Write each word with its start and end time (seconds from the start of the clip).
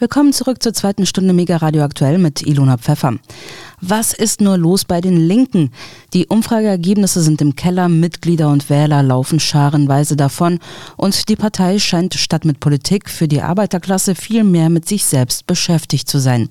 Willkommen 0.00 0.32
zurück 0.32 0.60
zur 0.60 0.74
zweiten 0.74 1.06
Stunde 1.06 1.32
Mega 1.32 1.58
Radio 1.58 1.84
Aktuell 1.84 2.18
mit 2.18 2.42
Ilona 2.42 2.78
Pfeffer. 2.78 3.14
Was 3.80 4.12
ist 4.12 4.40
nur 4.40 4.58
los 4.58 4.84
bei 4.84 5.00
den 5.00 5.16
Linken? 5.16 5.70
Die 6.14 6.26
Umfrageergebnisse 6.26 7.22
sind 7.22 7.40
im 7.40 7.54
Keller, 7.54 7.88
Mitglieder 7.88 8.50
und 8.50 8.68
Wähler 8.68 9.04
laufen 9.04 9.38
scharenweise 9.38 10.16
davon 10.16 10.58
und 10.96 11.28
die 11.28 11.36
Partei 11.36 11.78
scheint 11.78 12.14
statt 12.14 12.44
mit 12.44 12.58
Politik 12.58 13.08
für 13.08 13.28
die 13.28 13.40
Arbeiterklasse 13.40 14.16
viel 14.16 14.42
mehr 14.42 14.68
mit 14.68 14.88
sich 14.88 15.04
selbst 15.04 15.46
beschäftigt 15.46 16.08
zu 16.08 16.18
sein. 16.18 16.48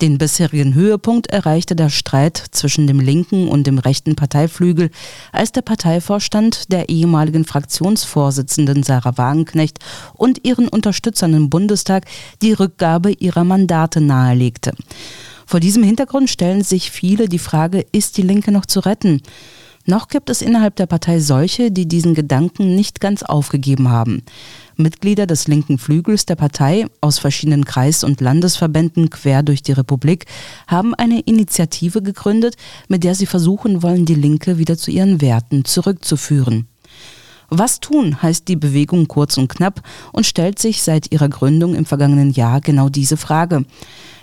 Den 0.00 0.16
bisherigen 0.16 0.74
Höhepunkt 0.74 1.26
erreichte 1.26 1.74
der 1.74 1.88
Streit 1.88 2.40
zwischen 2.52 2.86
dem 2.86 3.00
linken 3.00 3.48
und 3.48 3.66
dem 3.66 3.78
rechten 3.78 4.14
Parteiflügel, 4.14 4.90
als 5.32 5.50
der 5.50 5.62
Parteivorstand 5.62 6.70
der 6.72 6.88
ehemaligen 6.88 7.44
Fraktionsvorsitzenden 7.44 8.84
Sarah 8.84 9.18
Wagenknecht 9.18 9.80
und 10.14 10.46
ihren 10.46 10.68
Unterstützern 10.68 11.34
im 11.34 11.50
Bundestag 11.50 12.04
die 12.42 12.52
Rückgabe 12.52 13.10
ihrer 13.10 13.42
Mandate 13.42 14.00
nahelegte. 14.00 14.72
Vor 15.46 15.58
diesem 15.58 15.82
Hintergrund 15.82 16.30
stellen 16.30 16.62
sich 16.62 16.90
viele 16.90 17.28
die 17.28 17.38
Frage, 17.38 17.84
ist 17.90 18.18
die 18.18 18.22
Linke 18.22 18.52
noch 18.52 18.66
zu 18.66 18.80
retten? 18.80 19.22
Noch 19.88 20.08
gibt 20.08 20.28
es 20.28 20.42
innerhalb 20.42 20.76
der 20.76 20.84
Partei 20.84 21.18
solche, 21.18 21.70
die 21.70 21.88
diesen 21.88 22.12
Gedanken 22.12 22.76
nicht 22.76 23.00
ganz 23.00 23.22
aufgegeben 23.22 23.88
haben. 23.88 24.22
Mitglieder 24.76 25.26
des 25.26 25.48
linken 25.48 25.78
Flügels 25.78 26.26
der 26.26 26.36
Partei 26.36 26.84
aus 27.00 27.18
verschiedenen 27.18 27.64
Kreis- 27.64 28.04
und 28.04 28.20
Landesverbänden 28.20 29.08
quer 29.08 29.42
durch 29.42 29.62
die 29.62 29.72
Republik 29.72 30.26
haben 30.66 30.94
eine 30.94 31.20
Initiative 31.20 32.02
gegründet, 32.02 32.56
mit 32.88 33.02
der 33.02 33.14
sie 33.14 33.24
versuchen 33.24 33.82
wollen, 33.82 34.04
die 34.04 34.14
Linke 34.14 34.58
wieder 34.58 34.76
zu 34.76 34.90
ihren 34.90 35.22
Werten 35.22 35.64
zurückzuführen. 35.64 36.68
Was 37.48 37.80
tun 37.80 38.20
heißt 38.20 38.46
die 38.46 38.56
Bewegung 38.56 39.08
kurz 39.08 39.38
und 39.38 39.48
knapp 39.48 39.80
und 40.12 40.26
stellt 40.26 40.58
sich 40.58 40.82
seit 40.82 41.12
ihrer 41.12 41.30
Gründung 41.30 41.74
im 41.74 41.86
vergangenen 41.86 42.30
Jahr 42.30 42.60
genau 42.60 42.90
diese 42.90 43.16
Frage. 43.16 43.64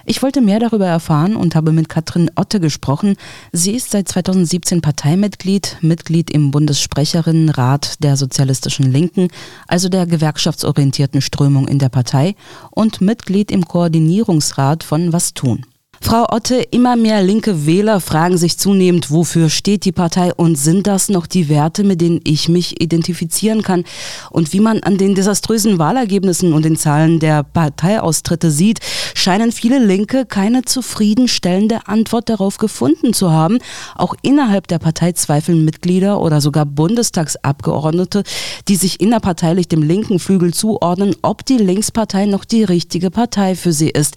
Ich 0.07 0.21
wollte 0.21 0.39
mehr 0.39 0.59
darüber 0.59 0.85
erfahren 0.85 1.35
und 1.35 1.55
habe 1.55 1.71
mit 1.71 1.89
Katrin 1.89 2.29
Otte 2.35 2.59
gesprochen. 2.59 3.15
Sie 3.51 3.71
ist 3.71 3.89
seit 3.89 4.07
2017 4.07 4.81
Parteimitglied, 4.81 5.77
Mitglied 5.81 6.29
im 6.29 6.51
Bundessprecherinnenrat 6.51 8.03
der 8.03 8.15
Sozialistischen 8.15 8.91
Linken, 8.91 9.29
also 9.67 9.89
der 9.89 10.05
gewerkschaftsorientierten 10.05 11.21
Strömung 11.21 11.67
in 11.67 11.79
der 11.79 11.89
Partei, 11.89 12.35
und 12.69 13.01
Mitglied 13.01 13.49
im 13.51 13.65
Koordinierungsrat 13.65 14.83
von 14.83 15.11
Was 15.11 15.33
tun. 15.33 15.65
Frau 16.05 16.27
Otte, 16.29 16.57
immer 16.69 16.95
mehr 16.95 17.23
linke 17.23 17.65
Wähler 17.65 17.99
fragen 17.99 18.37
sich 18.37 18.59
zunehmend, 18.59 19.09
wofür 19.09 19.49
steht 19.49 19.85
die 19.85 19.91
Partei 19.91 20.31
und 20.35 20.55
sind 20.55 20.85
das 20.85 21.09
noch 21.09 21.25
die 21.25 21.49
Werte, 21.49 21.83
mit 21.83 21.99
denen 21.99 22.21
ich 22.23 22.47
mich 22.47 22.79
identifizieren 22.79 23.63
kann? 23.63 23.85
Und 24.29 24.53
wie 24.53 24.59
man 24.59 24.83
an 24.83 24.99
den 24.99 25.15
desaströsen 25.15 25.79
Wahlergebnissen 25.79 26.53
und 26.53 26.63
den 26.63 26.77
Zahlen 26.77 27.19
der 27.19 27.41
Parteiaustritte 27.41 28.51
sieht, 28.51 28.81
scheinen 29.15 29.51
viele 29.51 29.83
Linke 29.83 30.27
keine 30.27 30.61
zufriedenstellende 30.61 31.87
Antwort 31.87 32.29
darauf 32.29 32.59
gefunden 32.59 33.13
zu 33.13 33.31
haben. 33.31 33.57
Auch 33.95 34.13
innerhalb 34.21 34.67
der 34.67 34.77
Partei 34.77 35.13
zweifeln 35.13 35.65
Mitglieder 35.65 36.21
oder 36.21 36.39
sogar 36.39 36.67
Bundestagsabgeordnete, 36.67 38.21
die 38.67 38.75
sich 38.75 39.01
innerparteilich 39.01 39.69
dem 39.69 39.81
linken 39.81 40.19
Flügel 40.19 40.53
zuordnen, 40.53 41.15
ob 41.23 41.43
die 41.47 41.57
Linkspartei 41.57 42.27
noch 42.27 42.45
die 42.45 42.63
richtige 42.63 43.09
Partei 43.09 43.55
für 43.55 43.73
sie 43.73 43.89
ist. 43.89 44.13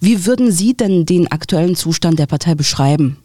Wie 0.00 0.26
würden 0.26 0.52
Sie 0.52 0.76
denn 0.76 1.06
den 1.06 1.23
aktuellen 1.28 1.76
Zustand 1.76 2.18
der 2.18 2.26
Partei 2.26 2.54
beschreiben? 2.54 3.24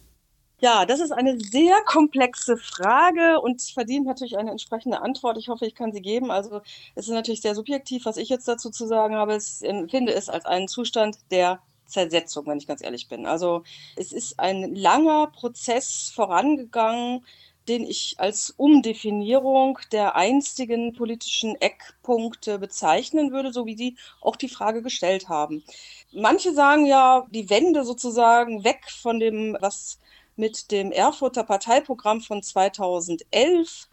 Ja, 0.62 0.86
das 0.86 1.00
ist 1.00 1.12
eine 1.12 1.40
sehr 1.40 1.82
komplexe 1.86 2.58
Frage 2.58 3.40
und 3.40 3.62
verdient 3.62 4.06
natürlich 4.06 4.38
eine 4.38 4.52
entsprechende 4.52 5.02
Antwort. 5.02 5.38
Ich 5.38 5.48
hoffe, 5.48 5.66
ich 5.66 5.74
kann 5.74 5.94
sie 5.94 6.02
geben. 6.02 6.32
Also 6.32 6.62
es 6.96 7.08
ist 7.08 7.14
natürlich 7.14 7.42
sehr 7.42 7.56
subjektiv, 7.56 8.06
was 8.06 8.18
ich 8.18 8.28
jetzt 8.28 8.48
dazu 8.48 8.70
zu 8.70 8.86
sagen 8.86 9.16
habe. 9.16 9.38
Ich 9.38 9.66
empfinde 9.66 10.14
es 10.14 10.28
als 10.28 10.46
einen 10.46 10.68
Zustand 10.68 11.18
der 11.32 11.62
Zersetzung, 11.86 12.46
wenn 12.48 12.58
ich 12.58 12.68
ganz 12.68 12.84
ehrlich 12.84 13.08
bin. 13.08 13.26
Also 13.26 13.64
es 13.96 14.12
ist 14.12 14.40
ein 14.40 14.76
langer 14.76 15.28
Prozess 15.28 16.12
vorangegangen, 16.14 17.26
den 17.70 17.86
ich 17.86 18.16
als 18.18 18.54
Umdefinierung 18.58 19.78
der 19.92 20.16
einstigen 20.16 20.94
politischen 20.94 21.56
Eckpunkte 21.62 22.58
bezeichnen 22.58 23.32
würde, 23.32 23.54
so 23.54 23.68
wie 23.68 23.78
Sie 23.78 23.96
auch 24.22 24.36
die 24.36 24.50
Frage 24.50 24.82
gestellt 24.82 25.30
haben. 25.30 25.64
Manche 26.12 26.52
sagen 26.54 26.88
ja, 26.88 27.28
die 27.30 27.50
Wende 27.52 27.86
sozusagen 27.86 28.64
weg 28.64 28.90
von 28.90 29.20
dem, 29.20 29.56
was 29.62 30.00
mit 30.36 30.72
dem 30.72 30.92
Erfurter 30.92 31.44
Parteiprogramm 31.44 32.22
von 32.22 32.42
2011 32.42 33.88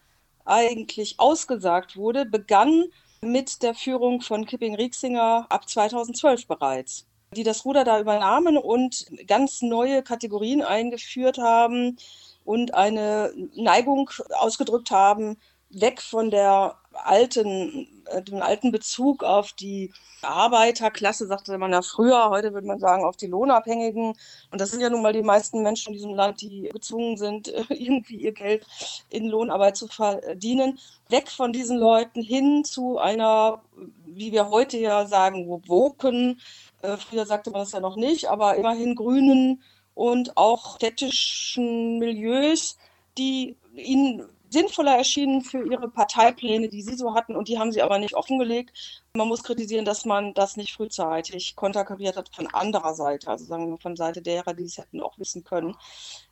eigentlich 0.47 1.17
ausgesagt 1.19 1.97
wurde, 1.97 2.25
begann 2.25 2.85
mit 3.21 3.63
der 3.63 3.75
Führung 3.75 4.23
von 4.23 4.47
Kipping-Rieksinger 4.47 5.47
ab 5.51 5.69
2012 5.69 6.47
bereits, 6.47 7.07
die 7.37 7.43
das 7.43 7.65
Ruder 7.67 7.85
da 7.85 8.01
übernahmen 8.01 8.57
und 8.57 9.07
ganz 9.27 9.61
neue 9.61 10.03
Kategorien 10.03 10.63
eingeführt 10.63 11.37
haben 11.37 11.99
und 12.47 12.75
eine 12.75 13.33
Neigung 13.55 14.09
ausgedrückt 14.39 14.91
haben, 14.91 15.37
weg 15.71 16.01
von 16.01 16.31
der 16.31 16.77
alten, 16.93 17.89
äh, 18.07 18.23
dem 18.23 18.41
alten 18.41 18.73
Bezug 18.73 19.23
auf 19.25 19.53
die 19.53 19.93
Arbeiterklasse, 20.23 21.27
sagte 21.27 21.59
man 21.59 21.73
ja 21.73 21.83
früher, 21.83 22.31
heute 22.31 22.55
würde 22.55 22.67
man 22.67 22.79
sagen 22.79 23.05
auf 23.05 23.17
die 23.17 23.27
Lohnabhängigen. 23.27 24.15
Und 24.51 24.61
das 24.61 24.71
sind 24.71 24.81
ja 24.81 24.91
nun 24.91 25.03
mal 25.03 25.13
die 25.13 25.23
meisten 25.23 25.63
Menschen 25.63 25.89
in 25.89 25.95
diesem 25.95 26.15
Land, 26.15 26.41
die 26.41 26.71
gezwungen 26.73 27.17
sind, 27.17 27.49
irgendwie 27.69 28.17
ihr 28.17 28.33
Geld 28.33 28.67
in 29.11 29.27
Lohnarbeit 29.27 29.77
zu 29.77 29.89
verdienen. 29.89 30.79
Weg 31.09 31.29
von 31.31 31.53
diesen 31.53 31.79
Leuten 31.79 32.23
hin 32.23 32.65
zu 32.65 32.99
einer, 32.99 33.63
wie 34.07 34.33
wir 34.33 34.51
heute 34.51 34.79
ja 34.79 35.07
sagen, 35.07 35.47
woken, 35.67 36.41
äh, 36.83 36.97
früher 36.97 37.27
sagte 37.27 37.51
man 37.51 37.61
das 37.61 37.73
ja 37.73 37.81
noch 37.81 37.97
nicht, 37.97 38.29
aber 38.31 38.57
immerhin 38.57 38.95
grünen 38.95 39.63
und 39.97 40.37
auch 40.37 40.77
städtischen 40.77 41.99
Milieus, 41.99 42.77
die 43.17 43.57
ihnen 43.75 44.29
sinnvoller 44.51 44.95
erschienen 44.95 45.41
für 45.41 45.67
ihre 45.67 45.89
Parteipläne, 45.89 46.69
die 46.69 46.83
sie 46.83 46.97
so 46.97 47.15
hatten, 47.15 47.35
und 47.35 47.49
die 47.49 47.59
haben 47.59 47.73
sie 47.73 47.81
aber 47.81 47.99
nicht 47.99 48.15
offengelegt. 48.15 49.03
Man 49.15 49.27
muss 49.27 49.43
kritisieren, 49.43 49.87
dass 49.87 50.05
man 50.05 50.35
das 50.35 50.57
nicht 50.59 50.75
frühzeitig 50.75 51.57
konterkariert 51.57 52.17
hat 52.17 52.29
von 52.35 52.47
anderer 52.49 52.95
Seite, 52.95 53.31
also 53.31 53.47
sagen 53.47 53.71
wir 53.71 53.79
von 53.79 53.97
Seite 53.97 54.21
derer, 54.21 54.53
die 54.53 54.65
es 54.65 54.77
hätten 54.77 55.01
auch 55.01 55.19
wissen 55.19 55.45
können. 55.45 55.75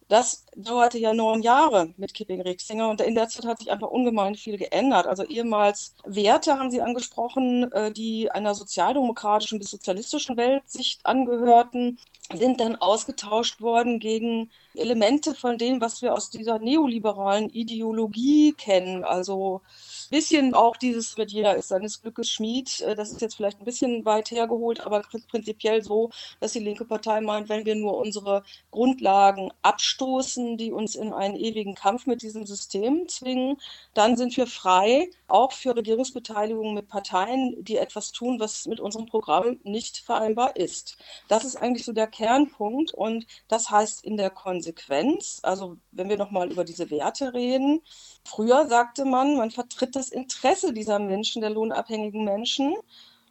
Das 0.09 0.45
dauerte 0.55 0.99
ja 0.99 1.15
neun 1.15 1.43
Jahre 1.43 1.95
mit 1.97 2.13
Kipping 2.13 2.43
Rixinger 2.43 2.91
und 2.91 3.01
in 3.01 3.15
der 3.15 3.29
Zeit 3.29 3.47
hat 3.47 3.59
sich 3.61 3.71
einfach 3.71 3.89
ungemein 3.89 4.35
viel 4.35 4.59
geändert. 4.59 5.07
Also 5.07 5.25
ehemals 5.25 5.95
Werte 6.05 6.59
haben 6.59 6.71
Sie 6.71 6.83
angesprochen, 6.83 7.73
äh, 7.73 7.91
die 7.91 8.31
einer 8.31 8.55
sozialdemokratischen 8.55 9.59
bis 9.59 9.71
sozialistischen 9.71 10.37
Weltsicht 10.37 11.05
angehörten, 11.07 11.99
sind 12.35 12.61
dann 12.61 12.77
ausgetauscht 12.77 13.61
worden 13.63 13.99
gegen 13.99 14.51
Elemente 14.75 15.35
von 15.35 15.59
dem, 15.59 15.81
was 15.81 16.03
wir 16.03 16.15
aus 16.15 16.31
dieser 16.31 16.59
neoliberalen 16.59 17.49
Ideologie 17.51 18.53
kennen. 18.53 19.05
Also 19.05 19.63
bisschen 20.11 20.55
auch 20.55 20.77
dieses 20.77 21.17
mit 21.17 21.33
jeder 21.33 21.57
ist 21.57 21.69
seines 21.69 22.01
Glückes 22.01 22.31
Schmied. 22.31 22.81
Äh, 22.83 22.95
das 22.95 23.11
ist 23.11 23.21
jetzt 23.21 23.35
vielleicht 23.35 23.61
ein 23.61 23.65
bisschen 23.65 24.05
weit 24.05 24.31
hergeholt, 24.31 24.81
aber 24.81 25.03
prinzipiell 25.29 25.83
so, 25.83 26.11
dass 26.41 26.53
die 26.53 26.61
linke 26.61 26.85
Partei 26.85 27.21
meint, 27.21 27.49
wenn 27.49 27.67
wir 27.67 27.75
nur 27.75 27.97
unsere 27.97 28.45
Grundlagen 28.71 29.51
abstoßen, 29.63 30.57
die 30.57 30.73
uns 30.73 30.95
in 30.95 31.13
einen 31.13 31.37
ewigen 31.37 31.75
Kampf 31.75 32.07
mit 32.07 32.23
diesem 32.23 32.47
System 32.47 33.09
zwingen, 33.09 33.57
dann 33.95 34.17
sind 34.17 34.37
wir 34.37 34.47
frei, 34.47 35.11
auch 35.27 35.53
für 35.53 35.75
Regierungsbeteiligung 35.75 36.75
mit 36.75 36.89
Parteien, 36.89 37.65
die 37.65 37.79
etwas 37.79 38.13
tun, 38.13 38.39
was 38.39 38.67
mit 38.67 38.81
unserem 38.81 39.07
Programm 39.07 39.59
nicht 39.65 39.99
vereinbar 39.99 40.57
ist. 40.57 40.97
Das 41.29 41.45
ist 41.45 41.57
eigentlich 41.57 41.85
so 41.85 41.93
der 41.93 42.07
Kernpunkt 42.07 42.93
und 42.95 43.27
das 43.49 43.71
heißt 43.71 44.05
in 44.05 44.17
der 44.17 44.31
Konsequenz, 44.65 45.41
also 45.43 45.77
wenn 45.93 46.09
wir 46.09 46.17
nochmal 46.17 46.51
über 46.51 46.65
diese 46.65 46.91
Werte 46.91 47.35
reden, 47.35 47.83
früher 48.25 48.67
sagte 48.67 49.05
man, 49.05 49.37
man 49.37 49.51
vertritt 49.51 49.95
das 49.95 50.09
Interesse 50.09 50.73
dieser 50.73 50.99
Menschen, 50.99 51.43
der 51.43 51.51
lohnabhängigen 51.51 52.25
Menschen 52.25 52.75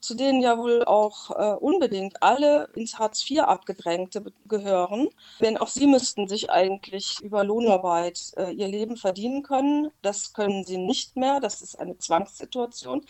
zu 0.04 0.16
denen 0.16 0.42
ja 0.42 0.58
wohl 0.58 0.84
auch 0.84 1.32
äh, 1.32 1.56
unbedingt 1.56 2.22
alle 2.22 2.68
ins 2.76 3.00
Hartz 3.00 3.24
IV 3.30 3.40
abgedrängte 3.40 4.34
gehören. 4.50 5.08
Denn 5.40 5.58
auch 5.58 5.70
sie 5.70 5.88
müssten 5.88 6.28
sich 6.28 6.52
eigentlich 6.52 7.22
über 7.22 7.46
Lohnarbeit 7.46 8.34
äh, 8.36 8.52
ihr 8.52 8.68
Leben 8.68 8.98
verdienen 8.98 9.44
können. 9.44 9.92
Das 10.02 10.34
können 10.34 10.66
sie 10.66 10.78
nicht 10.78 11.16
mehr. 11.16 11.40
Das 11.40 11.62
ist 11.62 11.80
eine 11.80 11.98
Zwangssituation. 11.98 13.06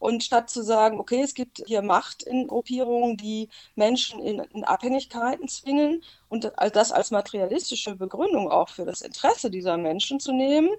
Und 0.00 0.24
statt 0.24 0.50
zu 0.50 0.64
sagen, 0.64 0.98
okay, 0.98 1.22
es 1.22 1.34
gibt 1.34 1.62
hier 1.64 1.80
Macht 1.80 2.24
in 2.24 2.48
Gruppierungen, 2.48 3.16
die 3.16 3.48
Menschen 3.76 4.20
in, 4.20 4.40
in 4.40 4.64
Abhängigkeiten 4.64 5.46
zwingen 5.46 6.02
und 6.32 6.50
das 6.72 6.92
als 6.92 7.10
materialistische 7.10 7.94
Begründung 7.94 8.50
auch 8.50 8.70
für 8.70 8.86
das 8.86 9.02
Interesse 9.02 9.50
dieser 9.50 9.76
Menschen 9.76 10.18
zu 10.18 10.32
nehmen, 10.32 10.70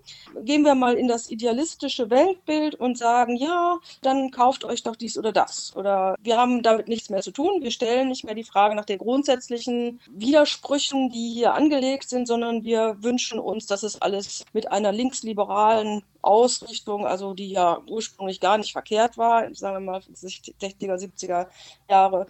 gehen 0.42 0.64
wir 0.64 0.74
mal 0.74 0.96
in 0.96 1.08
das 1.08 1.30
idealistische 1.30 2.10
Weltbild 2.10 2.74
und 2.74 2.98
sagen, 2.98 3.36
ja, 3.36 3.78
dann 4.02 4.32
kauft 4.32 4.66
euch 4.66 4.82
doch 4.82 4.96
dies 4.96 5.16
oder 5.16 5.32
das. 5.32 5.72
Oder 5.76 6.16
wir 6.24 6.40
haben 6.40 6.64
damit 6.64 6.88
nichts 6.88 7.12
mehr 7.12 7.22
zu 7.22 7.30
tun. 7.30 7.62
Wir 7.62 7.70
stellen 7.70 8.08
nicht 8.08 8.24
mehr 8.24 8.34
die 8.34 8.44
Frage 8.44 8.74
nach 8.74 8.86
den 8.86 8.98
grundsätzlichen 8.98 10.00
Widersprüchen, 10.10 11.12
die 11.12 11.34
hier 11.34 11.54
angelegt 11.54 12.10
sind, 12.10 12.28
sondern 12.28 12.64
wir 12.64 12.98
wünschen 13.04 13.38
uns, 13.38 13.68
dass 13.68 13.84
es 13.84 14.02
alles 14.02 14.46
mit 14.54 14.72
einer 14.72 14.92
linksliberalen 14.92 16.02
Ausrichtung, 16.24 17.06
also 17.06 17.34
die 17.34 17.50
ja 17.50 17.82
ursprünglich 17.88 18.40
gar 18.40 18.58
nicht 18.58 18.72
verkehrt 18.72 19.18
war, 19.18 19.54
sagen 19.54 19.76
wir 19.76 19.92
mal 19.92 20.02
60er, 20.02 20.96
70er 20.98 21.48
Jahre. 21.90 22.28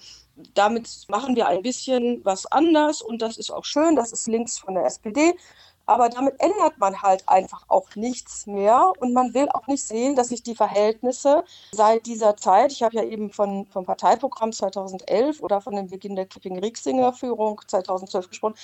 Damit 0.56 0.90
machen 1.08 1.36
wir 1.36 1.48
ein 1.48 1.62
bisschen 1.62 2.26
was 2.26 2.46
anders 2.48 3.02
und 3.02 3.22
das 3.22 3.38
ist 3.38 3.52
auch 3.52 3.66
schön, 3.66 3.96
das 3.96 4.12
ist 4.12 4.28
links 4.28 4.58
von 4.58 4.74
der 4.74 4.86
SPD. 4.86 5.36
Aber 5.86 6.10
damit 6.10 6.36
ändert 6.40 6.78
man 6.78 7.02
halt 7.02 7.28
einfach 7.28 7.66
auch 7.68 7.96
nichts 7.96 8.48
mehr 8.48 8.94
und 9.00 9.14
man 9.14 9.34
will 9.34 9.50
auch 9.50 9.68
nicht 9.68 9.84
sehen, 9.86 10.16
dass 10.16 10.30
sich 10.30 10.42
die 10.42 10.56
Verhältnisse 10.56 11.44
seit 11.74 12.06
dieser 12.06 12.38
Zeit, 12.38 12.72
ich 12.72 12.84
habe 12.84 12.96
ja 12.96 13.04
eben 13.04 13.32
von, 13.32 13.66
vom 13.68 13.86
Parteiprogramm 13.86 14.54
2011 14.54 15.42
oder 15.42 15.60
von 15.60 15.76
dem 15.76 15.88
Beginn 15.88 16.16
der 16.16 16.26
Kipping-Rieksinger-Führung 16.26 17.62
2012 17.68 18.30
gesprochen, 18.30 18.56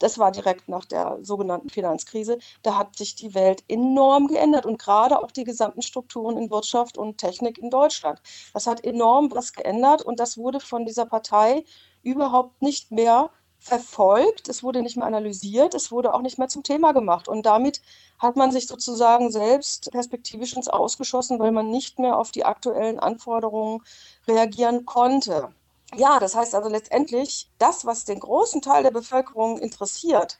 das 0.00 0.18
war 0.18 0.32
direkt 0.32 0.68
nach 0.68 0.84
der 0.84 1.18
sogenannten 1.22 1.70
Finanzkrise, 1.70 2.38
da 2.62 2.76
hat 2.76 2.96
sich 2.96 3.14
die 3.14 3.34
Welt 3.34 3.64
enorm 3.68 4.26
geändert 4.28 4.66
und 4.66 4.78
gerade 4.78 5.20
auch 5.20 5.30
die 5.30 5.44
gesamten 5.44 5.82
Strukturen 5.82 6.36
in 6.38 6.50
Wirtschaft 6.50 6.98
und 6.98 7.18
Technik 7.18 7.58
in 7.58 7.70
Deutschland. 7.70 8.20
Das 8.52 8.66
hat 8.66 8.84
enorm 8.84 9.30
was 9.32 9.52
geändert 9.52 10.02
und 10.02 10.20
das 10.20 10.38
wurde 10.38 10.60
von 10.60 10.86
dieser 10.86 11.06
Partei 11.06 11.64
überhaupt 12.02 12.62
nicht 12.62 12.90
mehr 12.90 13.30
verfolgt, 13.58 14.48
es 14.48 14.62
wurde 14.62 14.82
nicht 14.82 14.96
mehr 14.96 15.06
analysiert, 15.06 15.74
es 15.74 15.90
wurde 15.90 16.14
auch 16.14 16.22
nicht 16.22 16.38
mehr 16.38 16.48
zum 16.48 16.62
Thema 16.62 16.92
gemacht. 16.92 17.28
Und 17.28 17.44
damit 17.44 17.82
hat 18.18 18.36
man 18.36 18.52
sich 18.52 18.66
sozusagen 18.66 19.30
selbst 19.30 19.90
perspektivisch 19.90 20.54
ins 20.54 20.68
Ausgeschossen, 20.68 21.38
weil 21.38 21.52
man 21.52 21.70
nicht 21.70 21.98
mehr 21.98 22.18
auf 22.18 22.30
die 22.30 22.44
aktuellen 22.44 22.98
Anforderungen 22.98 23.82
reagieren 24.26 24.86
konnte. 24.86 25.52
Ja, 25.96 26.18
das 26.20 26.34
heißt 26.34 26.54
also 26.54 26.68
letztendlich, 26.68 27.48
das, 27.58 27.84
was 27.84 28.04
den 28.04 28.20
großen 28.20 28.62
Teil 28.62 28.82
der 28.82 28.90
Bevölkerung 28.90 29.58
interessiert 29.58 30.38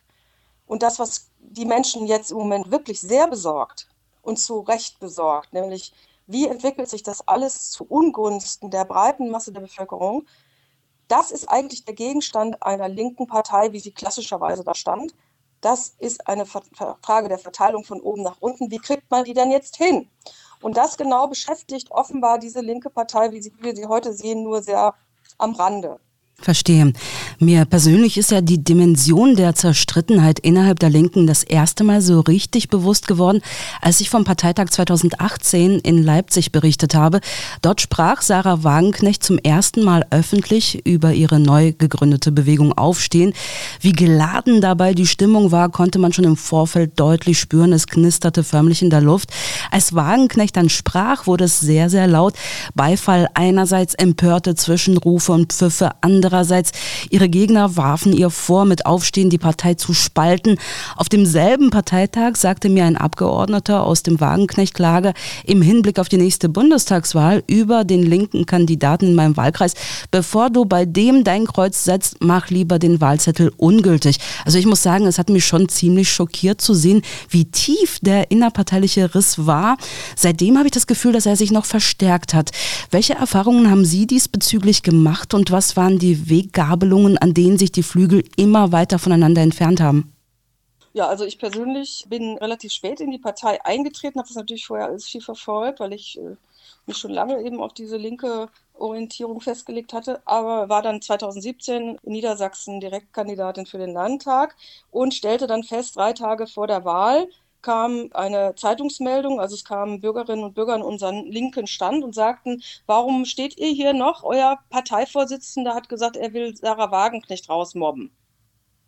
und 0.67 0.83
das, 0.83 0.99
was 0.99 1.31
die 1.41 1.65
Menschen 1.65 2.07
jetzt 2.07 2.31
im 2.31 2.39
Moment 2.39 2.71
wirklich 2.71 3.01
sehr 3.01 3.27
besorgt 3.29 3.89
und 4.23 4.39
zu 4.39 4.61
Recht 4.61 5.01
besorgt, 5.01 5.55
nämlich 5.55 5.93
wie 6.27 6.47
entwickelt 6.47 6.89
sich 6.91 7.03
das 7.03 7.27
alles 7.27 7.71
zu 7.71 7.87
Ungunsten 7.89 8.71
der 8.71 8.85
breiten 8.85 9.31
Masse 9.31 9.51
der 9.53 9.63
Bevölkerung, 9.63 10.27
das 11.09 11.31
ist 11.31 11.49
eigentlich 11.49 11.85
der 11.85 11.95
Gegenstand 11.95 12.63
einer 12.63 12.89
linken 12.89 13.27
Partei, 13.27 13.73
wie 13.73 13.81
sie 13.81 13.93
klassischerweise 13.93 14.63
da 14.63 14.75
stand. 14.75 15.15
Das 15.61 15.95
ist 15.99 16.29
eine 16.29 16.47
Frage 16.47 17.29
der 17.29 17.39
Verteilung 17.39 17.83
von 17.83 18.01
oben 18.01 18.23
nach 18.23 18.37
unten. 18.41 18.71
Wie 18.71 18.79
kriegt 18.79 19.11
man 19.11 19.25
die 19.25 19.35
denn 19.35 19.51
jetzt 19.51 19.77
hin? 19.77 20.09
Und 20.61 20.77
das 20.77 20.97
genau 20.97 21.27
beschäftigt 21.27 21.91
offenbar 21.91 22.39
diese 22.39 22.61
linke 22.61 22.91
Partei, 22.91 23.33
wie 23.33 23.53
wir 23.61 23.75
sie 23.75 23.87
heute 23.87 24.13
sehen, 24.13 24.43
nur 24.43 24.63
sehr 24.63 24.95
am 25.39 25.55
Rande. 25.55 25.99
Verstehe. 26.41 26.93
Mir 27.41 27.65
persönlich 27.65 28.17
ist 28.17 28.31
ja 28.31 28.41
die 28.41 28.63
Dimension 28.63 29.35
der 29.35 29.57
Zerstrittenheit 29.57 30.39
innerhalb 30.39 30.79
der 30.79 30.89
Linken 30.89 31.27
das 31.27 31.43
erste 31.43 31.83
Mal 31.83 32.01
so 32.01 32.21
richtig 32.21 32.69
bewusst 32.69 33.09
geworden, 33.09 33.43
als 33.83 34.01
ich 34.01 34.09
vom 34.09 34.23
Parteitag 34.23 34.71
2018 34.71 35.81
in 35.81 36.01
Leipzig 36.01 36.53
berichtet 36.53 36.95
habe. 36.95 37.21
Dort 37.61 37.81
sprach 37.81 38.23
Sarah 38.23 38.63
Wagenknecht 38.63 39.25
zum 39.25 39.39
ersten 39.39 39.83
Mal 39.83 40.07
öffentlich 40.11 40.87
über 40.87 41.13
ihre 41.13 41.41
neu 41.41 41.73
gegründete 41.77 42.31
Bewegung 42.31 42.73
Aufstehen. 42.73 43.33
Wie 43.81 43.93
geladen 43.93 44.61
dabei 44.61 44.95
die 44.95 45.09
Stimmung 45.09 45.51
war, 45.51 45.71
konnte 45.71 45.99
man 45.99 46.13
schon 46.13 46.25
im 46.25 46.37
Vorfeld 46.37 47.01
deutlich 47.01 47.41
spüren. 47.41 47.73
Es 47.73 47.89
knisterte 47.89 48.45
förmlich 48.45 48.81
in 48.81 48.91
der 48.91 49.01
Luft. 49.01 49.31
Als 49.73 49.93
Wagenknecht 49.93 50.57
dann 50.57 50.69
sprach, 50.69 51.27
wurde 51.27 51.47
es 51.47 51.59
sehr, 51.59 51.91
sehr 51.91 52.07
laut. 52.07 52.35
Beifall 52.77 53.29
einerseits 53.35 53.97
empörte 53.97 54.55
Zwischenrufe 54.55 55.33
und 55.33 55.53
Pfiffe 55.53 55.91
andererseits 56.01 56.28
Andererseits, 56.29 56.73
ihre 57.09 57.31
Gegner 57.31 57.79
warfen 57.79 58.13
ihr 58.13 58.29
vor, 58.29 58.67
mit 58.67 58.85
Aufstehen 58.85 59.31
die 59.31 59.39
Partei 59.39 59.73
zu 59.75 59.95
spalten. 59.95 60.59
Auf 60.95 61.09
demselben 61.09 61.71
Parteitag 61.71 62.37
sagte 62.37 62.69
mir 62.69 62.85
ein 62.85 62.99
Abgeordneter 62.99 63.83
aus 63.83 64.03
dem 64.03 64.21
Wagenknecht-Lager 64.21 65.15
im 65.47 65.63
Hinblick 65.63 65.99
auf 65.99 66.11
die 66.11 66.19
nächste 66.19 66.51
Bundestagswahl 66.51 67.43
über 67.47 67.85
den 67.85 68.03
linken 68.03 68.45
Kandidaten 68.45 69.07
in 69.07 69.15
meinem 69.15 69.39
Wahlkreis, 69.39 69.73
bevor 70.11 70.51
du 70.51 70.67
bei 70.67 70.85
dem 70.85 71.25
dein 71.25 71.47
Kreuz 71.47 71.85
setzt, 71.85 72.17
mach 72.21 72.51
lieber 72.51 72.79
den 72.79 73.01
Wahlzettel 73.01 73.51
ungültig. 73.57 74.19
Also 74.45 74.59
ich 74.59 74.67
muss 74.67 74.83
sagen, 74.83 75.07
es 75.07 75.19
hat 75.19 75.31
mich 75.31 75.47
schon 75.47 75.71
ziemlich 75.71 76.13
schockiert 76.13 76.61
zu 76.61 76.75
sehen, 76.75 77.01
wie 77.31 77.47
tief 77.47 78.01
der 78.03 78.31
innerparteiliche 78.31 79.15
Riss 79.15 79.47
war. 79.47 79.79
Seitdem 80.15 80.59
habe 80.59 80.67
ich 80.67 80.73
das 80.73 80.87
Gefühl, 80.87 81.15
dass 81.15 81.25
er 81.25 81.37
sich 81.37 81.53
noch 81.53 81.65
verstärkt 81.65 82.35
hat. 82.35 82.51
Welche 82.91 83.15
Erfahrungen 83.15 83.71
haben 83.71 83.87
Sie 83.87 84.07
diesbezüglich 84.07 84.83
gemacht 84.83 85.33
und 85.33 85.51
was 85.51 85.75
waren 85.79 85.99
die 85.99 86.18
Weggabelungen, 86.27 87.19
an 87.19 87.35
denen 87.35 87.59
sich 87.59 87.73
die 87.73 87.83
Flügel 87.83 88.25
immer 88.37 88.73
weiter 88.73 88.99
voneinander 88.99 89.43
entfernt 89.43 89.81
haben? 89.81 90.13
Ja, 90.93 91.07
also 91.07 91.25
ich 91.25 91.39
persönlich 91.39 92.07
bin 92.09 92.39
relativ 92.39 92.73
spät 92.73 93.01
in 93.01 93.11
die 93.11 93.19
Partei 93.19 93.65
eingetreten, 93.65 94.19
habe 94.19 94.29
das 94.29 94.37
natürlich 94.37 94.67
vorher 94.67 94.87
alles 94.87 95.07
viel 95.07 95.21
verfolgt, 95.21 95.81
weil 95.81 95.93
ich 95.93 96.19
äh, 96.19 96.37
mich 96.87 96.97
schon 96.97 97.13
lange 97.13 97.41
eben 97.43 97.61
auf 97.61 97.73
diese 97.73 97.97
linke 97.97 98.49
Orientierung 98.75 99.41
festgelegt 99.41 99.93
hatte, 99.93 100.23
aber 100.25 100.69
war 100.69 100.83
dann 100.83 101.03
2017 101.03 101.99
in 102.03 102.13
Niedersachsen 102.13 102.81
Direktkandidatin 102.81 103.67
für 103.67 103.79
den 103.79 103.93
Landtag 103.93 104.57
und 104.91 105.15
stellte 105.15 105.47
dann 105.47 105.63
fest, 105.63 105.97
drei 105.97 106.13
Tage 106.13 106.47
vor 106.47 106.67
der 106.67 106.85
Wahl, 106.85 107.29
kam 107.63 108.11
eine 108.15 108.55
Zeitungsmeldung, 108.55 109.41
also 109.41 109.55
es 109.55 109.65
kamen 109.65 110.01
Bürgerinnen 110.01 110.45
und 110.45 110.55
Bürger 110.55 110.77
in 110.77 110.83
unseren 110.83 111.27
linken 111.27 111.67
Stand 111.67 112.05
und 112.05 112.15
sagten, 112.15 112.63
warum 112.87 113.25
steht 113.25 113.59
ihr 113.59 113.71
hier 113.71 113.93
noch? 113.93 114.23
Euer 114.25 114.59
Parteivorsitzender 114.71 115.75
hat 115.75 115.89
gesagt, 115.89 116.17
er 116.17 116.33
will 116.33 116.57
Sarah 116.57 116.91
Wagenknecht 116.91 117.49
rausmobben. 117.49 118.11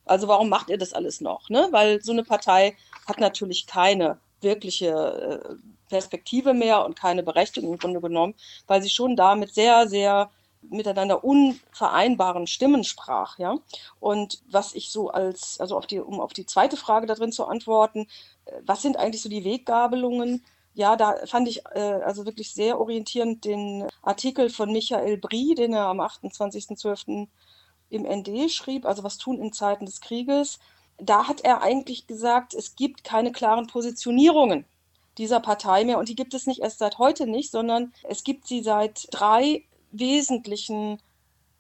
Also 0.04 0.28
warum 0.28 0.48
macht 0.48 0.70
ihr 0.70 0.78
das 0.78 0.92
alles 0.92 1.20
noch? 1.20 1.50
Ne? 1.50 1.68
Weil 1.70 2.02
so 2.02 2.12
eine 2.12 2.24
Partei 2.24 2.76
hat 3.06 3.20
natürlich 3.20 3.66
keine 3.66 4.18
wirkliche 4.40 4.88
äh, 4.88 5.54
Perspektive 5.88 6.54
mehr 6.54 6.84
und 6.84 6.96
keine 6.96 7.22
Berechtigung 7.22 7.72
im 7.72 7.78
Grunde 7.78 8.00
genommen, 8.00 8.34
weil 8.66 8.82
sie 8.82 8.90
schon 8.90 9.16
damit 9.16 9.54
sehr, 9.54 9.88
sehr 9.88 10.30
miteinander 10.62 11.24
unvereinbaren 11.24 12.46
Stimmen 12.46 12.84
sprach, 12.84 13.38
ja. 13.38 13.56
Und 13.98 14.42
was 14.50 14.74
ich 14.74 14.90
so 14.90 15.10
als, 15.10 15.58
also 15.60 15.76
auf 15.76 15.86
die, 15.86 16.00
um 16.00 16.20
auf 16.20 16.32
die 16.32 16.46
zweite 16.46 16.76
Frage 16.76 17.06
da 17.06 17.14
drin 17.14 17.32
zu 17.32 17.46
antworten, 17.46 18.06
äh, 18.44 18.60
was 18.64 18.82
sind 18.82 18.96
eigentlich 18.96 19.22
so 19.22 19.28
die 19.28 19.44
Weggabelungen? 19.44 20.44
Ja, 20.74 20.96
da 20.96 21.16
fand 21.26 21.48
ich 21.48 21.66
äh, 21.74 22.00
also 22.04 22.26
wirklich 22.26 22.52
sehr 22.52 22.80
orientierend 22.80 23.44
den 23.44 23.88
Artikel 24.02 24.50
von 24.50 24.72
Michael 24.72 25.16
Brie, 25.18 25.54
den 25.54 25.72
er 25.72 25.86
am 25.86 26.00
28.12. 26.00 27.28
im 27.88 28.02
ND 28.02 28.50
schrieb, 28.50 28.86
also 28.86 29.02
was 29.02 29.18
tun 29.18 29.40
in 29.40 29.52
Zeiten 29.52 29.86
des 29.86 30.00
Krieges. 30.00 30.58
Da 30.98 31.26
hat 31.26 31.40
er 31.42 31.62
eigentlich 31.62 32.06
gesagt, 32.06 32.54
es 32.54 32.76
gibt 32.76 33.04
keine 33.04 33.32
klaren 33.32 33.66
Positionierungen 33.66 34.66
dieser 35.18 35.40
Partei 35.40 35.84
mehr 35.84 35.98
und 35.98 36.08
die 36.08 36.14
gibt 36.14 36.34
es 36.34 36.46
nicht 36.46 36.60
erst 36.60 36.78
seit 36.78 36.98
heute 36.98 37.26
nicht, 37.26 37.50
sondern 37.50 37.92
es 38.04 38.22
gibt 38.22 38.46
sie 38.46 38.62
seit 38.62 39.08
drei 39.10 39.64
wesentlichen 39.90 41.00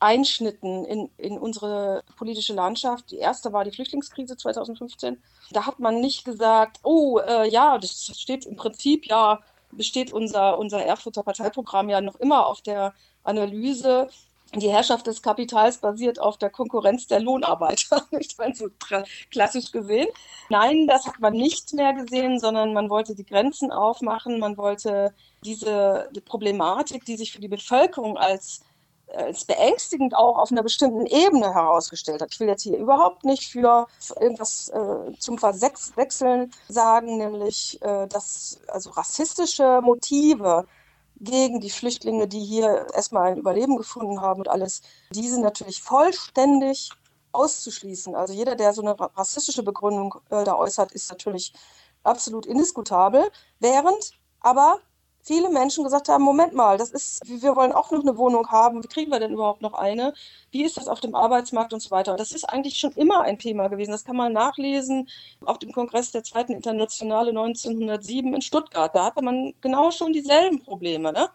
Einschnitten 0.00 0.84
in, 0.86 1.10
in 1.18 1.38
unsere 1.38 2.02
politische 2.16 2.54
Landschaft. 2.54 3.10
Die 3.10 3.18
erste 3.18 3.52
war 3.52 3.64
die 3.64 3.70
Flüchtlingskrise 3.70 4.36
2015. 4.36 5.22
Da 5.50 5.66
hat 5.66 5.78
man 5.78 6.00
nicht 6.00 6.24
gesagt, 6.24 6.80
oh 6.82 7.18
äh, 7.18 7.48
ja, 7.48 7.78
das 7.78 8.18
steht 8.18 8.46
im 8.46 8.56
Prinzip 8.56 9.06
ja, 9.06 9.40
besteht 9.72 10.12
unser, 10.12 10.58
unser 10.58 10.82
Erfurter 10.84 11.22
Parteiprogramm 11.22 11.90
ja 11.90 12.00
noch 12.00 12.16
immer 12.16 12.46
auf 12.46 12.62
der 12.62 12.94
Analyse, 13.22 14.08
die 14.54 14.68
Herrschaft 14.68 15.06
des 15.06 15.22
Kapitals 15.22 15.78
basiert 15.78 16.20
auf 16.20 16.36
der 16.36 16.50
Konkurrenz 16.50 17.06
der 17.06 17.20
Lohnarbeiter, 17.20 18.06
nicht 18.10 18.36
mal 18.38 18.54
so 18.54 18.68
klassisch 19.30 19.70
gesehen. 19.70 20.08
Nein, 20.48 20.86
das 20.88 21.06
hat 21.06 21.20
man 21.20 21.34
nicht 21.34 21.72
mehr 21.72 21.92
gesehen, 21.92 22.40
sondern 22.40 22.72
man 22.72 22.90
wollte 22.90 23.14
die 23.14 23.24
Grenzen 23.24 23.70
aufmachen, 23.70 24.40
man 24.40 24.56
wollte 24.56 25.14
diese 25.44 26.08
die 26.14 26.20
Problematik, 26.20 27.04
die 27.04 27.16
sich 27.16 27.32
für 27.32 27.40
die 27.40 27.48
Bevölkerung 27.48 28.18
als, 28.18 28.62
als 29.14 29.44
beängstigend 29.44 30.16
auch 30.16 30.36
auf 30.36 30.50
einer 30.50 30.64
bestimmten 30.64 31.06
Ebene 31.06 31.54
herausgestellt 31.54 32.20
hat. 32.20 32.32
Ich 32.32 32.40
will 32.40 32.48
jetzt 32.48 32.62
hier 32.62 32.76
überhaupt 32.76 33.24
nicht 33.24 33.44
für 33.44 33.86
irgendwas 34.20 34.68
äh, 34.68 35.12
zum 35.18 35.38
Verwechseln 35.38 36.50
sagen, 36.68 37.18
nämlich 37.18 37.80
äh, 37.82 38.08
dass 38.08 38.60
also 38.66 38.90
rassistische 38.90 39.80
Motive 39.82 40.66
gegen 41.20 41.60
die 41.60 41.70
Flüchtlinge, 41.70 42.26
die 42.26 42.40
hier 42.40 42.86
erstmal 42.94 43.32
ein 43.32 43.38
Überleben 43.38 43.76
gefunden 43.76 44.20
haben 44.20 44.40
und 44.40 44.48
alles, 44.48 44.82
diese 45.12 45.40
natürlich 45.40 45.82
vollständig 45.82 46.90
auszuschließen. 47.32 48.14
Also 48.14 48.32
jeder, 48.32 48.56
der 48.56 48.72
so 48.72 48.82
eine 48.82 48.96
rassistische 48.98 49.62
Begründung 49.62 50.14
äh, 50.30 50.44
da 50.44 50.56
äußert, 50.56 50.92
ist 50.92 51.10
natürlich 51.10 51.52
absolut 52.02 52.46
indiskutabel. 52.46 53.30
Während 53.60 54.12
aber 54.40 54.80
viele 55.22 55.50
Menschen 55.50 55.84
gesagt 55.84 56.08
haben, 56.08 56.24
Moment 56.24 56.54
mal, 56.54 56.78
das 56.78 56.90
ist, 56.90 57.22
wir 57.26 57.56
wollen 57.56 57.72
auch 57.72 57.90
noch 57.90 58.00
eine 58.00 58.16
Wohnung 58.16 58.48
haben, 58.48 58.82
wie 58.82 58.88
kriegen 58.88 59.10
wir 59.10 59.20
denn 59.20 59.32
überhaupt 59.32 59.62
noch 59.62 59.74
eine? 59.74 60.14
Wie 60.50 60.64
ist 60.64 60.76
das 60.76 60.88
auf 60.88 61.00
dem 61.00 61.14
Arbeitsmarkt 61.14 61.72
und 61.72 61.80
so 61.80 61.90
weiter? 61.90 62.16
Das 62.16 62.32
ist 62.32 62.44
eigentlich 62.44 62.78
schon 62.78 62.92
immer 62.92 63.22
ein 63.22 63.38
Thema 63.38 63.68
gewesen. 63.68 63.92
Das 63.92 64.04
kann 64.04 64.16
man 64.16 64.32
nachlesen 64.32 65.08
auf 65.44 65.58
dem 65.58 65.72
Kongress 65.72 66.10
der 66.12 66.24
Zweiten 66.24 66.52
Internationale 66.52 67.30
1907 67.30 68.34
in 68.34 68.42
Stuttgart. 68.42 68.94
Da 68.94 69.06
hatte 69.06 69.22
man 69.22 69.54
genau 69.60 69.90
schon 69.90 70.12
dieselben 70.12 70.60
Probleme. 70.62 71.12
Ne? 71.12 71.28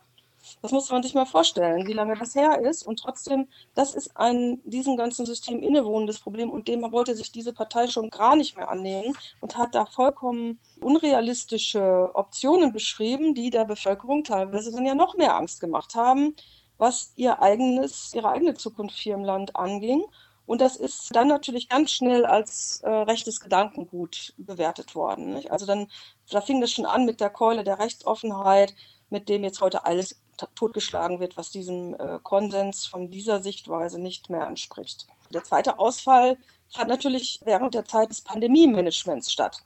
Das 0.61 0.71
muss 0.71 0.89
man 0.89 1.03
sich 1.03 1.13
mal 1.13 1.25
vorstellen, 1.25 1.87
wie 1.87 1.93
lange 1.93 2.15
das 2.15 2.35
her 2.35 2.61
ist. 2.61 2.85
Und 2.85 2.99
trotzdem, 2.99 3.47
das 3.73 3.95
ist 3.95 4.15
ein 4.15 4.61
diesem 4.65 4.97
ganzen 4.97 5.25
System 5.25 5.61
innewohnendes 5.61 6.19
Problem 6.19 6.49
und 6.49 6.67
dem 6.67 6.81
wollte 6.91 7.15
sich 7.15 7.31
diese 7.31 7.53
Partei 7.53 7.87
schon 7.87 8.09
gar 8.09 8.35
nicht 8.35 8.57
mehr 8.57 8.69
annehmen 8.69 9.15
und 9.41 9.57
hat 9.57 9.75
da 9.75 9.85
vollkommen 9.85 10.59
unrealistische 10.81 12.11
Optionen 12.13 12.71
beschrieben, 12.71 13.33
die 13.33 13.49
der 13.49 13.65
Bevölkerung 13.65 14.23
teilweise 14.23 14.71
dann 14.71 14.85
ja 14.85 14.95
noch 14.95 15.15
mehr 15.15 15.35
Angst 15.35 15.59
gemacht 15.59 15.95
haben, 15.95 16.35
was 16.77 17.13
ihr 17.15 17.41
eigenes, 17.41 18.13
ihre 18.13 18.29
eigene 18.29 18.53
Zukunft 18.53 18.97
hier 18.97 19.15
im 19.15 19.23
Land 19.23 19.55
anging. 19.55 20.03
Und 20.45 20.61
das 20.61 20.75
ist 20.75 21.15
dann 21.15 21.27
natürlich 21.27 21.69
ganz 21.69 21.91
schnell 21.91 22.25
als 22.25 22.81
äh, 22.83 22.89
rechtes 22.89 23.39
Gedankengut 23.39 24.33
bewertet 24.37 24.93
worden. 24.93 25.33
Nicht? 25.33 25.51
Also 25.51 25.65
dann, 25.65 25.87
da 26.29 26.41
fing 26.41 26.61
das 26.61 26.71
schon 26.71 26.85
an 26.85 27.05
mit 27.05 27.19
der 27.19 27.31
Keule 27.31 27.63
der 27.63 27.79
Rechtsoffenheit, 27.79 28.75
mit 29.09 29.27
dem 29.29 29.43
jetzt 29.43 29.61
heute 29.61 29.85
alles 29.85 30.21
totgeschlagen 30.55 31.19
wird, 31.19 31.37
was 31.37 31.51
diesem 31.51 31.93
äh, 31.95 32.19
Konsens 32.23 32.85
von 32.85 33.09
dieser 33.09 33.41
Sichtweise 33.41 33.99
nicht 33.99 34.29
mehr 34.29 34.47
entspricht. 34.47 35.07
Der 35.33 35.43
zweite 35.43 35.79
Ausfall 35.79 36.37
fand 36.69 36.89
natürlich 36.89 37.39
während 37.43 37.73
der 37.73 37.85
Zeit 37.85 38.09
des 38.09 38.21
Pandemie-Managements 38.21 39.31
statt. 39.31 39.63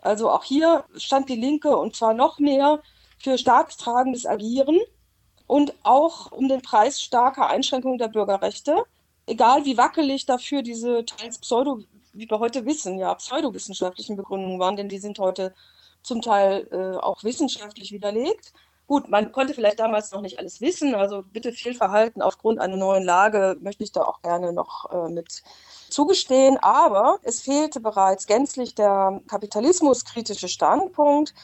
Also 0.00 0.30
auch 0.30 0.44
hier 0.44 0.84
stand 0.96 1.28
die 1.28 1.36
Linke 1.36 1.76
und 1.76 1.96
zwar 1.96 2.14
noch 2.14 2.38
mehr 2.38 2.82
für 3.18 3.36
staatstragendes 3.36 4.26
Agieren 4.26 4.78
und 5.46 5.74
auch 5.82 6.30
um 6.30 6.48
den 6.48 6.62
Preis 6.62 7.00
starker 7.00 7.48
Einschränkungen 7.48 7.98
der 7.98 8.08
Bürgerrechte, 8.08 8.84
egal 9.26 9.64
wie 9.64 9.76
wackelig 9.76 10.26
dafür 10.26 10.62
diese 10.62 11.04
teils 11.04 11.38
pseudo, 11.38 11.80
wie 12.12 12.30
wir 12.30 12.38
heute 12.38 12.64
wissen, 12.64 12.98
ja, 12.98 13.14
pseudowissenschaftlichen 13.14 14.16
Begründungen 14.16 14.58
waren, 14.58 14.76
denn 14.76 14.88
die 14.88 14.98
sind 14.98 15.18
heute 15.18 15.54
zum 16.02 16.22
Teil 16.22 16.68
äh, 16.70 16.96
auch 16.98 17.24
wissenschaftlich 17.24 17.92
widerlegt. 17.92 18.52
Gut, 18.88 19.10
man 19.10 19.32
konnte 19.32 19.52
vielleicht 19.52 19.80
damals 19.80 20.12
noch 20.12 20.22
nicht 20.22 20.38
alles 20.38 20.62
wissen, 20.62 20.94
also 20.94 21.22
bitte 21.22 21.52
viel 21.52 21.74
Verhalten 21.74 22.22
aufgrund 22.22 22.58
einer 22.58 22.78
neuen 22.78 23.04
Lage 23.04 23.58
möchte 23.60 23.84
ich 23.84 23.92
da 23.92 24.00
auch 24.00 24.22
gerne 24.22 24.54
noch 24.54 24.90
äh, 24.90 25.10
mit 25.10 25.42
zugestehen, 25.90 26.56
aber 26.56 27.18
es 27.22 27.42
fehlte 27.42 27.80
bereits 27.80 28.26
gänzlich 28.26 28.74
der 28.74 29.20
kapitalismuskritische 29.28 30.48
Standpunkt 30.48 31.34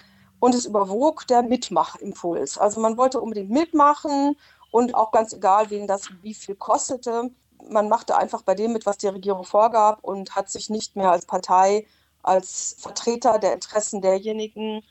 und 0.40 0.54
es 0.54 0.64
überwog 0.64 1.26
der 1.26 1.42
Mitmachimpuls. 1.42 2.56
Also 2.56 2.80
man 2.80 2.96
wollte 2.96 3.20
unbedingt 3.20 3.50
mitmachen 3.50 4.36
und 4.70 4.94
auch 4.94 5.12
ganz 5.12 5.34
egal, 5.34 5.68
wen 5.68 5.86
das 5.86 6.08
wie 6.22 6.32
viel 6.32 6.54
kostete, 6.54 7.30
man 7.68 7.90
machte 7.90 8.16
einfach 8.16 8.40
bei 8.40 8.54
dem 8.54 8.72
mit, 8.72 8.86
was 8.86 8.96
die 8.96 9.08
Regierung 9.08 9.44
vorgab 9.44 9.98
und 10.00 10.34
hat 10.34 10.48
sich 10.48 10.70
nicht 10.70 10.96
mehr 10.96 11.10
als 11.10 11.26
Partei, 11.26 11.86
als 12.22 12.76
Vertreter 12.78 13.38
der 13.38 13.52
Interessen 13.52 14.00
derjenigen 14.00 14.82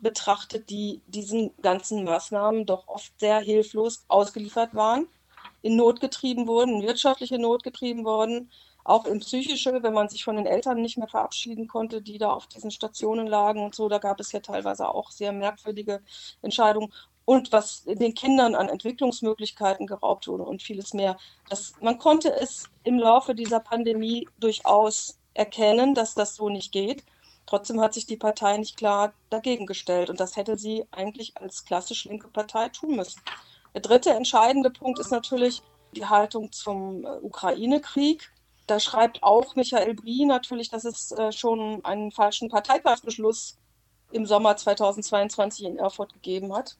betrachtet, 0.00 0.70
die 0.70 1.00
diesen 1.06 1.52
ganzen 1.62 2.04
Maßnahmen 2.04 2.66
doch 2.66 2.88
oft 2.88 3.18
sehr 3.18 3.40
hilflos 3.40 4.04
ausgeliefert 4.08 4.74
waren, 4.74 5.06
in 5.62 5.76
Not 5.76 6.00
getrieben 6.00 6.46
wurden, 6.46 6.76
in 6.76 6.82
wirtschaftliche 6.86 7.38
Not 7.38 7.62
getrieben 7.62 8.04
wurden, 8.04 8.50
auch 8.84 9.04
in 9.04 9.20
psychische, 9.20 9.82
wenn 9.82 9.92
man 9.92 10.08
sich 10.08 10.24
von 10.24 10.36
den 10.36 10.46
Eltern 10.46 10.80
nicht 10.80 10.96
mehr 10.96 11.08
verabschieden 11.08 11.68
konnte, 11.68 12.02
die 12.02 12.18
da 12.18 12.32
auf 12.32 12.46
diesen 12.46 12.70
Stationen 12.70 13.26
lagen 13.26 13.62
und 13.62 13.74
so. 13.74 13.88
Da 13.88 13.98
gab 13.98 14.20
es 14.20 14.32
ja 14.32 14.40
teilweise 14.40 14.88
auch 14.88 15.10
sehr 15.10 15.32
merkwürdige 15.32 16.02
Entscheidungen. 16.42 16.92
Und 17.24 17.52
was 17.52 17.84
den 17.84 18.14
Kindern 18.14 18.54
an 18.54 18.68
Entwicklungsmöglichkeiten 18.68 19.86
geraubt 19.86 20.26
wurde 20.26 20.42
und 20.42 20.62
vieles 20.62 20.94
mehr. 20.94 21.16
Das, 21.48 21.74
man 21.80 21.98
konnte 21.98 22.34
es 22.40 22.68
im 22.82 22.98
Laufe 22.98 23.34
dieser 23.34 23.60
Pandemie 23.60 24.26
durchaus 24.40 25.18
erkennen, 25.34 25.94
dass 25.94 26.14
das 26.14 26.34
so 26.34 26.48
nicht 26.48 26.72
geht. 26.72 27.04
Trotzdem 27.50 27.80
hat 27.80 27.94
sich 27.94 28.06
die 28.06 28.16
Partei 28.16 28.56
nicht 28.58 28.76
klar 28.76 29.12
dagegen 29.28 29.66
gestellt 29.66 30.08
und 30.08 30.20
das 30.20 30.36
hätte 30.36 30.56
sie 30.56 30.86
eigentlich 30.92 31.36
als 31.36 31.64
klassisch 31.64 32.04
linke 32.04 32.28
Partei 32.28 32.68
tun 32.68 32.94
müssen. 32.94 33.20
Der 33.74 33.80
dritte 33.80 34.10
entscheidende 34.10 34.70
Punkt 34.70 35.00
ist 35.00 35.10
natürlich 35.10 35.60
die 35.96 36.06
Haltung 36.06 36.52
zum 36.52 37.04
äh, 37.04 37.08
Ukraine-Krieg. 37.08 38.30
Da 38.68 38.78
schreibt 38.78 39.24
auch 39.24 39.56
Michael 39.56 39.94
Brie 39.94 40.26
natürlich, 40.26 40.68
dass 40.68 40.84
es 40.84 41.10
äh, 41.10 41.32
schon 41.32 41.84
einen 41.84 42.12
falschen 42.12 42.50
Parteitagsbeschluss 42.50 43.58
im 44.12 44.26
Sommer 44.26 44.56
2022 44.56 45.64
in 45.64 45.76
Erfurt 45.76 46.12
gegeben 46.12 46.54
hat, 46.54 46.76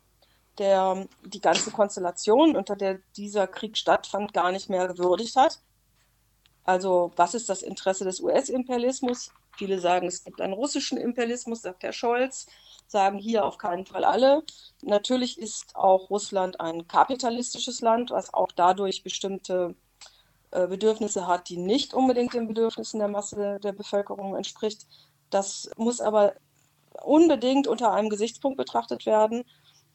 der 0.58 1.08
die 1.24 1.40
ganze 1.40 1.72
Konstellation, 1.72 2.54
unter 2.54 2.76
der 2.76 3.00
dieser 3.16 3.48
Krieg 3.48 3.76
stattfand, 3.76 4.32
gar 4.32 4.52
nicht 4.52 4.70
mehr 4.70 4.86
gewürdigt 4.86 5.34
hat. 5.34 5.58
Also 6.62 7.10
was 7.16 7.34
ist 7.34 7.48
das 7.48 7.62
Interesse 7.62 8.04
des 8.04 8.20
US-Imperialismus? 8.20 9.32
Viele 9.60 9.78
sagen, 9.78 10.06
es 10.06 10.24
gibt 10.24 10.40
einen 10.40 10.54
russischen 10.54 10.96
Imperialismus, 10.96 11.60
sagt 11.60 11.82
Herr 11.82 11.92
Scholz, 11.92 12.46
sagen 12.86 13.18
hier 13.18 13.44
auf 13.44 13.58
keinen 13.58 13.84
Fall 13.84 14.04
alle. 14.04 14.42
Natürlich 14.80 15.36
ist 15.36 15.76
auch 15.76 16.08
Russland 16.08 16.58
ein 16.60 16.88
kapitalistisches 16.88 17.82
Land, 17.82 18.10
was 18.10 18.32
auch 18.32 18.48
dadurch 18.56 19.02
bestimmte 19.02 19.74
äh, 20.50 20.66
Bedürfnisse 20.66 21.26
hat, 21.26 21.50
die 21.50 21.58
nicht 21.58 21.92
unbedingt 21.92 22.32
den 22.32 22.48
Bedürfnissen 22.48 23.00
der 23.00 23.08
Masse 23.08 23.60
der 23.62 23.72
Bevölkerung 23.72 24.34
entspricht. 24.34 24.86
Das 25.28 25.70
muss 25.76 26.00
aber 26.00 26.36
unbedingt 27.04 27.66
unter 27.66 27.92
einem 27.92 28.08
Gesichtspunkt 28.08 28.56
betrachtet 28.56 29.04
werden. 29.04 29.44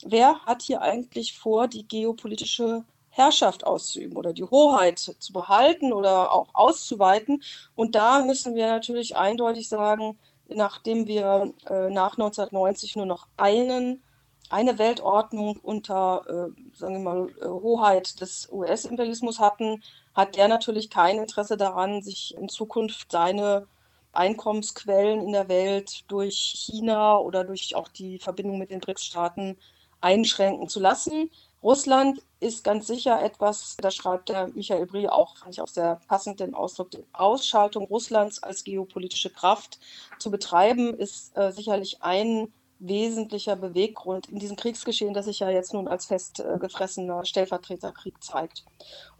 Wer 0.05 0.41
hat 0.45 0.61
hier 0.61 0.83
eigentlich 0.83 1.39
vor, 1.39 1.67
die 1.67 1.87
geopolitische 1.87 2.85
Herrschaft 3.15 3.65
auszuüben 3.65 4.17
oder 4.17 4.33
die 4.33 4.43
Hoheit 4.43 4.99
zu 4.99 5.31
behalten 5.31 5.93
oder 5.93 6.33
auch 6.33 6.49
auszuweiten. 6.53 7.41
Und 7.73 7.95
da 7.95 8.23
müssen 8.25 8.55
wir 8.55 8.67
natürlich 8.67 9.15
eindeutig 9.15 9.69
sagen, 9.69 10.19
nachdem 10.49 11.07
wir 11.07 11.53
äh, 11.69 11.89
nach 11.89 12.17
1990 12.17 12.97
nur 12.97 13.05
noch 13.05 13.27
einen, 13.37 14.03
eine 14.49 14.77
Weltordnung 14.77 15.57
unter, 15.63 16.25
äh, 16.27 16.77
sagen 16.77 16.95
wir 16.95 16.99
mal, 16.99 17.29
äh, 17.41 17.45
Hoheit 17.47 18.19
des 18.19 18.49
US-Imperialismus 18.51 19.39
hatten, 19.39 19.81
hat 20.13 20.35
der 20.35 20.49
natürlich 20.49 20.89
kein 20.89 21.17
Interesse 21.17 21.55
daran, 21.55 22.01
sich 22.01 22.35
in 22.37 22.49
Zukunft 22.49 23.13
seine 23.13 23.67
Einkommensquellen 24.11 25.21
in 25.21 25.31
der 25.31 25.47
Welt 25.47 26.03
durch 26.09 26.35
China 26.35 27.17
oder 27.17 27.45
durch 27.45 27.75
auch 27.75 27.87
die 27.87 28.19
Verbindung 28.19 28.59
mit 28.59 28.71
den 28.71 28.81
BRICS-Staaten 28.81 29.57
einschränken 30.01 30.67
zu 30.67 30.79
lassen. 30.79 31.31
Russland 31.65 32.21
ist 32.39 32.63
ganz 32.63 32.85
sicher 32.85 33.23
etwas, 33.23 33.75
da 33.81 33.89
schreibt 33.89 34.29
der 34.29 34.49
Michael 34.49 34.85
Brie 34.85 35.09
auch, 35.09 35.35
fand 35.35 35.51
ich 35.51 35.61
auch 35.61 35.67
sehr 35.67 35.99
passend 36.07 36.39
den 36.39 36.53
Ausdruck, 36.53 36.91
die 36.91 37.03
Ausschaltung 37.11 37.85
Russlands 37.85 38.43
als 38.43 38.63
geopolitische 38.63 39.31
Kraft 39.31 39.79
zu 40.19 40.29
betreiben, 40.29 40.93
ist 40.93 41.35
äh, 41.35 41.51
sicherlich 41.51 42.03
ein 42.03 42.53
wesentlicher 42.77 43.55
Beweggrund 43.55 44.29
in 44.29 44.37
diesem 44.37 44.57
Kriegsgeschehen, 44.57 45.15
das 45.15 45.25
sich 45.25 45.39
ja 45.39 45.49
jetzt 45.49 45.73
nun 45.73 45.87
als 45.87 46.05
festgefressener 46.05 47.21
äh, 47.21 47.25
Stellvertreterkrieg 47.25 48.23
zeigt. 48.23 48.63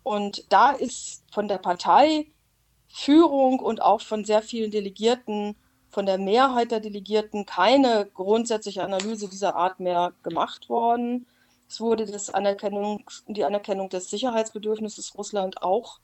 Und 0.03 0.45
da 0.49 0.69
ist 0.69 1.23
von 1.31 1.47
der 1.47 1.57
Parteiführung 1.57 3.57
und 3.57 3.81
auch 3.81 4.01
von 4.01 4.23
sehr 4.23 4.43
vielen 4.43 4.69
Delegierten, 4.69 5.55
von 5.89 6.05
der 6.05 6.19
Mehrheit 6.19 6.69
der 6.69 6.79
Delegierten 6.79 7.47
keine 7.47 8.07
grundsätzliche 8.13 8.83
Analyse 8.83 9.29
dieser 9.29 9.55
Art 9.55 9.79
mehr 9.79 10.13
gemacht 10.21 10.69
worden. 10.69 11.25
Es 11.67 11.79
wurde 11.79 12.05
das 12.05 12.29
Anerkennung, 12.29 13.03
die 13.27 13.43
Anerkennung 13.43 13.89
des 13.89 14.09
Sicherheitsbedürfnisses 14.09 15.17
Russland 15.17 15.61
auch 15.61 15.99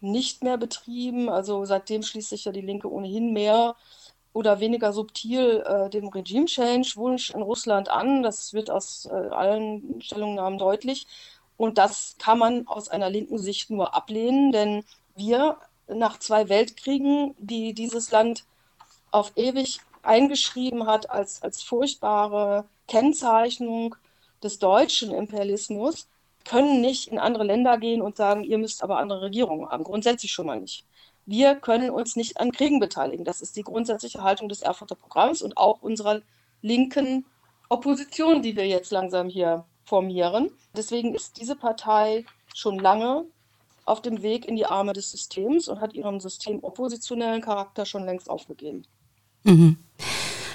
nicht 0.00 0.42
mehr 0.42 0.56
betrieben. 0.56 1.28
Also 1.28 1.64
seitdem 1.64 2.02
schließt 2.02 2.30
sich 2.30 2.44
ja 2.44 2.52
die 2.52 2.60
Linke 2.60 2.90
ohnehin 2.90 3.32
mehr 3.32 3.76
oder 4.32 4.60
weniger 4.60 4.92
subtil 4.92 5.62
äh, 5.66 5.90
dem 5.90 6.08
Regime-Change-Wunsch 6.08 7.30
in 7.30 7.42
Russland 7.42 7.88
an. 7.88 8.22
Das 8.22 8.52
wird 8.52 8.70
aus 8.70 9.06
äh, 9.06 9.14
allen 9.14 10.00
Stellungnahmen 10.00 10.58
deutlich. 10.58 11.06
Und 11.56 11.78
das 11.78 12.16
kann 12.18 12.38
man 12.38 12.66
aus 12.66 12.88
einer 12.88 13.10
linken 13.10 13.38
Sicht 13.38 13.70
nur 13.70 13.94
ablehnen, 13.94 14.52
denn 14.52 14.84
wir 15.14 15.58
nach 15.88 16.18
zwei 16.18 16.48
Weltkriegen, 16.48 17.34
die 17.38 17.74
dieses 17.74 18.10
Land 18.10 18.44
auf 19.10 19.32
ewig 19.36 19.80
eingeschrieben 20.02 20.86
hat 20.86 21.10
als, 21.10 21.42
als 21.42 21.62
furchtbare 21.62 22.64
Kennzeichnung 22.88 23.96
des 24.42 24.58
deutschen 24.58 25.12
Imperialismus 25.12 26.08
können 26.44 26.80
nicht 26.80 27.08
in 27.08 27.18
andere 27.18 27.44
Länder 27.44 27.78
gehen 27.78 28.02
und 28.02 28.16
sagen, 28.16 28.44
ihr 28.44 28.58
müsst 28.58 28.82
aber 28.82 28.98
andere 28.98 29.22
Regierungen 29.22 29.68
haben. 29.68 29.84
Grundsätzlich 29.84 30.32
schon 30.32 30.46
mal 30.46 30.60
nicht. 30.60 30.84
Wir 31.26 31.54
können 31.54 31.90
uns 31.90 32.16
nicht 32.16 32.40
an 32.40 32.50
Kriegen 32.50 32.80
beteiligen. 32.80 33.24
Das 33.24 33.40
ist 33.40 33.56
die 33.56 33.62
grundsätzliche 33.62 34.22
Haltung 34.22 34.48
des 34.48 34.62
Erfurter 34.62 34.94
Programms 34.94 35.42
und 35.42 35.56
auch 35.56 35.82
unserer 35.82 36.22
linken 36.62 37.24
Opposition, 37.68 38.42
die 38.42 38.56
wir 38.56 38.66
jetzt 38.66 38.90
langsam 38.90 39.28
hier 39.28 39.64
formieren. 39.84 40.50
Deswegen 40.76 41.14
ist 41.14 41.36
diese 41.40 41.56
Partei 41.56 42.24
schon 42.54 42.78
lange 42.78 43.26
auf 43.84 44.02
dem 44.02 44.22
Weg 44.22 44.46
in 44.46 44.56
die 44.56 44.66
Arme 44.66 44.92
des 44.92 45.10
Systems 45.10 45.68
und 45.68 45.80
hat 45.80 45.94
ihren 45.94 46.20
systemoppositionellen 46.20 47.42
Charakter 47.42 47.86
schon 47.86 48.04
längst 48.04 48.28
aufgegeben. 48.30 48.84
Mhm. 49.44 49.78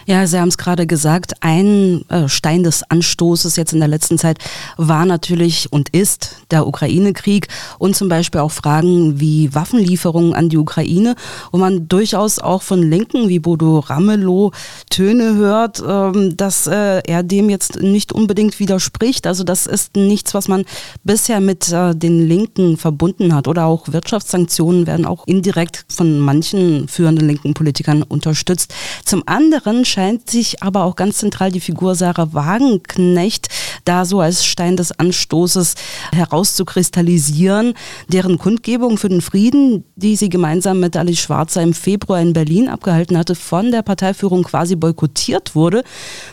Ja, 0.07 0.27
Sie 0.27 0.39
haben 0.39 0.49
es 0.49 0.59
gerade 0.59 0.85
gesagt, 0.85 1.33
ein 1.41 2.07
äh, 2.09 2.29
Stein 2.29 2.61
des 2.61 2.83
Anstoßes 2.83 3.55
jetzt 3.55 3.73
in 3.73 3.79
der 3.79 3.87
letzten 3.87 4.19
Zeit 4.19 4.37
war 4.77 5.03
natürlich 5.07 5.73
und 5.73 5.89
ist 5.89 6.43
der 6.51 6.67
Ukraine-Krieg 6.67 7.47
und 7.79 7.95
zum 7.95 8.07
Beispiel 8.07 8.41
auch 8.41 8.51
Fragen 8.51 9.19
wie 9.19 9.55
Waffenlieferungen 9.55 10.35
an 10.35 10.49
die 10.49 10.59
Ukraine, 10.59 11.15
wo 11.51 11.57
man 11.57 11.87
durchaus 11.87 12.37
auch 12.37 12.61
von 12.61 12.83
Linken 12.83 13.29
wie 13.29 13.39
Bodo 13.39 13.79
Ramelow 13.79 14.51
Töne 14.91 15.37
hört, 15.37 15.81
ähm, 15.87 16.37
dass 16.37 16.67
äh, 16.67 17.01
er 17.07 17.23
dem 17.23 17.49
jetzt 17.49 17.81
nicht 17.81 18.13
unbedingt 18.13 18.59
widerspricht. 18.59 19.25
Also 19.25 19.43
das 19.43 19.65
ist 19.65 19.95
nichts, 19.95 20.35
was 20.35 20.47
man 20.47 20.65
bisher 21.03 21.39
mit 21.39 21.71
äh, 21.71 21.95
den 21.95 22.27
Linken 22.27 22.77
verbunden 22.77 23.33
hat. 23.33 23.47
Oder 23.47 23.65
auch 23.65 23.91
Wirtschaftssanktionen 23.91 24.85
werden 24.85 25.07
auch 25.07 25.25
indirekt 25.25 25.85
von 25.89 26.19
manchen 26.19 26.87
führenden 26.87 27.25
linken 27.25 27.55
Politikern 27.55 28.03
unterstützt. 28.03 28.71
Zum 29.03 29.23
anderen 29.25 29.83
scheint 29.95 30.29
sich 30.29 30.61
aber 30.61 30.83
auch 30.83 30.97
ganz 30.97 31.19
zentral 31.19 31.53
die 31.53 31.61
Figur 31.61 31.95
Sarah 31.95 32.33
Wagenknecht 32.33 33.47
da 33.85 34.03
so 34.03 34.19
als 34.19 34.43
Stein 34.43 34.75
des 34.75 34.91
Anstoßes 34.91 35.75
herauszukristallisieren, 36.11 37.75
deren 38.09 38.37
Kundgebung 38.37 38.97
für 38.97 39.07
den 39.07 39.21
Frieden, 39.21 39.85
die 39.95 40.17
sie 40.17 40.27
gemeinsam 40.27 40.81
mit 40.81 40.97
Alice 40.97 41.19
Schwarzer 41.19 41.61
im 41.61 41.73
Februar 41.73 42.19
in 42.19 42.33
Berlin 42.33 42.67
abgehalten 42.67 43.17
hatte, 43.17 43.35
von 43.35 43.71
der 43.71 43.83
Parteiführung 43.83 44.43
quasi 44.43 44.75
boykottiert 44.75 45.55
wurde. 45.55 45.83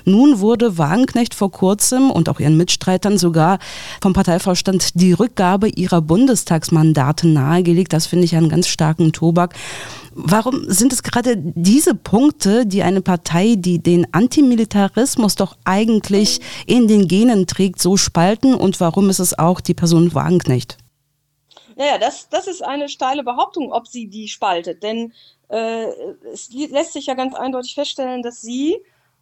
Nun 0.05 0.41
wurde 0.41 0.77
Wagenknecht 0.77 1.33
vor 1.33 1.53
kurzem 1.53 2.11
und 2.11 2.29
auch 2.29 2.41
ihren 2.41 2.57
Mitstreitern 2.57 3.17
sogar 3.17 3.61
vom 4.01 4.13
Parteivorstand 4.13 5.01
die 5.01 5.13
Rückgabe 5.13 5.69
ihrer 5.69 6.01
Bundestagsmandate 6.01 7.29
nahegelegt. 7.29 7.93
Das 7.93 8.07
finde 8.07 8.25
ich 8.25 8.35
einen 8.35 8.49
ganz 8.49 8.67
starken 8.67 9.13
Tobak. 9.13 9.55
Warum 10.15 10.71
sind 10.71 10.93
es 10.93 11.03
gerade 11.03 11.37
diese 11.37 11.95
Punkte, 11.95 12.67
die 12.67 12.83
eine 12.83 13.01
Partei, 13.01 13.55
die 13.57 13.83
den 13.83 14.13
Antimilitarismus 14.13 15.37
doch 15.37 15.57
eigentlich 15.65 16.41
in 16.67 16.87
den 16.87 17.09
Genen 17.09 17.47
trägt, 17.47 17.81
so 17.81 17.97
spalten? 17.97 18.55
Und 18.55 18.81
warum 18.81 19.09
ist 19.11 19.21
es 19.21 19.39
auch 19.39 19.61
die 19.61 19.75
Person 19.75 20.15
Wagenknecht? 20.15 20.77
Naja, 21.77 21.99
das, 21.99 22.29
das 22.29 22.47
ist 22.47 22.63
eine 22.63 22.89
steile 22.89 23.25
Behauptung, 23.25 23.73
ob 23.73 23.89
sie 23.89 24.09
die 24.09 24.29
spaltet. 24.29 24.83
Denn 24.83 25.13
äh, 25.49 25.87
es 26.33 26.51
lässt 26.53 26.93
sich 26.93 27.07
ja 27.07 27.15
ganz 27.15 27.35
eindeutig 27.35 27.75
feststellen, 27.75 28.23
dass 28.23 28.41
sie, 28.41 28.79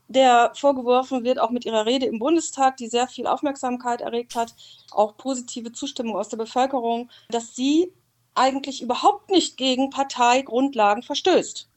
der 0.08 0.52
vorgeworfen 0.54 1.22
wird, 1.22 1.38
auch 1.38 1.50
mit 1.50 1.64
ihrer 1.64 1.86
Rede 1.86 2.06
im 2.06 2.18
Bundestag, 2.18 2.76
die 2.76 2.88
sehr 2.88 3.06
viel 3.06 3.26
Aufmerksamkeit 3.28 4.00
erregt 4.00 4.34
hat, 4.34 4.54
auch 4.90 5.16
positive 5.16 5.72
Zustimmung 5.72 6.16
aus 6.16 6.28
der 6.28 6.36
Bevölkerung, 6.36 7.08
dass 7.28 7.54
sie 7.54 7.92
eigentlich 8.34 8.82
überhaupt 8.82 9.30
nicht 9.30 9.56
gegen 9.56 9.90
Parteigrundlagen 9.90 11.02
verstößt. 11.02 11.68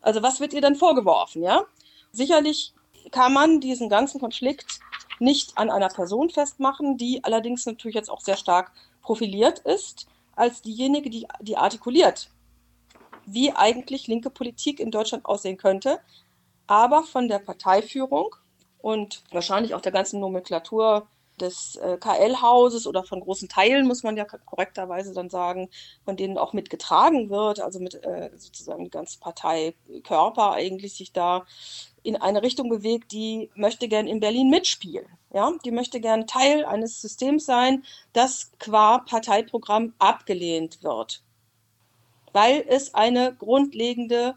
Also 0.00 0.22
was 0.22 0.40
wird 0.40 0.52
ihr 0.52 0.60
dann 0.60 0.76
vorgeworfen, 0.76 1.42
ja? 1.42 1.64
Sicherlich 2.12 2.72
kann 3.10 3.32
man 3.32 3.60
diesen 3.60 3.88
ganzen 3.88 4.20
Konflikt 4.20 4.80
nicht 5.18 5.56
an 5.58 5.70
einer 5.70 5.88
Person 5.88 6.30
festmachen, 6.30 6.96
die 6.96 7.24
allerdings 7.24 7.66
natürlich 7.66 7.94
jetzt 7.94 8.10
auch 8.10 8.20
sehr 8.20 8.36
stark 8.36 8.72
profiliert 9.02 9.60
ist 9.60 10.06
als 10.36 10.62
diejenige, 10.62 11.10
die, 11.10 11.26
die 11.40 11.56
artikuliert, 11.56 12.30
wie 13.26 13.52
eigentlich 13.52 14.06
linke 14.06 14.30
Politik 14.30 14.78
in 14.80 14.90
Deutschland 14.90 15.24
aussehen 15.26 15.56
könnte, 15.56 16.00
aber 16.66 17.02
von 17.02 17.28
der 17.28 17.40
Parteiführung 17.40 18.36
und 18.80 19.24
wahrscheinlich 19.32 19.74
auch 19.74 19.80
der 19.80 19.92
ganzen 19.92 20.20
Nomenklatur 20.20 21.08
des 21.38 21.76
äh, 21.76 21.96
KL-Hauses 21.98 22.86
oder 22.86 23.04
von 23.04 23.20
großen 23.20 23.48
Teilen, 23.48 23.86
muss 23.86 24.02
man 24.02 24.16
ja 24.16 24.24
korrekterweise 24.24 25.14
dann 25.14 25.30
sagen, 25.30 25.68
von 26.04 26.16
denen 26.16 26.38
auch 26.38 26.52
mitgetragen 26.52 27.30
wird, 27.30 27.60
also 27.60 27.80
mit 27.80 27.94
äh, 28.04 28.30
sozusagen 28.36 28.84
die 28.84 28.90
ganze 28.90 29.18
Parteikörper 29.18 30.52
eigentlich 30.52 30.94
sich 30.94 31.12
da 31.12 31.46
in 32.02 32.16
eine 32.16 32.42
Richtung 32.42 32.68
bewegt, 32.68 33.12
die 33.12 33.50
möchte 33.54 33.88
gern 33.88 34.06
in 34.06 34.20
Berlin 34.20 34.50
mitspielen. 34.50 35.06
Ja, 35.32 35.52
die 35.64 35.70
möchte 35.70 36.00
gern 36.00 36.26
Teil 36.26 36.64
eines 36.64 37.02
Systems 37.02 37.44
sein, 37.44 37.84
das 38.14 38.50
qua 38.58 38.98
Parteiprogramm 38.98 39.92
abgelehnt 39.98 40.82
wird, 40.82 41.22
weil 42.32 42.64
es 42.66 42.94
eine 42.94 43.34
grundlegende 43.34 44.36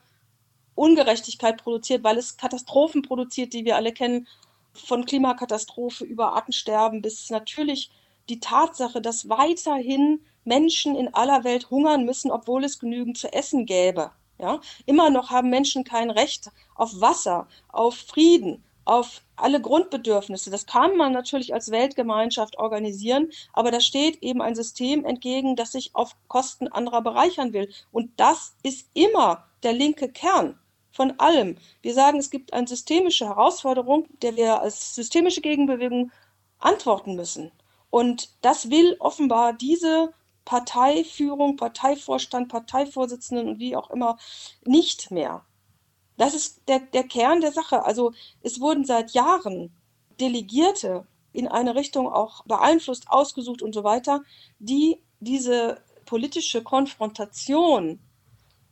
Ungerechtigkeit 0.76 1.64
produziert, 1.64 2.04
weil 2.04 2.18
es 2.18 2.38
Katastrophen 2.38 3.04
produziert, 3.04 3.54
die 3.54 3.66
wir 3.66 3.76
alle 3.76 3.94
kennen, 3.94 4.28
von 4.74 5.06
Klimakatastrophe 5.06 6.04
über 6.04 6.34
Artensterben 6.34 7.02
bis 7.02 7.30
natürlich 7.30 7.92
die 8.30 8.40
Tatsache, 8.40 9.02
dass 9.02 9.30
weiterhin 9.30 10.22
Menschen 10.44 10.96
in 10.96 11.14
aller 11.14 11.44
Welt 11.44 11.70
hungern 11.70 12.06
müssen, 12.06 12.32
obwohl 12.32 12.64
es 12.64 12.80
genügend 12.80 13.18
zu 13.18 13.32
essen 13.34 13.66
gäbe. 13.66 14.12
Ja? 14.40 14.60
Immer 14.86 15.10
noch 15.10 15.30
haben 15.30 15.50
Menschen 15.50 15.84
kein 15.84 16.10
Recht 16.10 16.50
auf 16.76 17.00
Wasser, 17.00 17.48
auf 17.70 17.96
Frieden, 17.96 18.64
auf 18.86 19.22
alle 19.36 19.62
Grundbedürfnisse. 19.62 20.50
Das 20.50 20.66
kann 20.66 20.98
man 20.98 21.14
natürlich 21.14 21.54
als 21.54 21.72
Weltgemeinschaft 21.72 22.58
organisieren, 22.58 23.32
aber 23.54 23.72
da 23.72 23.80
steht 23.80 24.24
eben 24.24 24.42
ein 24.42 24.56
System 24.56 25.06
entgegen, 25.06 25.56
das 25.56 25.74
sich 25.74 25.92
auf 25.94 26.16
Kosten 26.28 26.68
anderer 26.68 27.02
bereichern 27.02 27.54
will. 27.54 27.70
Und 27.92 28.12
das 28.18 28.56
ist 28.64 28.90
immer 28.94 29.46
der 29.64 29.74
linke 29.74 30.10
Kern 30.10 30.58
von 30.92 31.20
allem. 31.20 31.58
Wir 31.82 31.94
sagen, 31.94 32.20
es 32.20 32.30
gibt 32.30 32.54
eine 32.54 32.68
systemische 32.68 33.26
Herausforderung, 33.28 34.08
der 34.22 34.36
wir 34.36 34.62
als 34.62 34.96
systemische 34.96 35.42
Gegenbewegung 35.42 36.12
antworten 36.60 37.16
müssen. 37.16 37.52
Und 37.90 38.30
das 38.42 38.70
will 38.70 38.96
offenbar 39.00 39.54
diese 39.54 40.14
Parteiführung, 40.46 41.56
Parteivorstand, 41.56 42.50
Parteivorsitzenden 42.50 43.50
und 43.50 43.60
wie 43.60 43.76
auch 43.76 43.90
immer 43.92 44.18
nicht 44.66 45.12
mehr. 45.12 45.46
Das 46.18 46.34
ist 46.34 46.62
der, 46.68 46.80
der 46.80 47.04
Kern 47.04 47.42
der 47.42 47.52
Sache. 47.52 47.84
Also 47.84 48.14
es 48.42 48.60
wurden 48.60 48.86
seit 48.86 49.12
Jahren 49.12 49.76
Delegierte 50.20 51.06
in 51.34 51.48
eine 51.48 51.76
Richtung 51.76 52.12
auch 52.12 52.44
beeinflusst, 52.46 53.06
ausgesucht 53.10 53.62
und 53.62 53.74
so 53.74 53.84
weiter, 53.84 54.22
die 54.60 55.02
diese 55.20 55.82
politische 56.06 56.64
Konfrontation 56.64 58.00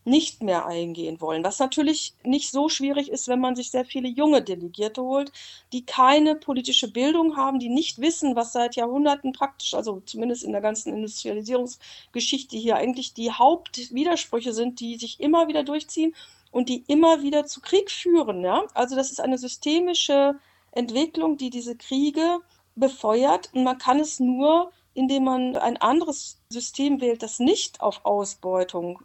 nicht 0.10 0.44
mehr 0.44 0.66
eingehen 0.66 1.22
wollen. 1.22 1.44
Was 1.44 1.60
natürlich 1.60 2.14
nicht 2.24 2.52
so 2.52 2.68
schwierig 2.68 3.10
ist, 3.10 3.28
wenn 3.28 3.40
man 3.40 3.56
sich 3.56 3.72
sehr 3.72 3.86
viele 3.86 4.10
junge 4.10 4.42
Delegierte 4.42 5.02
holt, 5.02 5.32
die 5.72 5.86
keine 5.86 6.36
politische 6.36 6.92
Bildung 6.92 7.38
haben, 7.38 7.60
die 7.60 7.70
nicht 7.70 8.00
wissen, 8.00 8.36
was 8.36 8.54
seit 8.54 8.76
Jahrhunderten 8.76 9.32
praktisch, 9.34 9.74
also 9.74 10.02
zumindest 10.06 10.44
in 10.44 10.52
der 10.52 10.62
ganzen 10.62 10.94
Industrialisierungsgeschichte 10.94 12.58
hier 12.58 12.76
eigentlich 12.76 13.14
die 13.14 13.32
Hauptwidersprüche 13.32 14.54
sind, 14.54 14.80
die 14.80 14.98
sich 14.98 15.20
immer 15.20 15.48
wieder 15.48 15.64
durchziehen 15.64 16.16
und 16.52 16.70
die 16.70 16.84
immer 16.88 17.22
wieder 17.22 17.46
zu 17.46 17.62
Krieg 17.62 17.92
führen. 17.92 18.44
Ja? 18.44 18.64
Also 18.74 18.96
das 18.96 19.12
ist 19.12 19.22
eine 19.22 19.38
systemische 19.38 20.36
Entwicklung, 20.72 21.38
die 21.38 21.50
diese 21.50 21.76
Kriege 21.76 22.40
befeuert 22.76 23.50
und 23.54 23.64
man 23.64 23.78
kann 23.78 24.00
es 24.00 24.20
nur 24.20 24.72
indem 25.00 25.24
man 25.24 25.56
ein 25.56 25.78
anderes 25.78 26.40
System 26.50 27.00
wählt, 27.00 27.24
das 27.24 27.40
nicht 27.40 27.80
auf 27.80 28.04
Ausbeutung 28.04 29.00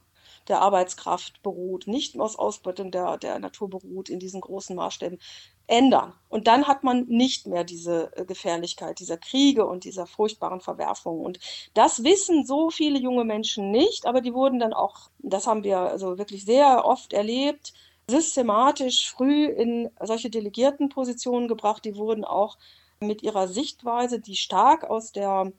der 0.49 0.61
Arbeitskraft 0.61 1.43
beruht, 1.43 1.87
nicht 1.87 2.19
aus 2.19 2.37
Ausbeutung 2.37 2.91
der, 2.91 3.17
der 3.19 3.39
Natur 3.39 3.71
beruht 3.71 4.09
in 4.09 4.19
diesen 4.19 4.41
großen 4.41 4.77
Maßstäben, 4.77 5.19
ändern. 5.67 6.13
Und 6.29 6.47
dann 6.47 6.67
hat 6.67 6.85
man 6.85 7.07
nicht 7.07 7.47
mehr 7.47 7.65
diese 7.65 8.15
äh, 8.17 8.25
Gefährlichkeit 8.25 8.99
dieser 8.99 9.17
Kriege 9.17 9.67
und 9.67 9.85
dieser 9.85 10.07
furchtbaren 10.07 10.61
Verwerfungen. 10.61 11.25
Und 11.25 11.39
das 11.73 12.05
wissen 12.05 12.45
so 12.45 12.71
viele 12.71 12.99
junge 12.99 13.25
Menschen 13.25 13.71
nicht, 13.71 14.07
aber 14.07 14.21
die 14.21 14.35
wurden 14.35 14.59
dann 14.59 14.75
auch, 14.75 15.11
das 15.19 15.47
haben 15.47 15.65
wir 15.65 15.79
also 15.79 16.19
wirklich 16.19 16.45
sehr 16.45 16.85
oft 16.85 17.13
erlebt, 17.13 17.73
systematisch 18.09 19.11
früh 19.11 19.47
in 19.47 19.91
solche 20.03 20.29
Delegiertenpositionen 20.29 21.49
gebracht. 21.49 21.85
Die 21.87 21.97
wurden 21.97 22.25
auch 22.25 22.59
mit 23.01 23.23
ihrer 23.23 23.49
Sichtweise, 23.49 24.21
die 24.21 24.37
stark 24.37 24.85
aus 24.85 25.13
der 25.13 25.53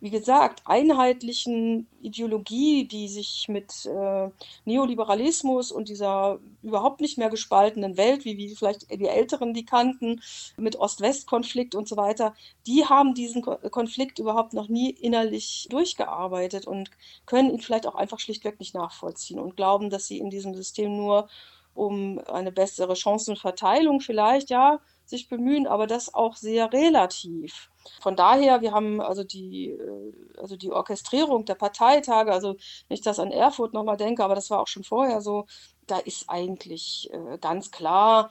wie 0.00 0.10
gesagt, 0.10 0.62
einheitlichen 0.66 1.88
Ideologie, 2.02 2.86
die 2.86 3.08
sich 3.08 3.46
mit 3.48 3.86
äh, 3.86 4.28
Neoliberalismus 4.66 5.72
und 5.72 5.88
dieser 5.88 6.38
überhaupt 6.62 7.00
nicht 7.00 7.16
mehr 7.16 7.30
gespaltenen 7.30 7.96
Welt, 7.96 8.24
wie, 8.26 8.36
wie 8.36 8.54
vielleicht 8.54 8.90
die 8.90 9.06
Älteren 9.06 9.54
die 9.54 9.64
kannten, 9.64 10.20
mit 10.58 10.76
Ost-West-Konflikt 10.76 11.74
und 11.74 11.88
so 11.88 11.96
weiter, 11.96 12.34
die 12.66 12.84
haben 12.84 13.14
diesen 13.14 13.42
Konflikt 13.42 14.18
überhaupt 14.18 14.52
noch 14.52 14.68
nie 14.68 14.90
innerlich 14.90 15.66
durchgearbeitet 15.70 16.66
und 16.66 16.90
können 17.24 17.50
ihn 17.50 17.60
vielleicht 17.60 17.86
auch 17.86 17.94
einfach 17.94 18.20
schlichtweg 18.20 18.60
nicht 18.60 18.74
nachvollziehen 18.74 19.40
und 19.40 19.56
glauben, 19.56 19.88
dass 19.88 20.06
sie 20.06 20.18
in 20.18 20.28
diesem 20.28 20.54
System 20.54 20.96
nur 20.96 21.28
um 21.74 22.20
eine 22.26 22.52
bessere 22.52 22.96
Chancenverteilung 22.96 24.00
vielleicht, 24.00 24.50
ja, 24.50 24.80
sich 25.08 25.28
bemühen, 25.28 25.66
aber 25.66 25.86
das 25.86 26.12
auch 26.14 26.36
sehr 26.36 26.72
relativ. 26.72 27.70
Von 28.00 28.16
daher, 28.16 28.60
wir 28.60 28.72
haben 28.72 29.00
also 29.00 29.24
die, 29.24 29.70
äh, 29.70 30.12
also 30.38 30.56
die 30.56 30.72
Orchestrierung 30.72 31.44
der 31.44 31.54
Parteitage, 31.54 32.32
also 32.32 32.56
nicht, 32.88 33.06
dass 33.06 33.18
an 33.18 33.30
Erfurt 33.30 33.72
nochmal 33.74 33.96
denke, 33.96 34.24
aber 34.24 34.34
das 34.34 34.50
war 34.50 34.60
auch 34.60 34.66
schon 34.66 34.84
vorher 34.84 35.20
so, 35.20 35.46
da 35.86 35.98
ist 35.98 36.28
eigentlich 36.28 37.10
äh, 37.12 37.38
ganz 37.38 37.70
klar, 37.70 38.30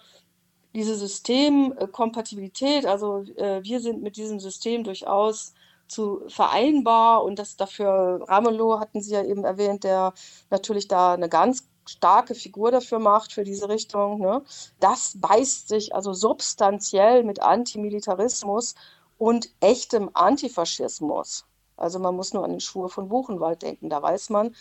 diese 0.74 0.96
Systemkompatibilität, 0.96 2.86
also 2.86 3.24
äh, 3.38 3.64
wir 3.64 3.80
sind 3.80 4.04
mit 4.04 4.18
diesem 4.18 4.40
System 4.42 4.84
durchaus 4.84 5.54
zu 5.88 6.24
vereinbar 6.28 7.24
und 7.24 7.40
das 7.40 7.56
dafür 7.56 8.26
Ramelow 8.28 8.80
hatten 8.80 9.02
Sie 9.02 9.14
ja 9.14 9.24
eben 9.24 9.46
erwähnt, 9.46 9.84
der 9.84 10.14
natürlich 10.50 10.88
da 10.88 11.14
eine 11.14 11.30
ganz 11.30 11.68
starke 11.88 12.36
Figur 12.36 12.72
dafür 12.72 13.00
macht, 13.00 13.34
für 13.34 13.44
diese 13.44 13.70
Richtung. 13.70 14.20
Ne? 14.20 14.44
Das 14.80 15.14
beißt 15.20 15.68
sich 15.68 15.96
also 15.96 16.14
substanziell 16.14 17.24
mit 17.24 17.42
Antimilitarismus 17.42 18.76
und 19.18 19.50
echtem 19.60 20.10
Antifaschismus. 20.14 21.46
Also 21.78 22.00
man 22.00 22.16
muss 22.16 22.34
nur 22.34 22.44
an 22.44 22.52
den 22.52 22.60
Schwur 22.60 22.90
von 22.90 23.10
Buchenwald 23.10 23.62
denken. 23.62 23.90
Da 23.90 24.02
weiß 24.02 24.30
man, 24.30 24.56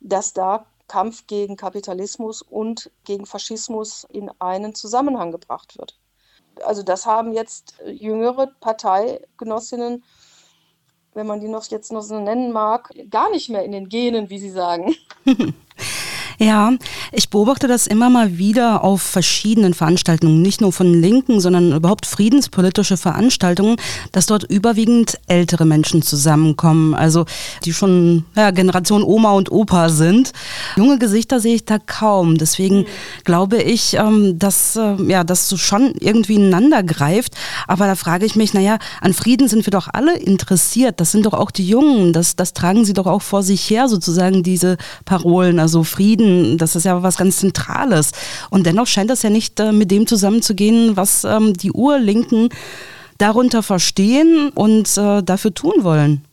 dass 0.00 0.32
da 0.32 0.66
Kampf 0.88 1.26
gegen 1.26 1.56
Kapitalismus 1.56 2.42
und 2.42 2.90
gegen 3.04 3.26
Faschismus 3.26 4.04
in 4.10 4.30
einen 4.40 4.74
Zusammenhang 4.74 5.32
gebracht 5.32 5.78
wird. 5.78 5.98
Also 6.64 6.82
das 6.82 7.06
haben 7.06 7.32
jetzt 7.32 7.74
jüngere 7.86 8.48
Parteigenossinnen, 8.60 10.04
wenn 11.14 11.26
man 11.26 11.40
die 11.40 11.48
noch 11.48 11.64
jetzt 11.66 11.92
noch 11.92 12.02
so 12.02 12.20
nennen 12.20 12.52
mag, 12.52 12.92
gar 13.10 13.30
nicht 13.30 13.48
mehr 13.48 13.64
in 13.64 13.72
den 13.72 13.88
Genen, 13.88 14.28
wie 14.30 14.38
sie 14.38 14.50
sagen. 14.50 14.94
Ja, 16.42 16.72
ich 17.12 17.30
beobachte 17.30 17.68
das 17.68 17.86
immer 17.86 18.10
mal 18.10 18.36
wieder 18.36 18.82
auf 18.82 19.00
verschiedenen 19.00 19.74
Veranstaltungen, 19.74 20.42
nicht 20.42 20.60
nur 20.60 20.72
von 20.72 20.92
Linken, 20.92 21.38
sondern 21.38 21.70
überhaupt 21.70 22.04
friedenspolitische 22.04 22.96
Veranstaltungen, 22.96 23.76
dass 24.10 24.26
dort 24.26 24.42
überwiegend 24.42 25.20
ältere 25.28 25.64
Menschen 25.64 26.02
zusammenkommen, 26.02 26.94
also 26.94 27.26
die 27.64 27.72
schon 27.72 28.24
ja, 28.34 28.50
Generation 28.50 29.04
Oma 29.04 29.30
und 29.30 29.52
Opa 29.52 29.88
sind. 29.88 30.32
Junge 30.74 30.98
Gesichter 30.98 31.38
sehe 31.38 31.54
ich 31.54 31.64
da 31.64 31.78
kaum. 31.78 32.38
Deswegen 32.38 32.86
glaube 33.22 33.62
ich, 33.62 33.94
ähm, 33.94 34.36
dass 34.36 34.74
äh, 34.74 34.96
ja, 35.06 35.22
das 35.22 35.48
so 35.48 35.56
schon 35.56 35.94
irgendwie 36.00 36.34
ineinander 36.34 36.82
greift. 36.82 37.36
Aber 37.68 37.86
da 37.86 37.94
frage 37.94 38.26
ich 38.26 38.34
mich, 38.34 38.52
naja, 38.52 38.78
an 39.00 39.14
Frieden 39.14 39.46
sind 39.46 39.64
wir 39.64 39.70
doch 39.70 39.86
alle 39.92 40.18
interessiert. 40.18 40.98
Das 40.98 41.12
sind 41.12 41.24
doch 41.24 41.34
auch 41.34 41.52
die 41.52 41.68
Jungen. 41.68 42.12
Das, 42.12 42.34
das 42.34 42.52
tragen 42.52 42.84
sie 42.84 42.94
doch 42.94 43.06
auch 43.06 43.22
vor 43.22 43.44
sich 43.44 43.70
her, 43.70 43.86
sozusagen 43.86 44.42
diese 44.42 44.76
Parolen. 45.04 45.60
Also 45.60 45.84
Frieden 45.84 46.31
das 46.58 46.76
ist 46.76 46.84
ja 46.84 47.02
was 47.02 47.16
ganz 47.16 47.38
Zentrales. 47.38 48.12
Und 48.50 48.66
dennoch 48.66 48.86
scheint 48.86 49.10
das 49.10 49.22
ja 49.22 49.30
nicht 49.30 49.58
äh, 49.60 49.72
mit 49.72 49.90
dem 49.90 50.06
zusammenzugehen, 50.06 50.96
was 50.96 51.24
ähm, 51.24 51.54
die 51.54 51.72
Urlinken 51.72 52.48
darunter 53.18 53.62
verstehen 53.62 54.50
und 54.50 54.96
äh, 54.96 55.22
dafür 55.22 55.54
tun 55.54 55.84
wollen. 55.84 56.24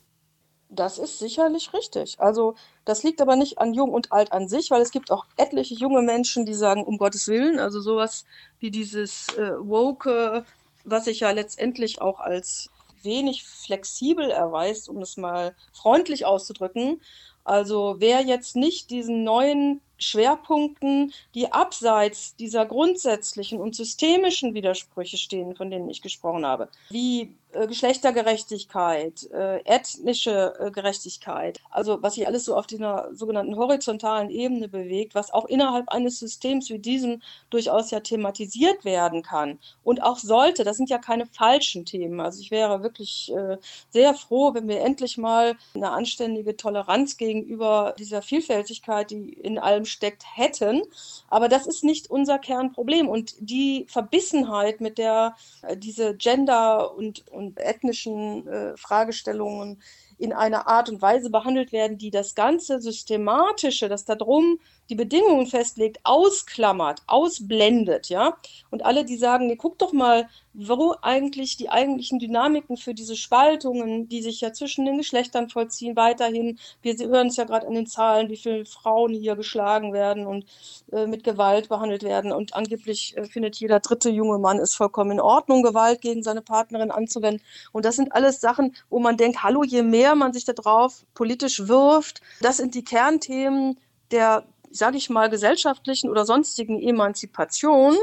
Das 0.69 0.97
ist 0.97 1.19
sicherlich 1.19 1.73
richtig. 1.73 2.19
Also 2.19 2.55
das 2.85 3.03
liegt 3.03 3.21
aber 3.21 3.35
nicht 3.35 3.57
an 3.57 3.73
Jung 3.73 3.91
und 3.91 4.11
Alt 4.11 4.31
an 4.31 4.47
sich, 4.47 4.71
weil 4.71 4.81
es 4.81 4.91
gibt 4.91 5.11
auch 5.11 5.25
etliche 5.35 5.75
junge 5.75 6.01
Menschen, 6.01 6.45
die 6.45 6.53
sagen, 6.53 6.83
um 6.83 6.97
Gottes 6.97 7.27
Willen, 7.27 7.59
also 7.59 7.81
sowas 7.81 8.25
wie 8.59 8.71
dieses 8.71 9.27
äh, 9.37 9.51
Woke, 9.59 10.45
was 10.85 11.05
sich 11.05 11.19
ja 11.21 11.31
letztendlich 11.31 12.01
auch 12.01 12.19
als 12.19 12.69
wenig 13.03 13.43
flexibel 13.43 14.29
erweist, 14.29 14.89
um 14.89 15.01
es 15.01 15.17
mal 15.17 15.55
freundlich 15.73 16.25
auszudrücken. 16.25 17.01
Also 17.43 17.95
wer 17.99 18.21
jetzt 18.21 18.55
nicht 18.55 18.89
diesen 18.89 19.23
neuen 19.23 19.81
Schwerpunkten, 19.99 21.13
die 21.35 21.51
abseits 21.51 22.35
dieser 22.35 22.65
grundsätzlichen 22.65 23.59
und 23.59 23.75
systemischen 23.75 24.53
Widersprüche 24.53 25.17
stehen, 25.17 25.55
von 25.55 25.69
denen 25.69 25.89
ich 25.89 26.01
gesprochen 26.01 26.45
habe, 26.45 26.69
wie 26.89 27.35
Geschlechtergerechtigkeit, 27.51 29.29
äh, 29.31 29.57
ethnische 29.65 30.53
äh, 30.59 30.71
Gerechtigkeit, 30.71 31.59
also 31.71 32.01
was 32.01 32.13
sich 32.13 32.27
alles 32.27 32.45
so 32.45 32.55
auf 32.55 32.67
dieser 32.67 33.09
sogenannten 33.13 33.55
horizontalen 33.55 34.29
Ebene 34.29 34.67
bewegt, 34.67 35.15
was 35.15 35.31
auch 35.31 35.45
innerhalb 35.45 35.89
eines 35.89 36.19
Systems 36.19 36.69
wie 36.69 36.77
diesem 36.77 37.21
durchaus 37.49 37.89
ja 37.89 38.01
thematisiert 38.01 38.85
werden 38.85 39.23
kann 39.23 39.57
und 39.83 40.03
auch 40.03 40.19
sollte. 40.19 40.63
Das 40.63 40.77
sind 40.77 40.91
ja 40.91 40.99
keine 40.99 41.25
falschen 41.25 41.85
Themen. 41.85 42.19
Also 42.19 42.39
ich 42.41 42.51
wäre 42.51 42.83
wirklich 42.83 43.31
äh, 43.35 43.57
sehr 43.89 44.13
froh, 44.13 44.53
wenn 44.53 44.67
wir 44.67 44.81
endlich 44.81 45.17
mal 45.17 45.55
eine 45.73 45.89
anständige 45.89 46.55
Toleranz 46.55 47.17
gegenüber 47.17 47.95
dieser 47.97 48.21
Vielfältigkeit, 48.21 49.09
die 49.09 49.33
in 49.33 49.57
allem 49.57 49.85
steckt, 49.85 50.23
hätten. 50.35 50.83
Aber 51.29 51.49
das 51.49 51.65
ist 51.65 51.83
nicht 51.83 52.11
unser 52.11 52.37
Kernproblem 52.37 53.09
und 53.09 53.33
die 53.39 53.85
Verbissenheit, 53.87 54.81
mit 54.81 54.97
der 54.99 55.35
äh, 55.63 55.75
diese 55.75 56.15
Gender 56.15 56.95
und 56.95 57.27
und 57.39 57.57
ethnischen 57.59 58.45
äh, 58.47 58.77
Fragestellungen 58.77 59.81
in 60.17 60.33
einer 60.33 60.67
Art 60.67 60.89
und 60.89 61.01
Weise 61.01 61.29
behandelt 61.29 61.71
werden, 61.71 61.97
die 61.97 62.11
das 62.11 62.35
ganze 62.35 62.81
Systematische, 62.81 63.87
das 63.87 64.03
da 64.03 64.15
drum 64.15 64.59
die 64.89 64.95
Bedingungen 64.95 65.47
festlegt, 65.47 65.99
ausklammert, 66.03 67.01
ausblendet, 67.07 68.09
ja. 68.09 68.37
Und 68.71 68.83
alle, 68.83 69.05
die 69.05 69.17
sagen, 69.17 69.47
nee, 69.47 69.55
guck 69.55 69.77
doch 69.77 69.93
mal, 69.93 70.27
wo 70.53 70.95
eigentlich 71.01 71.57
die 71.57 71.69
eigentlichen 71.69 72.19
Dynamiken 72.19 72.75
für 72.75 72.93
diese 72.93 73.15
Spaltungen, 73.15 74.09
die 74.09 74.21
sich 74.21 74.41
ja 74.41 74.51
zwischen 74.51 74.85
den 74.85 74.97
Geschlechtern 74.97 75.47
vollziehen, 75.49 75.95
weiterhin. 75.95 76.59
Wir 76.81 76.95
hören 76.97 77.27
es 77.27 77.37
ja 77.37 77.43
gerade 77.43 77.67
an 77.67 77.75
den 77.75 77.85
Zahlen, 77.85 78.29
wie 78.29 78.37
viele 78.37 78.65
Frauen 78.65 79.13
hier 79.13 79.35
geschlagen 79.35 79.93
werden 79.93 80.25
und 80.25 80.45
äh, 80.91 81.05
mit 81.05 81.23
Gewalt 81.23 81.69
behandelt 81.69 82.03
werden. 82.03 82.31
Und 82.31 82.55
angeblich 82.55 83.15
äh, 83.15 83.25
findet 83.25 83.57
jeder 83.57 83.79
dritte 83.79 84.09
junge 84.09 84.39
Mann 84.39 84.59
es 84.59 84.73
vollkommen 84.73 85.11
in 85.11 85.21
Ordnung, 85.21 85.61
Gewalt 85.61 86.01
gegen 86.01 86.23
seine 86.23 86.41
Partnerin 86.41 86.91
anzuwenden. 86.91 87.43
Und 87.71 87.85
das 87.85 87.95
sind 87.95 88.13
alles 88.13 88.41
Sachen, 88.41 88.75
wo 88.89 88.99
man 88.99 89.17
denkt, 89.17 89.43
hallo, 89.43 89.63
je 89.63 89.83
mehr 89.83 90.15
man 90.15 90.33
sich 90.33 90.45
da 90.45 90.53
drauf 90.53 91.05
politisch 91.13 91.67
wirft, 91.67 92.21
das 92.41 92.57
sind 92.57 92.73
die 92.75 92.83
Kernthemen 92.83 93.79
der 94.11 94.45
sage 94.71 94.97
ich 94.97 95.09
mal, 95.09 95.29
gesellschaftlichen 95.29 96.09
oder 96.09 96.25
sonstigen 96.25 96.81
Emanzipation, 96.81 97.95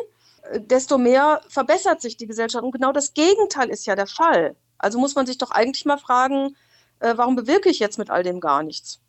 äh, 0.43 0.61
desto 0.61 0.99
mehr 0.99 1.41
verbessert 1.49 2.01
sich 2.01 2.17
die 2.17 2.27
Gesellschaft. 2.27 2.65
Und 2.65 2.73
genau 2.73 2.93
das 2.93 3.15
Gegenteil 3.15 3.71
ist 3.71 3.87
ja 3.87 3.97
der 3.97 4.07
Fall. 4.07 4.57
Also 4.79 4.99
muss 4.99 5.15
man 5.15 5.27
sich 5.27 5.39
doch 5.39 5.51
eigentlich 5.51 5.85
mal 5.85 5.99
fragen, 5.99 6.57
äh, 7.01 7.15
warum 7.17 7.37
bewirke 7.37 7.69
ich 7.69 7.79
jetzt 7.79 7.99
mit 7.99 8.11
all 8.11 8.23
dem 8.23 8.41
gar 8.41 8.63
nichts? 8.63 9.01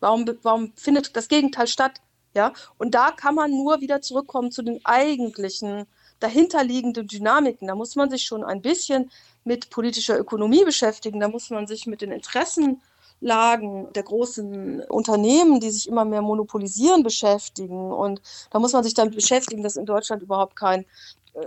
Warum, 0.00 0.26
warum 0.42 0.72
findet 0.76 1.16
das 1.16 1.28
Gegenteil 1.28 1.66
statt? 1.66 2.00
Ja? 2.34 2.52
Und 2.78 2.94
da 2.94 3.10
kann 3.10 3.34
man 3.34 3.50
nur 3.50 3.80
wieder 3.80 4.02
zurückkommen 4.02 4.50
zu 4.50 4.62
den 4.62 4.84
eigentlichen 4.84 5.86
dahinterliegenden 6.20 7.06
Dynamiken. 7.06 7.68
Da 7.68 7.74
muss 7.74 7.96
man 7.96 8.10
sich 8.10 8.24
schon 8.24 8.44
ein 8.44 8.62
bisschen 8.62 9.10
mit 9.44 9.70
politischer 9.70 10.18
Ökonomie 10.18 10.64
beschäftigen. 10.64 11.20
Da 11.20 11.28
muss 11.28 11.50
man 11.50 11.66
sich 11.66 11.86
mit 11.86 12.00
den 12.00 12.12
Interessen 12.12 12.80
Lagen 13.20 13.92
der 13.94 14.02
großen 14.02 14.82
Unternehmen, 14.82 15.60
die 15.60 15.70
sich 15.70 15.88
immer 15.88 16.04
mehr 16.04 16.22
monopolisieren, 16.22 17.02
beschäftigen. 17.02 17.92
Und 17.92 18.20
da 18.50 18.58
muss 18.58 18.72
man 18.72 18.84
sich 18.84 18.94
damit 18.94 19.14
beschäftigen, 19.14 19.62
dass 19.62 19.76
in 19.76 19.86
Deutschland 19.86 20.22
überhaupt 20.22 20.56
kein 20.56 20.84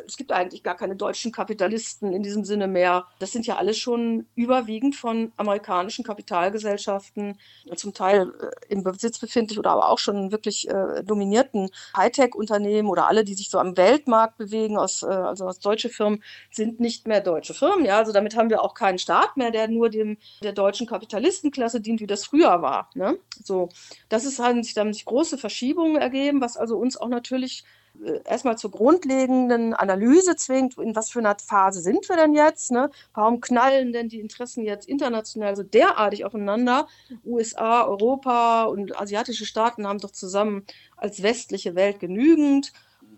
es 0.05 0.17
gibt 0.17 0.31
eigentlich 0.31 0.63
gar 0.63 0.75
keine 0.75 0.95
deutschen 0.95 1.31
Kapitalisten 1.31 2.11
in 2.11 2.21
diesem 2.21 2.43
Sinne 2.43 2.67
mehr. 2.67 3.05
Das 3.19 3.31
sind 3.31 3.47
ja 3.47 3.55
alles 3.55 3.77
schon 3.77 4.25
überwiegend 4.35 4.95
von 4.95 5.31
amerikanischen 5.37 6.03
Kapitalgesellschaften, 6.03 7.37
zum 7.75 7.93
Teil 7.93 8.33
äh, 8.39 8.73
im 8.73 8.83
Besitz 8.83 9.17
befindlich 9.19 9.57
oder 9.57 9.71
aber 9.71 9.89
auch 9.89 9.99
schon 9.99 10.31
wirklich 10.31 10.67
äh, 10.67 11.03
dominierten 11.03 11.69
Hightech-Unternehmen 11.95 12.89
oder 12.89 13.07
alle, 13.07 13.23
die 13.23 13.33
sich 13.33 13.49
so 13.49 13.59
am 13.59 13.77
Weltmarkt 13.77 14.37
bewegen, 14.37 14.77
aus, 14.77 15.03
äh, 15.03 15.07
also 15.07 15.45
aus 15.45 15.59
deutsche 15.59 15.89
Firmen, 15.89 16.21
sind 16.51 16.79
nicht 16.79 17.07
mehr 17.07 17.21
deutsche 17.21 17.53
Firmen. 17.53 17.85
Ja, 17.85 17.97
also 17.97 18.11
damit 18.11 18.35
haben 18.35 18.49
wir 18.49 18.63
auch 18.63 18.73
keinen 18.73 18.97
Staat 18.97 19.37
mehr, 19.37 19.51
der 19.51 19.69
nur 19.69 19.89
dem 19.89 20.17
der 20.43 20.51
deutschen 20.51 20.87
Kapitalistenklasse 20.87 21.79
dient, 21.79 22.01
wie 22.01 22.07
das 22.07 22.25
früher 22.25 22.61
war. 22.61 22.89
Ne? 22.93 23.17
So, 23.43 23.69
das 24.09 24.25
ist 24.25 24.39
halt 24.39 24.63
sich 24.65 24.73
damit 24.73 25.03
große 25.05 25.37
Verschiebungen 25.37 25.97
ergeben, 25.97 26.41
was 26.41 26.57
also 26.57 26.77
uns 26.77 26.97
auch 26.97 27.09
natürlich 27.09 27.63
äh, 27.63 27.76
erstmal 28.25 28.57
zur 28.57 28.71
grundlegenden 28.71 29.73
Analyse 29.73 30.35
zwingt, 30.35 30.77
in 30.77 30.95
was 30.95 31.09
für 31.09 31.19
einer 31.19 31.35
Phase 31.39 31.81
sind 31.81 32.07
wir 32.09 32.15
denn 32.15 32.33
jetzt? 32.33 32.71
Ne? 32.71 32.89
Warum 33.13 33.41
knallen 33.41 33.93
denn 33.93 34.09
die 34.09 34.19
Interessen 34.19 34.63
jetzt 34.63 34.87
international 34.87 35.55
so 35.55 35.63
derartig 35.63 36.25
aufeinander? 36.25 36.87
USA, 37.25 37.85
Europa 37.85 38.63
und 38.65 38.99
asiatische 38.99 39.45
Staaten 39.45 39.87
haben 39.87 39.99
doch 39.99 40.11
zusammen 40.11 40.65
als 40.95 41.23
westliche 41.23 41.75
Welt 41.75 41.99
genügend 41.99 42.73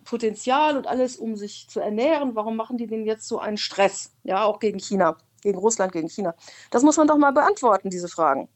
Potenzial 0.05 0.77
und 0.77 0.87
alles, 0.87 1.17
um 1.17 1.35
sich 1.35 1.67
zu 1.69 1.79
ernähren. 1.79 2.35
Warum 2.35 2.55
machen 2.55 2.77
die 2.77 2.87
denn 2.87 3.05
jetzt 3.05 3.27
so 3.27 3.39
einen 3.39 3.57
Stress? 3.57 4.11
Ja, 4.23 4.43
auch 4.43 4.59
gegen 4.59 4.79
China, 4.79 5.17
gegen 5.41 5.57
Russland, 5.57 5.91
gegen 5.91 6.09
China. 6.09 6.35
Das 6.71 6.83
muss 6.83 6.97
man 6.97 7.07
doch 7.07 7.17
mal 7.17 7.31
beantworten, 7.31 7.89
diese 7.89 8.07
Fragen. 8.07 8.49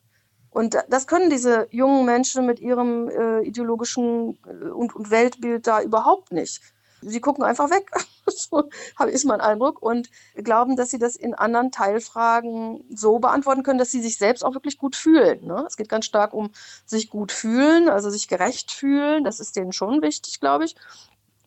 Und 0.54 0.78
das 0.88 1.08
können 1.08 1.30
diese 1.32 1.68
jungen 1.72 2.06
Menschen 2.06 2.46
mit 2.46 2.60
ihrem 2.60 3.10
äh, 3.10 3.42
ideologischen 3.42 4.38
äh, 4.46 4.70
und, 4.70 4.96
und, 4.96 5.10
Weltbild 5.10 5.66
da 5.66 5.82
überhaupt 5.82 6.32
nicht. 6.32 6.62
Sie 7.02 7.20
gucken 7.20 7.44
einfach 7.44 7.70
weg, 7.70 7.92
so 8.28 8.70
ist 9.08 9.26
mein 9.26 9.42
Eindruck, 9.42 9.82
und 9.82 10.10
glauben, 10.36 10.78
dass 10.78 10.92
sie 10.92 11.00
das 11.00 11.16
in 11.16 11.34
anderen 11.34 11.72
Teilfragen 11.72 12.86
so 12.94 13.20
beantworten 13.20 13.63
können, 13.63 13.80
dass 13.80 13.92
sie 13.92 14.02
sich 14.02 14.18
selbst 14.18 14.46
auch 14.46 14.54
wirklich 14.54 14.78
gut 14.78 14.96
fühlen. 14.96 15.46
Ne? 15.46 15.66
Es 15.68 15.76
geht 15.76 15.89
ganz 15.89 16.06
stark 16.06 16.34
um 16.34 16.52
sich 16.86 17.10
gut 17.10 17.32
fühlen, 17.32 17.89
also 17.89 18.10
sich 18.10 18.28
gerecht 18.28 18.72
fühlen. 18.72 19.24
Das 19.24 19.39
ist 19.39 19.56
denen 19.56 19.74
schon 19.74 20.02
wichtig, 20.02 20.39
glaube 20.39 20.66
ich. 20.66 20.76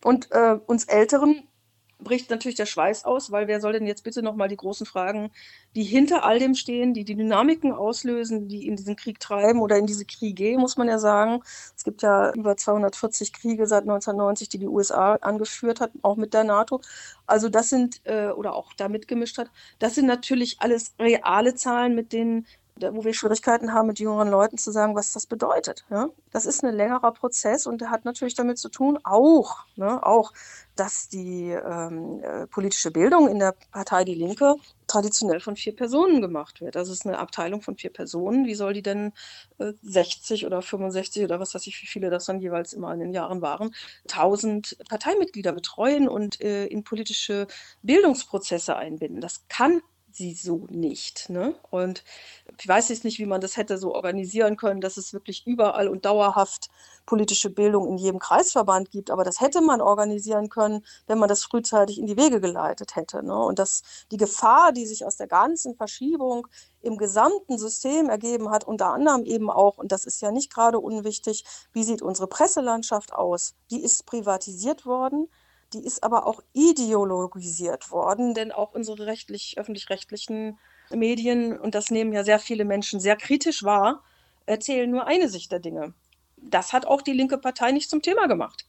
Und 0.02 0.30
äh, 0.32 0.58
uns 0.66 0.84
Älteren 0.84 1.48
bricht 1.98 2.30
natürlich 2.30 2.56
der 2.56 2.66
Schweiß 2.66 3.04
aus, 3.04 3.30
weil 3.30 3.48
wer 3.48 3.60
soll 3.60 3.72
denn 3.72 3.86
jetzt 3.86 4.04
bitte 4.04 4.22
nochmal 4.22 4.48
die 4.48 4.56
großen 4.56 4.86
Fragen, 4.86 5.30
die 5.74 5.82
hinter 5.82 6.24
all 6.24 6.38
dem 6.38 6.54
stehen, 6.54 6.94
die 6.94 7.04
die 7.04 7.14
Dynamiken 7.16 7.72
auslösen, 7.72 8.48
die 8.48 8.66
in 8.66 8.76
diesen 8.76 8.96
Krieg 8.96 9.18
treiben 9.18 9.60
oder 9.60 9.76
in 9.76 9.86
diese 9.86 10.04
Kriege, 10.04 10.58
muss 10.58 10.76
man 10.76 10.88
ja 10.88 10.98
sagen. 10.98 11.42
Es 11.76 11.84
gibt 11.84 12.02
ja 12.02 12.32
über 12.34 12.56
240 12.56 13.32
Kriege 13.32 13.66
seit 13.66 13.82
1990, 13.82 14.48
die 14.48 14.58
die 14.58 14.68
USA 14.68 15.14
angeführt 15.16 15.80
hat, 15.80 15.92
auch 16.02 16.16
mit 16.16 16.34
der 16.34 16.44
NATO. 16.44 16.80
Also 17.26 17.48
das 17.48 17.68
sind, 17.70 18.00
äh, 18.04 18.28
oder 18.28 18.54
auch 18.54 18.72
da 18.74 18.88
mitgemischt 18.88 19.38
hat, 19.38 19.50
das 19.78 19.94
sind 19.94 20.06
natürlich 20.06 20.56
alles 20.60 20.94
reale 20.98 21.54
Zahlen, 21.54 21.94
mit 21.94 22.12
denen 22.12 22.46
wo 22.80 23.04
wir 23.04 23.14
Schwierigkeiten 23.14 23.72
haben, 23.72 23.86
mit 23.86 23.98
jüngeren 23.98 24.28
Leuten 24.28 24.58
zu 24.58 24.70
sagen, 24.70 24.94
was 24.94 25.12
das 25.12 25.26
bedeutet. 25.26 25.84
Ja? 25.90 26.08
Das 26.30 26.46
ist 26.46 26.62
ein 26.64 26.74
längerer 26.74 27.12
Prozess 27.12 27.66
und 27.66 27.80
der 27.80 27.90
hat 27.90 28.04
natürlich 28.04 28.34
damit 28.34 28.58
zu 28.58 28.68
tun, 28.68 28.98
auch, 29.04 29.64
ne, 29.76 30.04
auch 30.04 30.32
dass 30.76 31.08
die 31.08 31.50
ähm, 31.50 32.20
äh, 32.22 32.46
politische 32.46 32.90
Bildung 32.90 33.28
in 33.28 33.38
der 33.38 33.54
Partei 33.70 34.04
Die 34.04 34.14
Linke 34.14 34.56
traditionell 34.86 35.40
von 35.40 35.56
vier 35.56 35.74
Personen 35.74 36.20
gemacht 36.20 36.60
wird. 36.60 36.76
Also 36.76 36.92
es 36.92 37.00
ist 37.00 37.06
eine 37.06 37.18
Abteilung 37.18 37.62
von 37.62 37.76
vier 37.76 37.90
Personen. 37.90 38.46
Wie 38.46 38.54
soll 38.54 38.74
die 38.74 38.82
denn 38.82 39.12
äh, 39.58 39.72
60 39.82 40.46
oder 40.46 40.60
65 40.62 41.24
oder 41.24 41.40
was 41.40 41.54
weiß 41.54 41.66
ich, 41.66 41.80
wie 41.82 41.86
viele 41.86 42.10
das 42.10 42.26
dann 42.26 42.40
jeweils 42.40 42.72
immer 42.74 42.92
in 42.92 43.00
den 43.00 43.14
Jahren 43.14 43.40
waren, 43.40 43.74
1000 44.10 44.76
Parteimitglieder 44.88 45.52
betreuen 45.52 46.08
und 46.08 46.40
äh, 46.42 46.66
in 46.66 46.84
politische 46.84 47.46
Bildungsprozesse 47.82 48.76
einbinden? 48.76 49.20
Das 49.20 49.46
kann 49.48 49.80
sie 50.16 50.34
so 50.34 50.66
nicht. 50.70 51.28
Ne? 51.28 51.54
Und 51.70 52.02
ich 52.58 52.66
weiß 52.66 52.88
jetzt 52.88 53.04
nicht, 53.04 53.18
wie 53.18 53.26
man 53.26 53.40
das 53.40 53.56
hätte 53.56 53.78
so 53.78 53.94
organisieren 53.94 54.56
können, 54.56 54.80
dass 54.80 54.96
es 54.96 55.12
wirklich 55.12 55.46
überall 55.46 55.88
und 55.88 56.04
dauerhaft 56.04 56.70
politische 57.04 57.50
Bildung 57.50 57.86
in 57.86 57.98
jedem 57.98 58.18
Kreisverband 58.18 58.90
gibt, 58.90 59.10
aber 59.10 59.24
das 59.24 59.40
hätte 59.40 59.60
man 59.60 59.80
organisieren 59.80 60.48
können, 60.48 60.84
wenn 61.06 61.18
man 61.18 61.28
das 61.28 61.44
frühzeitig 61.44 61.98
in 61.98 62.06
die 62.06 62.16
Wege 62.16 62.40
geleitet 62.40 62.96
hätte. 62.96 63.22
Ne? 63.22 63.38
Und 63.38 63.58
dass 63.58 63.82
die 64.10 64.16
Gefahr, 64.16 64.72
die 64.72 64.86
sich 64.86 65.04
aus 65.04 65.16
der 65.16 65.28
ganzen 65.28 65.76
Verschiebung 65.76 66.46
im 66.82 66.96
gesamten 66.96 67.58
System 67.58 68.08
ergeben 68.08 68.50
hat, 68.50 68.64
unter 68.64 68.92
anderem 68.92 69.24
eben 69.24 69.50
auch, 69.50 69.78
und 69.78 69.92
das 69.92 70.04
ist 70.04 70.20
ja 70.20 70.30
nicht 70.30 70.52
gerade 70.52 70.80
unwichtig, 70.80 71.44
wie 71.72 71.84
sieht 71.84 72.02
unsere 72.02 72.26
Presselandschaft 72.26 73.12
aus? 73.12 73.54
Die 73.70 73.82
ist 73.82 74.06
privatisiert 74.06 74.86
worden 74.86 75.28
die 75.76 75.84
ist 75.84 76.02
aber 76.02 76.26
auch 76.26 76.42
ideologisiert 76.54 77.90
worden, 77.90 78.34
denn 78.34 78.50
auch 78.52 78.72
unsere 78.72 79.06
rechtlich, 79.06 79.58
öffentlich-rechtlichen 79.58 80.58
Medien, 80.90 81.58
und 81.58 81.74
das 81.74 81.90
nehmen 81.90 82.12
ja 82.12 82.24
sehr 82.24 82.38
viele 82.38 82.64
Menschen 82.64 83.00
sehr 83.00 83.16
kritisch 83.16 83.62
wahr, 83.62 84.02
erzählen 84.46 84.90
nur 84.90 85.06
eine 85.06 85.28
Sicht 85.28 85.52
der 85.52 85.60
Dinge. 85.60 85.94
Das 86.36 86.72
hat 86.72 86.86
auch 86.86 87.02
die 87.02 87.12
linke 87.12 87.38
Partei 87.38 87.72
nicht 87.72 87.90
zum 87.90 88.02
Thema 88.02 88.26
gemacht 88.26 88.65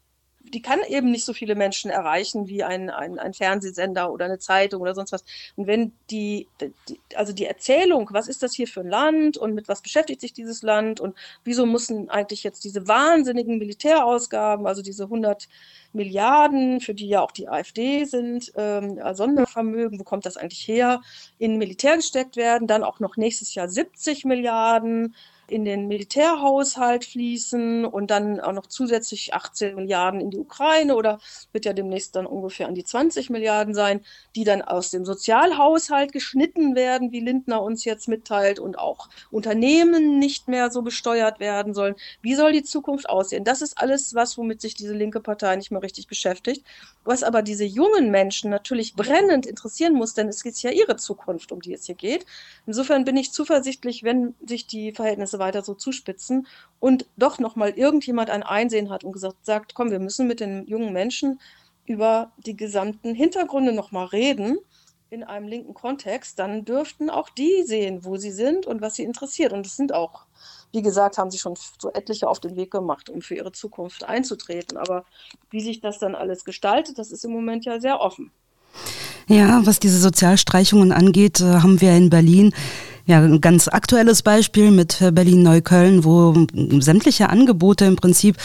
die 0.54 0.62
kann 0.62 0.80
eben 0.88 1.12
nicht 1.12 1.26
so 1.26 1.34
viele 1.34 1.56
Menschen 1.56 1.92
erreichen 1.92 2.48
wie 2.48 2.64
ein, 2.64 2.90
ein, 2.90 3.20
ein 3.20 3.34
Fernsehsender 3.34 4.12
oder 4.12 4.26
eine 4.26 4.40
Zeitung 4.40 4.82
oder 4.82 4.96
sonst 4.96 5.12
was. 5.12 5.24
Und 5.56 5.68
wenn 5.68 5.92
die, 6.10 6.48
die, 6.88 7.00
also 7.16 7.34
die 7.34 7.46
Erzählung, 7.46 8.10
was 8.12 8.28
ist 8.28 8.44
das 8.44 8.54
hier 8.54 8.68
für 8.68 8.82
ein 8.82 8.90
Land 8.90 9.38
und 9.38 9.54
mit 9.54 9.68
was 9.68 9.82
beschäftigt 9.82 10.22
sich 10.22 10.34
dieses 10.34 10.62
Land 10.62 11.00
und 11.00 11.16
wieso 11.44 11.66
müssen 11.66 12.10
eigentlich 12.10 12.44
jetzt 12.44 12.64
diese 12.64 12.88
wahnsinnigen 12.88 13.58
Militärausgaben, 13.58 14.68
also 14.68 14.82
diese 14.82 15.04
100 15.04 15.48
Milliarden, 15.94 16.82
für 16.82 16.94
die 16.94 17.08
ja 17.08 17.22
auch 17.22 17.32
die 17.32 17.48
AfD 17.48 18.06
sind, 18.06 18.52
ähm, 18.56 19.00
Sondervermögen, 19.14 20.00
wo 20.00 20.04
kommt 20.04 20.26
das 20.26 20.38
eigentlich 20.38 20.68
her, 20.68 21.02
in 21.40 21.58
Militär 21.58 21.98
gesteckt 21.98 22.36
werden, 22.36 22.68
dann 22.68 22.84
auch 22.84 23.00
noch 23.00 23.18
nächstes 23.18 23.54
Jahr 23.56 23.68
70 23.68 24.26
Milliarden 24.26 25.16
in 25.50 25.66
den 25.66 25.88
Militärhaushalt 25.88 27.06
fließen 27.06 27.86
und 27.86 28.12
dann 28.12 28.40
auch 28.40 28.52
noch 28.52 28.68
zusätzlich 28.68 29.34
18 29.34 29.76
Milliarden 29.76 30.20
in 30.20 30.30
die 30.30 30.40
Ukraine 30.40 30.96
oder 30.96 31.20
wird 31.52 31.66
ja 31.66 31.74
demnächst 31.74 32.16
dann 32.16 32.26
ungefähr 32.26 32.68
an 32.68 32.76
die 32.76 32.84
20 32.84 33.30
Milliarden 33.30 33.74
sein, 33.74 34.02
die 34.36 34.44
dann 34.44 34.62
aus 34.62 34.92
dem 34.92 35.06
Sozialhaushalt 35.06 36.12
geschnitten 36.12 36.76
werden, 36.76 37.12
wie 37.12 37.22
Lindner 37.22 37.62
uns 37.62 37.86
jetzt 37.86 38.08
mitteilt 38.08 38.60
und 38.60 38.78
auch 38.78 39.10
Unternehmen 39.32 40.20
nicht 40.20 40.48
mehr 40.48 40.70
so 40.70 40.82
besteuert 40.82 41.40
werden 41.40 41.74
sollen. 41.74 41.96
Wie 42.22 42.36
soll 42.36 42.52
die 42.52 42.64
Zukunft 42.64 43.10
aussehen? 43.10 43.44
Das 43.44 43.62
ist 43.62 43.78
alles 43.78 44.16
was, 44.16 44.38
womit 44.38 44.62
sich 44.62 44.74
diese 44.76 44.94
linke 44.94 45.22
Partei 45.22 45.56
nicht 45.56 45.72
mehr 45.72 45.82
richtig 45.82 46.08
beschäftigt. 46.08 46.66
Was 47.04 47.24
aber 47.24 47.42
diese 47.42 47.64
jungen 47.64 48.12
Menschen 48.12 48.50
natürlich 48.50 48.96
brennend 48.96 49.46
interessieren 49.46 49.94
muss, 49.94 50.14
denn 50.14 50.28
es 50.28 50.44
geht 50.44 50.62
ja 50.62 50.72
ihre 50.72 50.98
Zukunft, 50.98 51.52
um 51.52 51.62
die 51.62 51.74
es 51.74 51.86
hier 51.86 51.96
geht. 51.96 52.26
Insofern 52.66 53.06
bin 53.06 53.16
ich 53.16 53.32
zuversichtlich, 53.32 54.04
wenn 54.04 54.36
sich 54.46 54.68
die 54.68 54.92
Verhältnisse 54.92 55.37
weiter 55.40 55.64
so 55.64 55.74
zuspitzen 55.74 56.48
und 56.80 57.06
doch 57.18 57.40
nochmal 57.40 57.72
irgendjemand 57.72 58.30
ein 58.30 58.44
Einsehen 58.44 58.90
hat 58.90 59.04
und 59.04 59.12
gesagt 59.12 59.46
sagt, 59.46 59.74
komm, 59.74 59.92
wir 59.92 60.00
müssen 60.00 60.28
mit 60.28 60.40
den 60.40 60.66
jungen 60.68 60.94
Menschen 60.94 61.40
über 61.86 62.32
die 62.38 62.56
gesamten 62.56 63.16
Hintergründe 63.16 63.74
nochmal 63.74 64.06
reden 64.08 64.58
in 65.10 65.24
einem 65.24 65.48
linken 65.48 65.74
Kontext, 65.74 66.38
dann 66.38 66.66
dürften 66.66 67.10
auch 67.10 67.30
die 67.30 67.64
sehen, 67.66 68.04
wo 68.04 68.18
sie 68.18 68.32
sind 68.32 68.66
und 68.66 68.82
was 68.82 68.96
sie 68.96 69.04
interessiert. 69.04 69.54
Und 69.54 69.66
es 69.66 69.78
sind 69.78 69.94
auch, 69.94 70.26
wie 70.74 70.82
gesagt, 70.82 71.18
haben 71.18 71.32
sie 71.32 71.38
schon 71.38 71.56
so 71.80 71.92
etliche 71.94 72.28
auf 72.28 72.40
den 72.40 72.56
Weg 72.58 72.72
gemacht, 72.72 73.10
um 73.10 73.22
für 73.22 73.36
ihre 73.36 73.54
Zukunft 73.54 74.04
einzutreten. 74.04 74.78
Aber 74.78 75.06
wie 75.50 75.62
sich 75.62 75.80
das 75.80 76.00
dann 76.00 76.16
alles 76.16 76.44
gestaltet, 76.44 76.98
das 76.98 77.12
ist 77.12 77.24
im 77.24 77.32
Moment 77.32 77.64
ja 77.66 77.80
sehr 77.80 78.02
offen. 78.02 78.32
Ja, 79.28 79.66
was 79.66 79.80
diese 79.80 80.00
Sozialstreichungen 80.00 80.92
angeht, 80.92 81.42
äh, 81.42 81.46
haben 81.46 81.82
wir 81.82 81.96
in 81.96 82.10
Berlin 82.10 82.54
ja, 83.08 83.22
ein 83.22 83.40
ganz 83.40 83.70
aktuelles 83.70 84.22
Beispiel 84.22 84.70
mit 84.70 84.98
Berlin-Neukölln, 85.00 86.04
wo 86.04 86.46
sämtliche 86.80 87.30
Angebote 87.30 87.86
im 87.86 87.96
Prinzip 87.96 88.36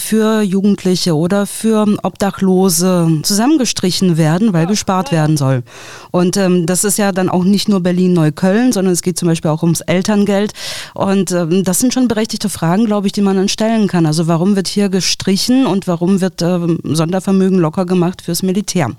für 0.00 0.40
Jugendliche 0.42 1.16
oder 1.16 1.46
für 1.46 1.84
Obdachlose 2.02 3.20
zusammengestrichen 3.24 4.16
werden, 4.16 4.52
weil 4.52 4.66
gespart 4.66 5.10
werden 5.10 5.36
soll. 5.36 5.64
Und 6.12 6.36
ähm, 6.36 6.64
das 6.64 6.84
ist 6.84 6.96
ja 6.96 7.10
dann 7.10 7.28
auch 7.28 7.42
nicht 7.42 7.68
nur 7.68 7.80
Berlin-Neukölln, 7.80 8.70
sondern 8.70 8.92
es 8.92 9.02
geht 9.02 9.18
zum 9.18 9.26
Beispiel 9.26 9.50
auch 9.50 9.62
ums 9.62 9.80
Elterngeld. 9.80 10.52
Und 10.94 11.32
ähm, 11.32 11.64
das 11.64 11.80
sind 11.80 11.92
schon 11.92 12.06
berechtigte 12.06 12.48
Fragen, 12.48 12.84
glaube 12.84 13.08
ich, 13.08 13.12
die 13.12 13.20
man 13.20 13.36
dann 13.36 13.48
stellen 13.48 13.88
kann. 13.88 14.06
Also 14.06 14.28
warum 14.28 14.54
wird 14.54 14.68
hier 14.68 14.90
gestrichen 14.90 15.66
und 15.66 15.88
warum 15.88 16.20
wird 16.20 16.40
ähm, 16.40 16.78
Sondervermögen 16.84 17.58
locker 17.58 17.84
gemacht 17.84 18.22
fürs 18.22 18.44
Militär? 18.44 18.92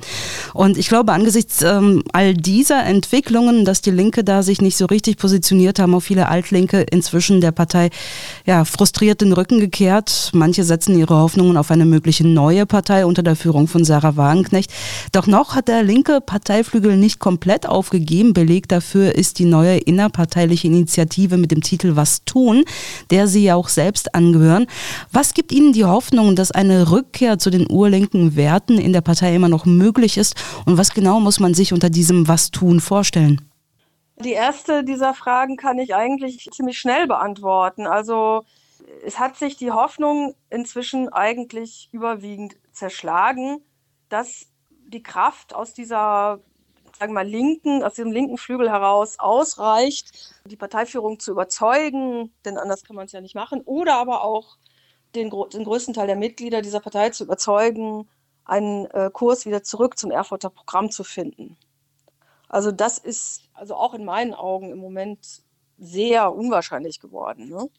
Und 0.53 0.77
ich 0.77 0.89
glaube, 0.89 1.13
angesichts 1.13 1.61
ähm, 1.61 2.03
all 2.11 2.33
dieser 2.33 2.83
Entwicklungen, 2.83 3.63
dass 3.63 3.81
die 3.81 3.91
Linke 3.91 4.25
da 4.25 4.43
sich 4.43 4.61
nicht 4.61 4.75
so 4.75 4.85
richtig 4.87 5.04
richtig 5.05 5.17
positioniert, 5.21 5.77
haben 5.77 5.93
auch 5.93 5.99
viele 5.99 6.29
Altlinke 6.29 6.81
inzwischen 6.81 7.39
der 7.39 7.51
Partei 7.51 7.91
ja, 8.47 8.65
frustriert 8.65 9.21
den 9.21 9.33
Rücken 9.33 9.59
gekehrt. 9.59 10.31
Manche 10.33 10.63
setzen 10.63 10.97
ihre 10.97 11.15
Hoffnungen 11.15 11.57
auf 11.57 11.69
eine 11.69 11.85
mögliche 11.85 12.27
neue 12.27 12.65
Partei 12.65 13.05
unter 13.05 13.21
der 13.21 13.35
Führung 13.35 13.67
von 13.67 13.85
Sarah 13.85 14.17
Wagenknecht. 14.17 14.73
Doch 15.11 15.27
noch 15.27 15.55
hat 15.55 15.67
der 15.67 15.83
linke 15.83 16.21
Parteiflügel 16.21 16.97
nicht 16.97 17.19
komplett 17.19 17.69
aufgegeben. 17.69 18.33
Beleg 18.33 18.67
dafür 18.67 19.13
ist 19.13 19.37
die 19.37 19.45
neue 19.45 19.77
innerparteiliche 19.77 20.65
Initiative 20.65 21.37
mit 21.37 21.51
dem 21.51 21.61
Titel 21.61 21.95
Was 21.95 22.25
tun, 22.25 22.63
der 23.11 23.27
Sie 23.27 23.43
ja 23.43 23.53
auch 23.53 23.69
selbst 23.69 24.15
angehören. 24.15 24.65
Was 25.11 25.35
gibt 25.35 25.51
Ihnen 25.51 25.71
die 25.71 25.85
Hoffnung, 25.85 26.35
dass 26.35 26.49
eine 26.49 26.89
Rückkehr 26.89 27.37
zu 27.37 27.51
den 27.51 27.69
urlinken 27.69 28.35
Werten 28.35 28.79
in 28.79 28.91
der 28.91 29.01
Partei 29.01 29.35
immer 29.35 29.49
noch 29.49 29.67
möglich 29.67 30.17
ist? 30.17 30.33
Und 30.65 30.79
was 30.79 30.95
genau 30.95 31.19
muss 31.19 31.39
man 31.39 31.53
sich 31.53 31.73
unter 31.73 31.91
diesem 31.91 32.27
Was 32.27 32.49
tun 32.49 32.79
vorstellen? 32.79 33.41
Die 34.17 34.33
erste 34.33 34.83
dieser 34.83 35.13
Fragen 35.13 35.57
kann 35.57 35.77
ich 35.77 35.93
eigentlich 35.93 36.49
ziemlich 36.51 36.79
schnell 36.79 37.07
beantworten. 37.07 37.85
Also 37.85 38.45
es 39.03 39.19
hat 39.19 39.35
sich 39.35 39.57
die 39.57 39.71
Hoffnung 39.71 40.35
inzwischen 40.49 41.09
eigentlich 41.09 41.89
überwiegend 41.91 42.55
zerschlagen, 42.71 43.61
dass 44.09 44.47
die 44.87 45.03
Kraft 45.03 45.53
aus 45.53 45.73
dieser 45.73 46.39
sagen 46.97 47.11
wir 47.11 47.23
mal, 47.23 47.27
linken, 47.27 47.83
aus 47.83 47.95
diesem 47.95 48.11
linken 48.11 48.37
Flügel 48.37 48.69
heraus 48.69 49.19
ausreicht, 49.19 50.33
die 50.45 50.55
Parteiführung 50.55 51.19
zu 51.19 51.31
überzeugen, 51.31 52.33
denn 52.45 52.57
anders 52.57 52.83
kann 52.83 52.95
man 52.95 53.05
es 53.05 53.11
ja 53.11 53.21
nicht 53.21 53.35
machen, 53.35 53.61
oder 53.65 53.95
aber 53.97 54.23
auch 54.23 54.57
den, 55.13 55.29
den 55.29 55.63
größten 55.63 55.93
Teil 55.93 56.07
der 56.07 56.15
Mitglieder 56.15 56.61
dieser 56.61 56.79
Partei 56.79 57.09
zu 57.09 57.25
überzeugen, 57.25 58.09
einen 58.45 58.85
äh, 58.91 59.09
Kurs 59.11 59.45
wieder 59.45 59.63
zurück 59.63 59.97
zum 59.97 60.11
Erfurter 60.11 60.49
Programm 60.49 60.91
zu 60.91 61.03
finden. 61.03 61.57
Also 62.49 62.71
das 62.71 62.97
ist 62.97 63.43
also 63.53 63.75
auch 63.75 63.93
in 63.93 64.05
meinen 64.05 64.33
Augen 64.33 64.71
im 64.71 64.79
Moment 64.79 65.41
sehr 65.77 66.33
unwahrscheinlich 66.33 66.99
geworden. 66.99 67.49
Ne? 67.49 67.69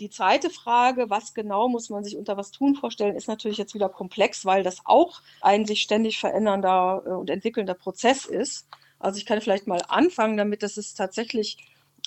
Die 0.00 0.10
zweite 0.10 0.50
Frage, 0.50 1.10
was 1.10 1.34
genau 1.34 1.68
muss 1.68 1.90
man 1.90 2.04
sich 2.04 2.16
unter 2.16 2.36
was 2.36 2.50
tun 2.50 2.74
vorstellen, 2.74 3.16
ist 3.16 3.28
natürlich 3.28 3.58
jetzt 3.58 3.74
wieder 3.74 3.88
komplex, 3.88 4.44
weil 4.44 4.62
das 4.62 4.80
auch 4.84 5.20
ein 5.40 5.64
sich 5.66 5.82
ständig 5.82 6.18
verändernder 6.18 7.02
äh, 7.06 7.10
und 7.10 7.30
entwickelnder 7.30 7.74
Prozess 7.74 8.24
ist. 8.26 8.66
Also 8.98 9.18
ich 9.18 9.26
kann 9.26 9.40
vielleicht 9.40 9.66
mal 9.66 9.82
anfangen 9.88 10.36
damit, 10.36 10.62
dass 10.62 10.76
es 10.76 10.94
tatsächlich 10.94 11.58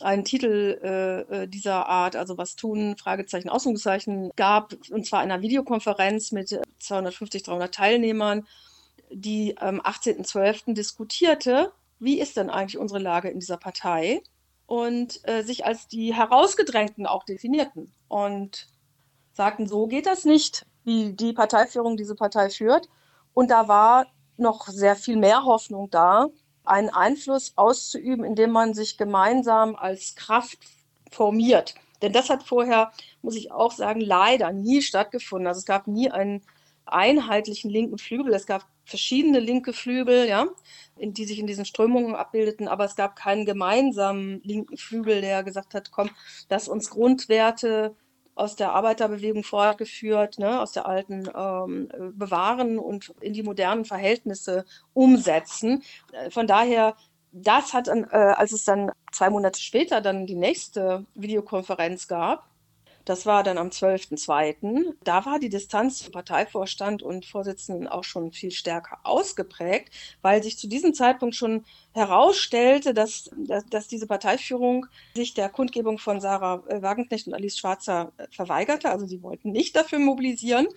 einen 0.02 0.24
Titel 0.24 0.80
äh, 0.82 1.44
äh 1.44 1.48
dieser 1.48 1.88
Art, 1.88 2.16
also 2.16 2.38
was 2.38 2.56
tun, 2.56 2.96
Fragezeichen, 2.98 3.50
Ausrufezeichen, 3.50 4.32
gab, 4.36 4.74
und 4.92 5.06
zwar 5.06 5.20
einer 5.20 5.42
Videokonferenz 5.42 6.32
mit 6.32 6.60
250, 6.80 7.44
300 7.44 7.74
Teilnehmern, 7.74 8.48
die 9.12 9.58
am 9.58 9.82
18.12. 9.82 10.74
diskutierte, 10.74 11.72
wie 12.00 12.20
ist 12.20 12.38
denn 12.38 12.50
eigentlich 12.50 12.78
unsere 12.78 13.00
Lage 13.00 13.30
in 13.30 13.40
dieser 13.40 13.58
Partei? 13.58 14.22
Und 14.66 15.20
äh, 15.28 15.44
sich 15.44 15.66
als 15.66 15.88
die 15.88 16.14
Herausgedrängten 16.14 17.08
auch 17.08 17.24
definierten 17.24 17.92
und 18.08 18.68
sagten, 19.34 19.68
so 19.68 19.88
geht 19.88 20.06
das 20.06 20.26
nicht, 20.26 20.66
wie 20.84 21.14
die 21.14 21.34
Parteiführung 21.34 21.98
diese 21.98 22.16
Partei 22.16 22.50
führt. 22.50 22.88
Und 23.34 23.50
da 23.52 23.68
war 23.68 24.08
noch 24.38 24.68
sehr 24.68 24.96
viel 24.96 25.18
mehr 25.18 25.44
Hoffnung 25.44 25.90
da, 25.90 26.28
einen 26.64 26.90
Einfluss 26.90 27.54
auszuüben, 27.56 28.24
indem 28.24 28.52
man 28.52 28.74
sich 28.74 28.98
gemeinsam 28.98 29.76
als 29.76 30.16
Kraft 30.16 30.60
formiert. 31.12 31.76
Denn 32.02 32.14
das 32.14 32.30
hat 32.30 32.44
vorher, 32.44 32.92
muss 33.22 33.36
ich 33.36 33.52
auch 33.52 33.72
sagen, 33.72 34.00
leider 34.00 34.52
nie 34.52 34.82
stattgefunden. 34.82 35.48
Also 35.48 35.60
es 35.60 35.66
gab 35.66 35.88
nie 35.88 36.12
einen 36.12 36.44
einheitlichen 36.86 37.70
linken 37.70 37.98
Flügel. 37.98 38.34
Es 38.34 38.46
gab 38.46 38.66
verschiedene 38.90 39.40
linke 39.40 39.74
Flügel, 39.74 40.28
ja, 40.28 40.48
in, 40.98 41.14
die 41.14 41.26
sich 41.26 41.40
in 41.40 41.48
diesen 41.48 41.66
Strömungen 41.66 42.16
abbildeten, 42.16 42.68
aber 42.68 42.86
es 42.86 42.96
gab 42.96 43.16
keinen 43.16 43.46
gemeinsamen 43.46 44.42
linken 44.44 44.78
Flügel, 44.78 45.22
der 45.22 45.44
gesagt 45.44 45.74
hat, 45.74 45.92
komm, 45.92 46.10
dass 46.50 46.68
uns 46.68 46.90
Grundwerte 46.90 47.96
aus 48.36 48.56
der 48.56 48.72
Arbeiterbewegung 48.72 49.44
fortgeführt, 49.44 50.40
ne, 50.40 50.62
aus 50.62 50.72
der 50.72 50.86
alten 50.86 51.30
ähm, 51.36 51.90
bewahren 52.14 52.80
und 52.80 53.14
in 53.20 53.34
die 53.34 53.44
modernen 53.44 53.84
Verhältnisse 53.84 54.66
umsetzen. 54.94 55.84
Äh, 56.14 56.32
von 56.32 56.48
daher, 56.48 56.96
das 57.32 57.74
hat, 57.74 57.90
äh, 57.90 58.06
als 58.12 58.54
es 58.54 58.64
dann 58.64 58.92
zwei 59.12 59.30
Monate 59.30 59.60
später 59.60 60.00
dann 60.02 60.26
die 60.26 60.36
nächste 60.36 61.06
Videokonferenz 61.16 62.08
gab, 62.08 62.49
das 63.10 63.26
war 63.26 63.42
dann 63.42 63.58
am 63.58 63.70
12.02. 63.70 64.94
Da 65.04 65.26
war 65.26 65.40
die 65.40 65.50
Distanz 65.50 65.98
zu 65.98 66.12
Parteivorstand 66.12 67.02
und 67.02 67.26
Vorsitzenden 67.26 67.88
auch 67.88 68.04
schon 68.04 68.32
viel 68.32 68.52
stärker 68.52 69.00
ausgeprägt, 69.04 69.92
weil 70.22 70.44
sich 70.44 70.60
zu 70.60 70.68
diesem 70.68 70.94
Zeitpunkt 70.94 71.36
schon 71.36 71.66
herausstellte, 71.94 72.94
dass, 72.94 73.32
dass, 73.36 73.66
dass 73.66 73.88
diese 73.88 74.06
Parteiführung 74.06 74.86
sich 75.16 75.34
der 75.34 75.50
Kundgebung 75.50 75.98
von 75.98 76.22
Sarah 76.22 76.64
äh, 76.68 76.84
Wagenknecht 76.84 77.26
und 77.26 77.34
Alice 77.34 77.58
Schwarzer 77.58 78.12
äh, 78.18 78.28
verweigerte. 78.30 78.92
Also 78.92 79.08
sie 79.08 79.24
wollten 79.24 79.52
nicht 79.52 79.76
dafür 79.76 79.98
mobilisieren, 79.98 80.68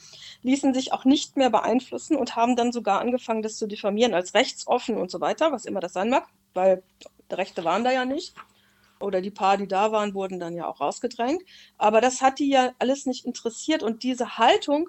ließen 0.43 0.73
sich 0.73 0.95
auch 0.95 1.05
nicht 1.05 1.37
mehr 1.37 1.51
beeinflussen 1.51 2.17
und 2.17 2.35
haben 2.35 2.57
dann 2.57 2.73
sogar 2.73 3.03
angefangen, 3.03 3.43
das 3.43 3.59
zu 3.59 3.67
diffamieren 3.67 4.15
als 4.15 4.33
rechtsoffen 4.33 4.97
und 4.97 5.11
so 5.11 5.21
weiter, 5.21 5.53
was 5.53 5.67
immer 5.67 5.81
das 5.81 5.93
sein 5.93 6.09
mag, 6.09 6.27
weil 6.55 6.83
Rechte 7.31 7.63
waren 7.63 7.85
da 7.85 7.93
ja 7.93 8.07
nicht 8.07 8.35
oder 9.03 9.21
die 9.21 9.31
paar, 9.31 9.57
die 9.57 9.69
da 9.69 9.93
waren, 9.93 10.15
wurden 10.15 10.41
dann 10.41 10.55
ja 10.55 10.67
auch 10.67 10.81
rausgedrängt. 10.81 11.43
Aber 11.79 12.01
das 12.01 12.23
hat 12.23 12.39
die 12.39 12.49
ja 12.49 12.73
alles 12.79 13.07
nicht 13.07 13.25
interessiert. 13.25 13.83
Und 13.83 14.03
diese 14.03 14.39
Haltung, 14.39 14.89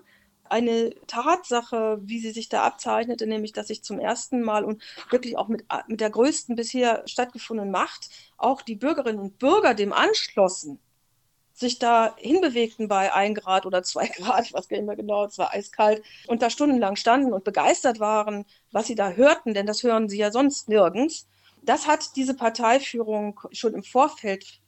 eine 0.49 0.93
Tatsache, 1.07 1.99
wie 2.03 2.19
sie 2.19 2.31
sich 2.31 2.49
da 2.49 2.63
abzeichnete, 2.63 3.25
nämlich 3.27 3.53
dass 3.53 3.67
sich 3.67 3.83
zum 3.83 3.99
ersten 3.99 4.41
Mal 4.41 4.63
und 4.63 4.83
wirklich 5.09 5.37
auch 5.37 5.47
mit, 5.47 5.65
mit 5.87 6.01
der 6.01 6.09
größten 6.09 6.55
bisher 6.55 7.03
stattgefundenen 7.07 7.71
Macht 7.71 8.09
auch 8.37 8.61
die 8.61 8.75
Bürgerinnen 8.75 9.19
und 9.19 9.39
Bürger 9.39 9.73
dem 9.73 9.93
anschlossen, 9.93 10.79
sich 11.53 11.79
da 11.79 12.15
hinbewegten 12.17 12.87
bei 12.87 13.13
ein 13.13 13.35
Grad 13.35 13.65
oder 13.65 13.83
zwei 13.83 14.07
Grad, 14.17 14.45
ich 14.45 14.53
weiß 14.53 14.67
gar 14.67 14.95
genau, 14.95 15.25
es 15.25 15.37
war 15.37 15.53
eiskalt, 15.53 16.03
und 16.27 16.41
da 16.41 16.49
stundenlang 16.49 16.95
standen 16.97 17.33
und 17.33 17.43
begeistert 17.43 17.99
waren, 17.99 18.45
was 18.71 18.87
sie 18.87 18.95
da 18.95 19.11
hörten, 19.11 19.53
denn 19.53 19.65
das 19.65 19.83
hören 19.83 20.09
sie 20.09 20.17
ja 20.17 20.31
sonst 20.31 20.69
nirgends 20.69 21.27
das 21.65 21.87
hat 21.87 22.15
diese 22.15 22.33
Parteiführung 22.33 23.39
schon 23.51 23.73
im 23.73 23.83
Vorfeld 23.83 24.59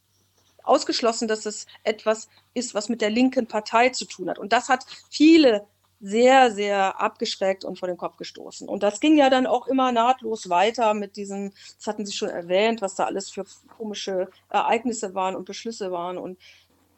ausgeschlossen, 0.62 1.28
dass 1.28 1.46
es 1.46 1.66
etwas 1.84 2.28
ist, 2.54 2.74
was 2.74 2.88
mit 2.88 3.00
der 3.00 3.10
linken 3.10 3.46
Partei 3.46 3.90
zu 3.90 4.04
tun 4.04 4.28
hat. 4.28 4.38
Und 4.38 4.52
das 4.52 4.68
hat 4.68 4.84
viele 5.10 5.66
sehr, 6.00 6.50
sehr 6.50 7.00
abgeschreckt 7.00 7.64
und 7.64 7.78
vor 7.78 7.88
den 7.88 7.96
Kopf 7.96 8.16
gestoßen. 8.16 8.68
Und 8.68 8.82
das 8.82 9.00
ging 9.00 9.16
ja 9.16 9.30
dann 9.30 9.46
auch 9.46 9.66
immer 9.66 9.92
nahtlos 9.92 10.50
weiter 10.50 10.92
mit 10.92 11.16
diesen, 11.16 11.54
das 11.78 11.86
hatten 11.86 12.04
Sie 12.04 12.12
schon 12.12 12.28
erwähnt, 12.28 12.82
was 12.82 12.96
da 12.96 13.04
alles 13.04 13.30
für 13.30 13.44
komische 13.78 14.28
Ereignisse 14.50 15.14
waren 15.14 15.36
und 15.36 15.46
Beschlüsse 15.46 15.90
waren. 15.90 16.18
Und 16.18 16.38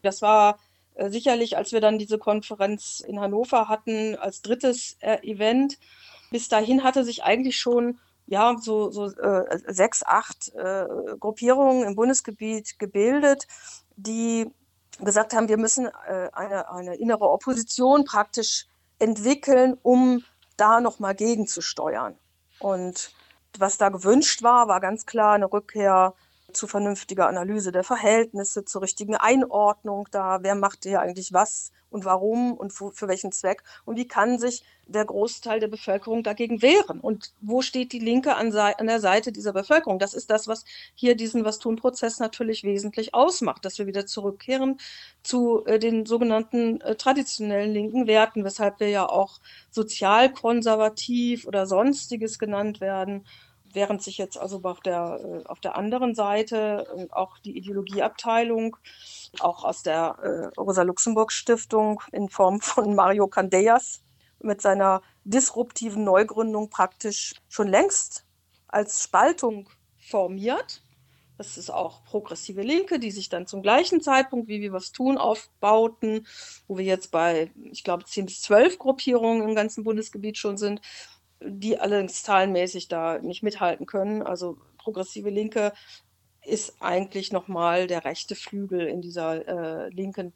das 0.02 0.20
war 0.20 0.58
äh, 0.94 1.10
sicherlich, 1.10 1.56
als 1.56 1.72
wir 1.72 1.80
dann 1.80 1.98
diese 1.98 2.18
Konferenz 2.18 3.00
in 3.06 3.20
Hannover 3.20 3.68
hatten, 3.68 4.16
als 4.16 4.42
drittes 4.42 4.96
äh, 5.00 5.18
Event, 5.22 5.78
bis 6.30 6.48
dahin 6.48 6.82
hatte 6.82 7.04
sich 7.04 7.22
eigentlich 7.22 7.56
schon 7.56 7.98
ja, 8.28 8.56
so, 8.60 8.90
so 8.90 9.06
äh, 9.06 9.58
sechs, 9.68 10.02
acht 10.02 10.54
äh, 10.54 10.86
Gruppierungen 11.18 11.84
im 11.84 11.96
Bundesgebiet 11.96 12.78
gebildet, 12.78 13.46
die 13.96 14.50
gesagt 15.00 15.34
haben, 15.34 15.48
wir 15.48 15.56
müssen 15.56 15.86
äh, 15.86 16.28
eine, 16.32 16.70
eine 16.70 16.96
innere 16.96 17.30
Opposition 17.30 18.04
praktisch 18.04 18.66
entwickeln, 18.98 19.78
um 19.82 20.24
da 20.56 20.80
nochmal 20.80 21.14
gegenzusteuern. 21.14 22.18
Und 22.58 23.12
was 23.58 23.78
da 23.78 23.88
gewünscht 23.88 24.42
war, 24.42 24.68
war 24.68 24.80
ganz 24.80 25.06
klar 25.06 25.34
eine 25.34 25.50
Rückkehr 25.50 26.14
zu 26.52 26.66
vernünftiger 26.66 27.28
Analyse 27.28 27.72
der 27.72 27.84
Verhältnisse, 27.84 28.64
zur 28.64 28.82
richtigen 28.82 29.16
Einordnung 29.16 30.08
da, 30.10 30.42
wer 30.42 30.54
macht 30.54 30.84
hier 30.84 31.00
eigentlich 31.00 31.32
was 31.32 31.72
und 31.90 32.04
warum 32.04 32.52
und 32.52 32.72
für 32.72 33.08
welchen 33.08 33.32
Zweck? 33.32 33.62
Und 33.84 33.96
wie 33.96 34.08
kann 34.08 34.38
sich 34.38 34.64
der 34.86 35.04
Großteil 35.04 35.60
der 35.60 35.68
Bevölkerung 35.68 36.22
dagegen 36.22 36.62
wehren? 36.62 37.00
Und 37.00 37.32
wo 37.40 37.62
steht 37.62 37.92
die 37.92 37.98
Linke 37.98 38.36
an, 38.36 38.54
an 38.54 38.86
der 38.86 39.00
Seite 39.00 39.32
dieser 39.32 39.52
Bevölkerung. 39.52 39.98
Das 39.98 40.14
ist 40.14 40.30
das, 40.30 40.48
was 40.48 40.64
hier 40.94 41.14
diesen 41.16 41.44
Was-Tun-Prozess 41.44 42.18
natürlich 42.18 42.64
wesentlich 42.64 43.14
ausmacht, 43.14 43.64
dass 43.64 43.78
wir 43.78 43.86
wieder 43.86 44.06
zurückkehren 44.06 44.78
zu 45.22 45.64
äh, 45.66 45.78
den 45.78 46.06
sogenannten 46.06 46.80
äh, 46.80 46.94
traditionellen 46.96 47.72
linken 47.72 48.06
Werten, 48.06 48.44
weshalb 48.44 48.80
wir 48.80 48.88
ja 48.88 49.06
auch 49.08 49.40
sozialkonservativ 49.70 51.46
oder 51.46 51.66
sonstiges 51.66 52.38
genannt 52.38 52.80
werden 52.80 53.24
während 53.72 54.02
sich 54.02 54.18
jetzt 54.18 54.38
also 54.38 54.60
auf 54.62 54.80
der, 54.80 55.20
äh, 55.22 55.48
auf 55.48 55.60
der 55.60 55.76
anderen 55.76 56.14
Seite 56.14 56.86
äh, 56.96 57.06
auch 57.12 57.38
die 57.38 57.56
Ideologieabteilung, 57.56 58.76
auch 59.40 59.64
aus 59.64 59.82
der 59.82 60.16
äh, 60.22 60.60
Rosa-Luxemburg-Stiftung 60.60 62.02
in 62.12 62.28
Form 62.28 62.60
von 62.60 62.94
Mario 62.94 63.28
Candellas 63.28 64.02
mit 64.40 64.62
seiner 64.62 65.02
disruptiven 65.24 66.04
Neugründung 66.04 66.70
praktisch 66.70 67.34
schon 67.48 67.68
längst 67.68 68.24
als 68.68 69.02
Spaltung 69.02 69.68
formiert. 69.98 70.82
Das 71.36 71.56
ist 71.56 71.70
auch 71.70 72.02
progressive 72.04 72.62
Linke, 72.62 72.98
die 72.98 73.12
sich 73.12 73.28
dann 73.28 73.46
zum 73.46 73.62
gleichen 73.62 74.00
Zeitpunkt, 74.00 74.48
wie 74.48 74.60
wir 74.60 74.72
was 74.72 74.90
tun, 74.90 75.18
aufbauten, 75.18 76.26
wo 76.66 76.78
wir 76.78 76.84
jetzt 76.84 77.12
bei, 77.12 77.52
ich 77.70 77.84
glaube, 77.84 78.04
10 78.04 78.26
bis 78.26 78.42
12 78.42 78.78
Gruppierungen 78.78 79.48
im 79.48 79.54
ganzen 79.54 79.84
Bundesgebiet 79.84 80.36
schon 80.36 80.56
sind 80.56 80.80
die 81.40 81.78
allerdings 81.78 82.22
zahlenmäßig 82.22 82.88
da 82.88 83.18
nicht 83.18 83.42
mithalten 83.42 83.86
können. 83.86 84.22
Also 84.22 84.58
progressive 84.78 85.30
Linke 85.30 85.72
ist 86.44 86.76
eigentlich 86.80 87.32
nochmal 87.32 87.86
der 87.86 88.04
rechte 88.04 88.34
Flügel 88.34 88.86
in 88.86 89.00
dieser 89.02 89.46
äh, 89.46 89.88
linken 89.90 90.32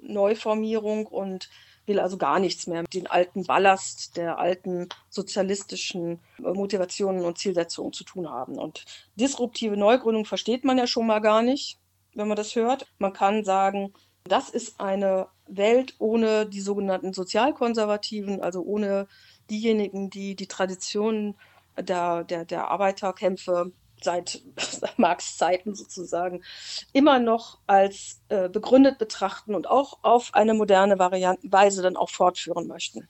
Neuformierung 0.00 1.06
und 1.06 1.48
will 1.86 2.00
also 2.00 2.16
gar 2.16 2.40
nichts 2.40 2.66
mehr 2.66 2.82
mit 2.82 2.94
dem 2.94 3.06
alten 3.08 3.44
Ballast 3.44 4.16
der 4.16 4.38
alten 4.38 4.88
sozialistischen 5.08 6.20
äh, 6.38 6.52
Motivationen 6.52 7.24
und 7.24 7.38
Zielsetzungen 7.38 7.92
zu 7.92 8.04
tun 8.04 8.28
haben. 8.28 8.58
Und 8.58 8.84
disruptive 9.14 9.76
Neugründung 9.76 10.24
versteht 10.24 10.64
man 10.64 10.78
ja 10.78 10.86
schon 10.86 11.06
mal 11.06 11.20
gar 11.20 11.42
nicht, 11.42 11.78
wenn 12.14 12.28
man 12.28 12.36
das 12.36 12.56
hört. 12.56 12.86
Man 12.98 13.12
kann 13.12 13.44
sagen, 13.44 13.92
das 14.24 14.50
ist 14.50 14.80
eine 14.80 15.28
Welt 15.46 15.94
ohne 15.98 16.46
die 16.46 16.60
sogenannten 16.60 17.12
Sozialkonservativen, 17.12 18.40
also 18.40 18.62
ohne 18.62 19.06
diejenigen, 19.50 20.10
die 20.10 20.34
die 20.34 20.46
Tradition 20.46 21.34
der, 21.78 22.24
der, 22.24 22.44
der 22.44 22.68
Arbeiterkämpfe 22.68 23.72
seit 24.02 24.42
Marx 24.96 25.36
Zeiten 25.36 25.74
sozusagen 25.74 26.42
immer 26.92 27.18
noch 27.18 27.58
als 27.66 28.20
äh, 28.28 28.48
begründet 28.48 28.98
betrachten 28.98 29.54
und 29.54 29.68
auch 29.68 29.98
auf 30.02 30.34
eine 30.34 30.54
moderne 30.54 30.98
Variante, 30.98 31.50
Weise 31.50 31.82
dann 31.82 31.96
auch 31.96 32.10
fortführen 32.10 32.66
möchten. 32.66 33.08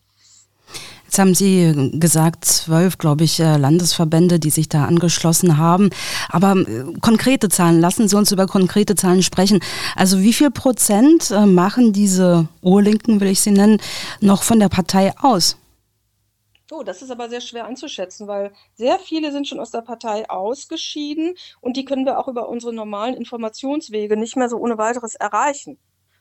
Jetzt 1.05 1.21
haben 1.21 1.35
Sie 1.35 1.91
gesagt, 2.01 2.45
zwölf, 2.45 2.99
glaube 2.99 3.23
ich, 3.23 3.39
äh, 3.39 3.57
Landesverbände, 3.57 4.41
die 4.41 4.51
sich 4.51 4.69
da 4.69 4.87
angeschlossen 4.87 5.57
haben. 5.57 5.91
Aber 6.29 6.57
äh, 6.57 6.85
konkrete 7.01 7.49
Zahlen, 7.49 7.81
lassen 7.81 8.09
Sie 8.09 8.17
uns 8.17 8.33
über 8.33 8.47
konkrete 8.49 8.97
Zahlen 8.97 9.23
sprechen. 9.23 9.61
Also 9.95 10.21
wie 10.21 10.33
viel 10.33 10.51
Prozent 10.51 11.31
äh, 11.31 11.47
machen 11.47 11.93
diese 11.93 12.49
Urlinken, 12.61 13.21
will 13.21 13.29
ich 13.29 13.41
sie 13.41 13.53
nennen, 13.53 13.79
noch 14.21 14.43
von 14.43 14.59
der 14.59 14.69
Partei 14.69 15.13
aus? 15.19 15.57
Oh, 16.73 16.83
das 16.83 17.01
ist 17.01 17.11
aber 17.13 17.29
sehr 17.29 17.41
schwer 17.41 17.65
einzuschätzen, 17.67 18.27
weil 18.27 18.53
sehr 18.75 18.99
viele 18.99 19.31
sind 19.31 19.47
schon 19.47 19.61
aus 19.61 19.71
der 19.71 19.83
Partei 19.83 20.29
ausgeschieden 20.29 21.35
und 21.61 21.77
die 21.77 21.85
können 21.85 22.05
wir 22.05 22.19
auch 22.19 22.27
über 22.27 22.49
unsere 22.49 22.73
normalen 22.73 23.15
Informationswege 23.15 24.17
nicht 24.17 24.35
mehr 24.37 24.49
so 24.49 24.57
ohne 24.57 24.77
weiteres 24.77 25.15
erreichen. 25.15 25.79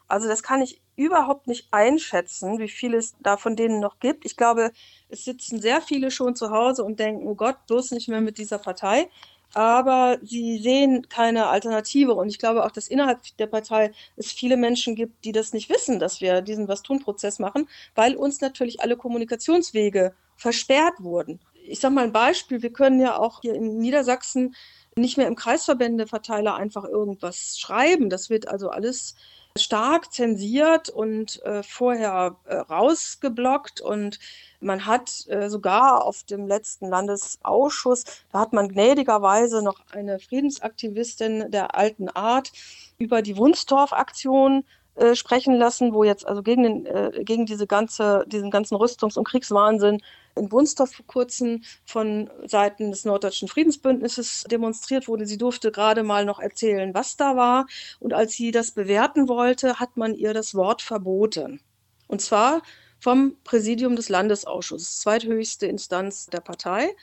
Also 0.08 0.28
das 0.28 0.44
kann 0.44 0.62
ich 0.62 0.82
überhaupt 0.96 1.48
nicht 1.48 1.68
einschätzen, 1.72 2.60
wie 2.60 2.70
viel 2.70 2.94
es 2.94 3.16
da 3.22 3.38
von 3.38 3.56
denen 3.56 3.80
noch 3.80 4.00
gibt. 4.00 4.24
Ich 4.24 4.38
glaube, 4.38 4.72
es 5.10 5.26
sitzen 5.26 5.60
sehr 5.60 5.82
viele 5.82 6.12
schon 6.12 6.36
zu 6.36 6.52
Hause 6.52 6.84
und 6.84 7.00
denken, 7.00 7.28
oh 7.28 7.34
Gott, 7.36 7.58
bloß 7.68 7.90
nicht 7.92 8.08
mehr 8.08 8.22
mit 8.22 8.38
dieser 8.38 8.60
Partei. 8.60 9.10
Aber 9.56 10.20
sie 10.22 10.60
sehen 10.60 11.08
keine 11.10 11.48
Alternative. 11.48 12.14
Und 12.14 12.30
ich 12.30 12.38
glaube 12.40 12.66
auch, 12.66 12.72
dass 12.72 12.88
innerhalb 12.88 13.20
der 13.40 13.48
Partei 13.48 13.94
es 14.16 14.32
viele 14.32 14.58
Menschen 14.58 14.96
gibt, 14.96 15.26
die 15.26 15.32
das 15.32 15.54
nicht 15.54 15.70
wissen, 15.70 16.00
dass 16.00 16.22
wir 16.22 16.42
diesen 16.42 16.68
Was-Tun-Prozess 16.68 17.40
machen, 17.40 17.68
weil 17.96 18.16
uns 18.16 18.42
natürlich 18.42 18.82
alle 18.82 18.98
Kommunikationswege 18.98 20.14
versperrt 20.36 20.96
wurden. 21.00 21.40
Ich 21.68 21.80
sage 21.80 21.96
mal 21.96 22.04
ein 22.04 22.14
Beispiel, 22.14 22.62
wir 22.62 22.72
können 22.72 23.00
ja 23.00 23.18
auch 23.18 23.42
hier 23.42 23.56
in 23.56 23.78
Niedersachsen 23.80 24.56
nicht 24.96 25.18
mehr 25.18 25.28
im 25.28 25.36
Kreisverbändeverteiler 25.36 26.56
einfach 26.56 26.86
irgendwas 26.86 27.58
schreiben. 27.60 28.10
Das 28.10 28.30
wird 28.30 28.48
also 28.48 28.70
alles 28.70 29.16
stark 29.58 30.12
zensiert 30.12 30.90
und 30.90 31.42
äh, 31.44 31.64
vorher 31.64 32.36
äh, 32.46 32.56
rausgeblockt 32.56 33.80
und 33.80 34.20
man 34.60 34.86
hat 34.86 35.26
äh, 35.28 35.50
sogar 35.50 36.04
auf 36.04 36.24
dem 36.24 36.48
letzten 36.48 36.90
Landesausschuss, 36.90 38.04
da 38.32 38.40
hat 38.40 38.52
man 38.52 38.68
gnädigerweise 38.68 39.64
noch 39.64 39.80
eine 39.92 40.20
Friedensaktivistin 40.20 41.52
der 41.52 41.76
alten 41.76 42.10
Art 42.10 42.52
über 42.98 43.22
die 43.22 43.38
Wunstorf-Aktion 43.38 44.66
äh, 44.96 45.16
sprechen 45.16 45.56
lassen, 45.56 45.94
wo 45.94 46.04
jetzt 46.04 46.26
also 46.28 46.42
gegen, 46.42 46.64
den, 46.64 46.86
äh, 46.86 47.24
gegen 47.24 47.46
diese 47.46 47.68
ganze, 47.68 48.24
diesen 48.28 48.50
ganzen 48.50 48.76
Rüstungs- 48.76 49.18
und 49.18 49.28
Kriegswahnsinn 49.28 50.02
in 50.36 50.52
Wunstorf 50.52 50.94
vor 50.94 51.06
kurzem 51.06 51.64
von 51.86 52.30
Seiten 52.46 52.92
des 52.92 53.06
Norddeutschen 53.06 53.48
Friedensbündnisses 53.48 54.46
demonstriert 54.50 55.08
wurde. 55.08 55.26
Sie 55.26 55.38
durfte 55.38 55.72
gerade 55.72 56.04
mal 56.04 56.26
noch 56.26 56.40
erzählen, 56.40 56.94
was 56.94 57.18
da 57.18 57.36
war. 57.36 57.68
Und 58.00 58.14
als 58.14 58.34
sie 58.34 58.52
das 58.52 58.72
bewerten 58.72 59.28
wollte, 59.28 59.80
hat 59.80 59.98
man 59.98 60.14
ihr 60.16 60.34
das 60.34 60.56
Wort 60.56 60.82
verboten. 60.82 61.62
Und 62.08 62.22
zwar 62.22 62.62
vom 63.00 63.36
Präsidium 63.44 63.96
des 63.96 64.10
Landesausschusses, 64.10 65.00
zweithöchste 65.00 65.68
Instanz 65.68 66.28
der 66.28 66.40
Partei 66.40 66.96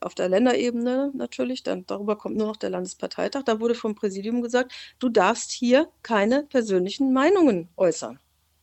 auf 0.00 0.14
der 0.14 0.28
Länderebene 0.28 1.10
natürlich, 1.14 1.62
dann 1.62 1.86
darüber 1.86 2.16
kommt 2.16 2.36
nur 2.36 2.46
noch 2.46 2.56
der 2.56 2.70
Landesparteitag, 2.70 3.42
da 3.44 3.60
wurde 3.60 3.74
vom 3.74 3.94
Präsidium 3.94 4.42
gesagt, 4.42 4.72
du 4.98 5.08
darfst 5.08 5.50
hier 5.50 5.88
keine 6.02 6.44
persönlichen 6.44 7.12
Meinungen 7.12 7.68
äußern. 7.76 8.18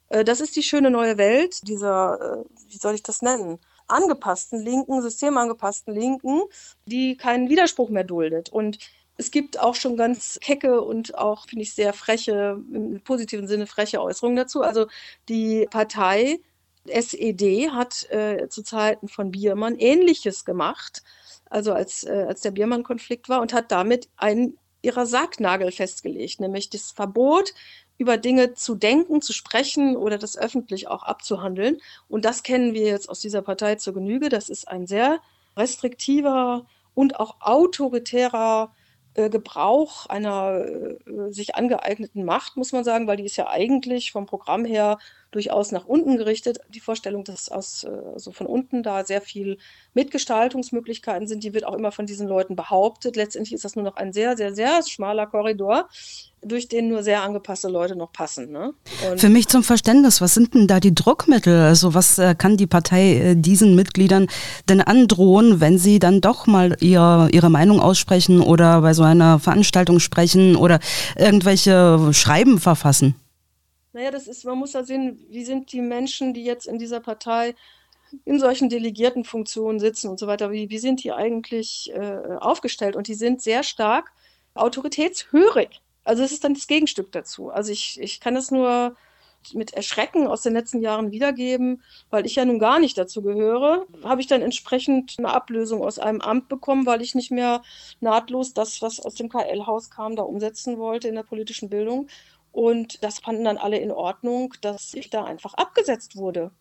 Äh, 0.10 0.24
das 0.24 0.42
ist 0.42 0.56
die 0.56 0.64
schöne 0.64 0.92
neue 0.92 1.18
Welt 1.18 1.68
dieser, 1.68 2.44
äh, 2.46 2.46
wie 2.70 2.78
soll 2.78 2.96
ich 2.96 3.04
das 3.04 3.22
nennen, 3.22 3.60
angepassten 3.88 4.60
Linken, 4.62 5.02
systemangepassten 5.02 5.94
Linken, 5.94 6.42
die 6.86 7.18
keinen 7.18 7.50
Widerspruch 7.50 7.90
mehr 7.90 8.04
duldet. 8.04 8.50
Und 8.50 8.80
es 9.18 9.32
gibt 9.32 9.60
auch 9.60 9.76
schon 9.76 9.96
ganz 9.96 10.40
kecke 10.42 10.82
und 10.82 11.18
auch, 11.18 11.48
finde 11.48 11.64
ich, 11.64 11.74
sehr 11.74 11.94
freche, 11.94 12.62
im 12.74 13.02
positiven 13.02 13.48
Sinne 13.48 13.68
freche 13.68 14.02
Äußerungen 14.02 14.36
dazu. 14.36 14.62
Also 14.62 14.88
die 15.30 15.68
Partei 15.70 16.40
SED 16.88 17.72
hat 17.72 18.10
äh, 18.12 18.48
zu 18.50 18.64
Zeiten 18.64 19.08
von 19.08 19.32
Biermann 19.32 19.76
Ähnliches 19.76 20.46
gemacht 20.46 21.04
also 21.50 21.74
als, 21.74 22.04
äh, 22.04 22.26
als 22.28 22.42
der 22.42 22.52
Biermann-Konflikt 22.52 23.30
war, 23.30 23.42
und 23.42 23.54
hat 23.54 23.72
damit 23.72 24.10
einen 24.18 24.58
ihrer 24.82 25.06
Sargnagel 25.06 25.72
festgelegt, 25.72 26.40
nämlich 26.40 26.70
das 26.70 26.92
Verbot, 26.92 27.54
über 27.98 28.18
Dinge 28.18 28.54
zu 28.54 28.76
denken, 28.76 29.22
zu 29.22 29.32
sprechen 29.32 29.96
oder 29.96 30.18
das 30.18 30.38
öffentlich 30.38 30.90
auch 30.90 31.04
abzuhandeln. 31.04 31.78
Und 32.10 32.26
das 32.26 32.44
kennen 32.44 32.74
wir 32.74 32.84
jetzt 32.84 33.10
aus 33.10 33.22
dieser 33.22 33.42
Partei 33.42 33.76
zur 33.76 33.94
Genüge. 33.94 34.28
Das 34.28 34.50
ist 34.50 34.68
ein 34.68 34.86
sehr 34.86 35.22
restriktiver 35.56 36.66
und 36.94 37.20
auch 37.20 37.38
autoritärer 37.40 38.74
äh, 39.14 39.30
Gebrauch 39.30 40.08
einer 40.08 40.66
äh, 40.66 41.32
sich 41.32 41.56
angeeigneten 41.56 42.26
Macht, 42.26 42.58
muss 42.58 42.74
man 42.74 42.84
sagen, 42.84 43.08
weil 43.08 43.16
die 43.18 43.24
ist 43.26 43.38
ja 43.38 43.48
eigentlich 43.48 44.12
vom 44.12 44.26
Programm 44.26 44.66
her 44.66 45.00
durchaus 45.36 45.72
nach 45.74 45.86
unten 45.86 46.18
gerichtet. 46.18 46.60
Die 46.70 46.80
Vorstellung, 46.80 47.26
dass 47.26 47.50
aus, 47.50 47.84
äh, 47.84 48.32
von 48.32 48.48
unten 48.48 48.84
da 48.84 49.06
sehr 49.06 49.22
viel 49.22 49.58
Mitgestaltungsmöglichkeiten 49.94 51.28
sind, 51.28 51.44
die 51.44 51.54
wird 51.54 51.66
auch 51.66 51.76
immer 51.76 51.92
von 51.92 52.06
diesen 52.06 52.28
Leuten 52.28 52.56
behauptet. 52.56 53.18
Letztendlich 53.18 53.54
ist 53.54 53.66
das 53.66 53.76
nur 53.76 53.84
noch 53.84 53.98
ein 53.98 54.14
sehr, 54.14 54.38
sehr, 54.38 54.56
sehr 54.56 54.82
schmaler 54.88 55.28
Korridor, 55.28 55.90
durch 56.42 56.70
den 56.70 56.88
nur 56.88 57.04
sehr 57.04 57.22
angepasste 57.24 57.68
Leute 57.68 57.98
noch 57.98 58.14
passen. 58.14 58.52
Ne? 58.52 58.74
Für 59.18 59.30
mich 59.30 59.50
zum 59.50 59.64
Verständnis, 59.64 60.22
was 60.22 60.34
sind 60.34 60.54
denn 60.54 60.68
da 60.68 60.80
die 60.80 60.96
Druckmittel? 60.96 61.60
Also 61.60 61.94
was 61.94 62.18
äh, 62.18 62.34
kann 62.36 62.56
die 62.56 62.68
Partei 62.68 63.16
äh, 63.16 63.36
diesen 63.36 63.76
Mitgliedern 63.76 64.28
denn 64.70 64.80
androhen, 64.80 65.60
wenn 65.60 65.78
sie 65.78 66.00
dann 66.00 66.22
doch 66.22 66.48
mal 66.48 66.78
ihr, 66.80 67.28
ihre 67.32 67.50
Meinung 67.50 67.82
aussprechen 67.82 68.40
oder 68.40 68.82
bei 68.82 68.94
so 68.94 69.04
einer 69.04 69.40
Veranstaltung 69.40 70.00
sprechen 70.00 70.56
oder 70.56 70.80
irgendwelche 71.18 72.14
Schreiben 72.14 72.60
verfassen? 72.60 73.16
Naja, 73.96 74.12
das 74.12 74.28
ist, 74.28 74.43
man 74.43 74.58
muss 74.58 74.74
ja 74.74 74.84
sehen, 74.84 75.26
wie 75.30 75.46
sind 75.46 75.72
die 75.72 75.80
Menschen, 75.80 76.34
die 76.34 76.43
jetzt 76.43 76.68
in 76.68 76.78
dieser 76.78 77.00
Partei 77.00 77.56
in 78.26 78.41
solchen 78.41 78.68
Delegiertenfunktionen 78.68 79.80
sitzen 79.80 80.10
und 80.10 80.20
so 80.20 80.28
weiter, 80.28 80.52
wie, 80.52 80.70
wie 80.70 80.80
sind 80.80 81.02
die 81.02 81.14
eigentlich 81.14 81.93
äh, 81.93 82.36
aufgestellt? 82.41 82.98
Und 82.98 83.08
die 83.08 83.14
sind 83.14 83.41
sehr 83.41 83.64
stark 83.64 84.12
autoritätshörig. 84.54 85.82
Also 86.04 86.24
es 86.24 86.34
ist 86.34 86.43
dann 86.43 86.56
das 86.56 86.68
Gegenstück 86.68 87.14
dazu. 87.14 87.52
Also 87.52 87.72
ich, 87.72 87.98
ich 88.02 88.20
kann 88.20 88.36
es 88.36 88.52
nur 88.52 88.98
mit 89.54 89.74
Erschrecken 89.74 90.28
aus 90.28 90.41
den 90.41 90.54
letzten 90.54 90.82
Jahren 90.82 91.12
wiedergeben, 91.12 91.82
weil 92.10 92.26
ich 92.26 92.36
ja 92.36 92.43
nun 92.43 92.60
gar 92.60 92.80
nicht 92.80 92.98
dazu 92.98 93.22
gehöre, 93.22 93.86
habe 94.04 94.20
ich 94.20 94.28
dann 94.28 94.41
entsprechend 94.41 95.16
eine 95.18 95.34
Ablösung 95.34 95.84
aus 95.84 96.00
einem 96.00 96.20
Amt 96.20 96.50
bekommen, 96.50 96.86
weil 96.86 97.02
ich 97.02 97.16
nicht 97.16 97.32
mehr 97.32 97.62
nahtlos 98.02 98.54
das, 98.54 98.82
was 98.82 99.00
aus 99.00 99.16
dem 99.16 99.30
KL-Haus 99.30 99.89
kam, 99.89 100.16
da 100.16 100.24
umsetzen 100.24 100.78
wollte 100.80 101.08
in 101.08 101.16
der 101.16 101.24
politischen 101.24 101.70
Bildung. 101.70 102.08
Und 102.56 103.03
das 103.03 103.20
fanden 103.20 103.43
dann 103.43 103.58
alle 103.58 103.78
in 103.80 103.91
Ordnung, 103.91 104.53
dass 104.62 104.93
ich 104.93 105.10
da 105.10 105.26
einfach 105.26 105.56
abgesetzt 105.56 106.16
wurde. 106.16 106.51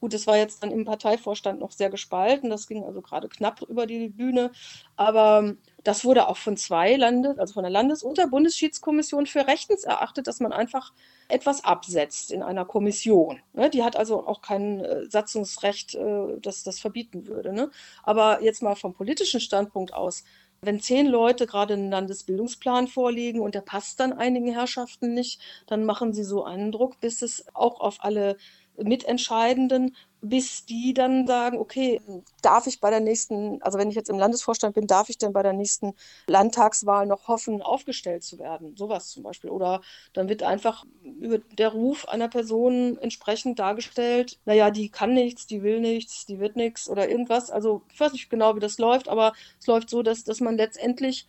Gut, 0.00 0.14
das 0.14 0.26
war 0.26 0.38
jetzt 0.38 0.62
dann 0.62 0.70
im 0.70 0.86
Parteivorstand 0.86 1.60
noch 1.60 1.70
sehr 1.70 1.90
gespalten. 1.90 2.48
Das 2.48 2.66
ging 2.66 2.82
also 2.82 3.02
gerade 3.02 3.28
knapp 3.28 3.60
über 3.68 3.86
die 3.86 4.08
Bühne. 4.08 4.52
Aber 4.96 5.54
das 5.84 6.06
wurde 6.06 6.28
auch 6.28 6.38
von 6.38 6.56
zwei 6.56 6.96
Landes, 6.96 7.38
also 7.38 7.52
von 7.52 7.62
der 7.62 7.70
Landes- 7.70 8.02
und 8.02 8.16
der 8.16 8.26
Bundesschiedskommission 8.26 9.26
für 9.26 9.46
rechtens 9.46 9.84
erachtet, 9.84 10.26
dass 10.28 10.40
man 10.40 10.54
einfach 10.54 10.94
etwas 11.28 11.62
absetzt 11.62 12.32
in 12.32 12.42
einer 12.42 12.64
Kommission. 12.64 13.40
Ne? 13.52 13.68
Die 13.68 13.82
hat 13.82 13.96
also 13.96 14.26
auch 14.26 14.40
kein 14.40 14.80
äh, 14.80 15.10
Satzungsrecht, 15.10 15.94
äh, 15.94 16.38
das 16.40 16.62
das 16.62 16.80
verbieten 16.80 17.26
würde. 17.26 17.52
Ne? 17.52 17.70
Aber 18.02 18.42
jetzt 18.42 18.62
mal 18.62 18.76
vom 18.76 18.94
politischen 18.94 19.40
Standpunkt 19.40 19.92
aus 19.92 20.24
wenn 20.60 20.80
zehn 20.80 21.06
Leute 21.06 21.46
gerade 21.46 21.74
einen 21.74 21.90
Landesbildungsplan 21.90 22.88
vorlegen 22.88 23.40
und 23.40 23.54
der 23.54 23.60
passt 23.60 24.00
dann 24.00 24.12
einigen 24.12 24.52
Herrschaften 24.52 25.14
nicht, 25.14 25.40
dann 25.66 25.84
machen 25.84 26.12
sie 26.12 26.24
so 26.24 26.44
einen 26.44 26.72
Druck, 26.72 27.00
bis 27.00 27.22
es 27.22 27.44
auch 27.54 27.80
auf 27.80 27.98
alle 28.00 28.36
Mitentscheidenden, 28.82 29.96
bis 30.20 30.64
die 30.64 30.94
dann 30.94 31.26
sagen, 31.26 31.58
okay, 31.58 32.00
darf 32.42 32.66
ich 32.66 32.80
bei 32.80 32.90
der 32.90 33.00
nächsten, 33.00 33.62
also 33.62 33.78
wenn 33.78 33.88
ich 33.88 33.94
jetzt 33.94 34.10
im 34.10 34.18
Landesvorstand 34.18 34.74
bin, 34.74 34.86
darf 34.86 35.08
ich 35.08 35.18
denn 35.18 35.32
bei 35.32 35.42
der 35.42 35.52
nächsten 35.52 35.94
Landtagswahl 36.26 37.06
noch 37.06 37.28
hoffen, 37.28 37.62
aufgestellt 37.62 38.24
zu 38.24 38.38
werden? 38.38 38.76
Sowas 38.76 39.10
zum 39.10 39.22
Beispiel. 39.22 39.50
Oder 39.50 39.80
dann 40.12 40.28
wird 40.28 40.42
einfach 40.42 40.84
über 41.04 41.38
der 41.38 41.68
Ruf 41.68 42.08
einer 42.08 42.28
Person 42.28 42.98
entsprechend 42.98 43.58
dargestellt, 43.58 44.38
naja, 44.44 44.70
die 44.70 44.88
kann 44.88 45.14
nichts, 45.14 45.46
die 45.46 45.62
will 45.62 45.80
nichts, 45.80 46.26
die 46.26 46.40
wird 46.40 46.56
nichts 46.56 46.88
oder 46.88 47.08
irgendwas. 47.08 47.50
Also 47.50 47.82
ich 47.92 48.00
weiß 48.00 48.12
nicht 48.12 48.30
genau, 48.30 48.56
wie 48.56 48.60
das 48.60 48.78
läuft, 48.78 49.08
aber 49.08 49.32
es 49.60 49.66
läuft 49.66 49.90
so, 49.90 50.02
dass, 50.02 50.24
dass 50.24 50.40
man 50.40 50.56
letztendlich 50.56 51.26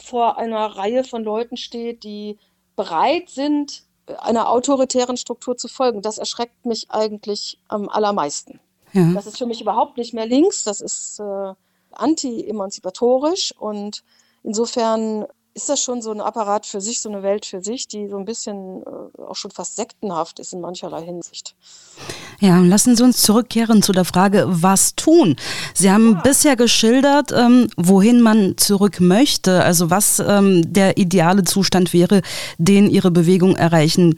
vor 0.00 0.38
einer 0.38 0.64
Reihe 0.64 1.02
von 1.02 1.24
Leuten 1.24 1.56
steht, 1.56 2.04
die 2.04 2.38
bereit 2.76 3.28
sind, 3.28 3.87
einer 4.18 4.50
autoritären 4.50 5.16
Struktur 5.16 5.56
zu 5.56 5.68
folgen. 5.68 6.02
Das 6.02 6.18
erschreckt 6.18 6.66
mich 6.66 6.90
eigentlich 6.90 7.58
am 7.68 7.88
allermeisten. 7.88 8.60
Ja. 8.92 9.12
Das 9.14 9.26
ist 9.26 9.38
für 9.38 9.46
mich 9.46 9.60
überhaupt 9.60 9.98
nicht 9.98 10.14
mehr 10.14 10.26
links, 10.26 10.64
das 10.64 10.80
ist 10.80 11.20
äh, 11.20 11.52
anti-emanzipatorisch 11.92 13.54
und 13.58 14.02
insofern 14.42 15.26
ist 15.58 15.68
das 15.68 15.82
schon 15.82 16.00
so 16.02 16.12
ein 16.12 16.20
Apparat 16.20 16.66
für 16.66 16.80
sich, 16.80 17.00
so 17.00 17.08
eine 17.08 17.24
Welt 17.24 17.44
für 17.44 17.60
sich, 17.60 17.88
die 17.88 18.06
so 18.08 18.16
ein 18.16 18.24
bisschen 18.24 18.82
äh, 18.82 19.22
auch 19.22 19.34
schon 19.34 19.50
fast 19.50 19.74
sektenhaft 19.74 20.38
ist 20.38 20.52
in 20.52 20.60
mancherlei 20.60 21.02
Hinsicht. 21.02 21.56
Ja, 22.38 22.60
lassen 22.60 22.94
Sie 22.94 23.02
uns 23.02 23.20
zurückkehren 23.22 23.82
zu 23.82 23.90
der 23.90 24.04
Frage, 24.04 24.44
was 24.46 24.94
tun? 24.94 25.34
Sie 25.74 25.90
haben 25.90 26.12
ja. 26.12 26.20
bisher 26.20 26.54
geschildert, 26.54 27.32
ähm, 27.32 27.66
wohin 27.76 28.20
man 28.20 28.56
zurück 28.56 29.00
möchte, 29.00 29.64
also 29.64 29.90
was 29.90 30.20
ähm, 30.20 30.72
der 30.72 30.96
ideale 30.96 31.42
Zustand 31.42 31.92
wäre, 31.92 32.22
den 32.58 32.88
Ihre 32.88 33.10
Bewegung 33.10 33.56
erreichen 33.56 34.14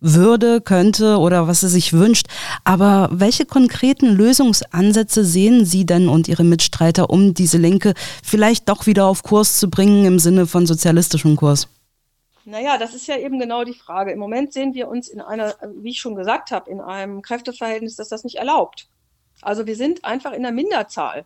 würde, 0.00 0.60
könnte 0.60 1.18
oder 1.18 1.48
was 1.48 1.60
sie 1.60 1.68
sich 1.68 1.92
wünscht. 1.92 2.26
Aber 2.64 3.08
welche 3.12 3.44
konkreten 3.44 4.06
Lösungsansätze 4.06 5.24
sehen 5.24 5.64
Sie 5.64 5.84
denn 5.84 6.08
und 6.08 6.28
Ihre 6.28 6.44
Mitstreiter, 6.44 7.10
um 7.10 7.34
diese 7.34 7.58
Linke 7.58 7.94
vielleicht 8.22 8.68
doch 8.68 8.86
wieder 8.86 9.06
auf 9.06 9.22
Kurs 9.22 9.58
zu 9.58 9.68
bringen 9.68 10.04
im 10.04 10.18
Sinne 10.18 10.46
von 10.46 10.66
sozialistischem 10.66 11.36
Kurs? 11.36 11.68
Naja, 12.44 12.78
das 12.78 12.94
ist 12.94 13.06
ja 13.06 13.16
eben 13.16 13.38
genau 13.38 13.64
die 13.64 13.74
Frage. 13.74 14.12
Im 14.12 14.18
Moment 14.18 14.52
sehen 14.52 14.74
wir 14.74 14.88
uns 14.88 15.08
in 15.08 15.20
einer, 15.20 15.54
wie 15.74 15.90
ich 15.90 16.00
schon 16.00 16.14
gesagt 16.14 16.50
habe, 16.50 16.70
in 16.70 16.80
einem 16.80 17.22
Kräfteverhältnis, 17.22 17.96
das 17.96 18.08
das 18.08 18.24
nicht 18.24 18.36
erlaubt. 18.36 18.88
Also 19.42 19.66
wir 19.66 19.76
sind 19.76 20.04
einfach 20.04 20.32
in 20.32 20.42
der 20.42 20.52
Minderzahl. 20.52 21.24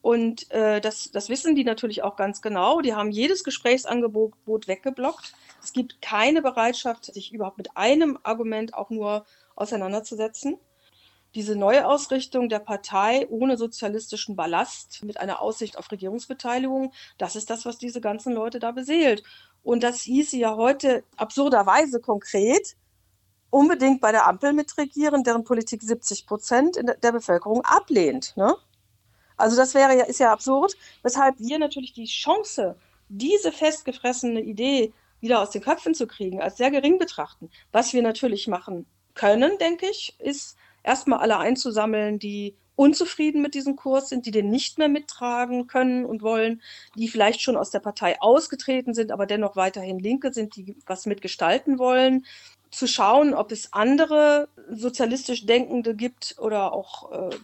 Und 0.00 0.50
äh, 0.50 0.80
das, 0.80 1.10
das 1.12 1.28
wissen 1.28 1.54
die 1.54 1.64
natürlich 1.64 2.02
auch 2.02 2.16
ganz 2.16 2.40
genau. 2.40 2.80
Die 2.80 2.94
haben 2.94 3.10
jedes 3.10 3.44
Gesprächsangebot 3.44 4.68
weggeblockt. 4.68 5.34
Es 5.66 5.72
gibt 5.72 6.00
keine 6.00 6.42
Bereitschaft, 6.42 7.06
sich 7.06 7.32
überhaupt 7.32 7.58
mit 7.58 7.76
einem 7.76 8.20
Argument 8.22 8.74
auch 8.74 8.88
nur 8.88 9.26
auseinanderzusetzen. 9.56 10.58
Diese 11.34 11.56
Neuausrichtung 11.56 12.48
der 12.48 12.60
Partei 12.60 13.26
ohne 13.30 13.56
sozialistischen 13.56 14.36
Ballast 14.36 15.02
mit 15.02 15.18
einer 15.18 15.42
Aussicht 15.42 15.76
auf 15.76 15.90
Regierungsbeteiligung, 15.90 16.92
das 17.18 17.34
ist 17.34 17.50
das, 17.50 17.66
was 17.66 17.78
diese 17.78 18.00
ganzen 18.00 18.32
Leute 18.32 18.60
da 18.60 18.70
beseelt. 18.70 19.24
Und 19.64 19.82
das 19.82 20.02
hieße 20.02 20.36
ja 20.36 20.54
heute 20.54 21.02
absurderweise 21.16 22.00
konkret, 22.00 22.76
unbedingt 23.50 24.00
bei 24.00 24.12
der 24.12 24.28
Ampel 24.28 24.52
mitregieren, 24.52 25.24
deren 25.24 25.42
Politik 25.42 25.82
70 25.82 26.28
Prozent 26.28 26.78
der 27.02 27.10
Bevölkerung 27.10 27.64
ablehnt. 27.64 28.36
Ne? 28.36 28.54
Also 29.36 29.56
das 29.56 29.74
wäre 29.74 29.98
ja, 29.98 30.04
ist 30.04 30.20
ja 30.20 30.30
absurd, 30.30 30.76
weshalb 31.02 31.40
wir 31.40 31.58
natürlich 31.58 31.92
die 31.92 32.06
Chance, 32.06 32.76
diese 33.08 33.50
festgefressene 33.50 34.42
Idee 34.42 34.92
wieder 35.26 35.42
aus 35.42 35.50
den 35.50 35.62
Köpfen 35.62 35.94
zu 35.94 36.06
kriegen, 36.06 36.40
als 36.40 36.56
sehr 36.56 36.70
gering 36.70 36.98
betrachten. 36.98 37.50
Was 37.72 37.92
wir 37.92 38.02
natürlich 38.02 38.46
machen 38.46 38.86
können, 39.14 39.58
denke 39.58 39.86
ich, 39.90 40.14
ist 40.20 40.56
erstmal 40.84 41.18
alle 41.18 41.38
einzusammeln, 41.38 42.18
die 42.20 42.54
unzufrieden 42.76 43.42
mit 43.42 43.54
diesem 43.54 43.74
Kurs 43.74 44.10
sind, 44.10 44.26
die 44.26 44.30
den 44.30 44.50
nicht 44.50 44.78
mehr 44.78 44.88
mittragen 44.88 45.66
können 45.66 46.04
und 46.04 46.22
wollen, 46.22 46.62
die 46.94 47.08
vielleicht 47.08 47.40
schon 47.40 47.56
aus 47.56 47.70
der 47.70 47.80
Partei 47.80 48.20
ausgetreten 48.20 48.94
sind, 48.94 49.10
aber 49.10 49.26
dennoch 49.26 49.56
weiterhin 49.56 49.98
Linke 49.98 50.32
sind, 50.32 50.56
die 50.56 50.76
was 50.86 51.06
mitgestalten 51.06 51.78
wollen, 51.78 52.26
zu 52.70 52.86
schauen, 52.86 53.34
ob 53.34 53.50
es 53.50 53.72
andere 53.72 54.48
sozialistisch 54.70 55.46
Denkende 55.46 55.94
gibt 55.94 56.36
oder 56.38 56.72
auch, 56.72 57.10
äh, 57.12 57.36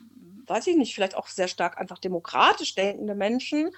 weiß 0.46 0.66
ich 0.66 0.76
nicht, 0.76 0.94
vielleicht 0.94 1.16
auch 1.16 1.28
sehr 1.28 1.48
stark 1.48 1.78
einfach 1.78 1.98
demokratisch 1.98 2.74
denkende 2.74 3.14
Menschen. 3.14 3.70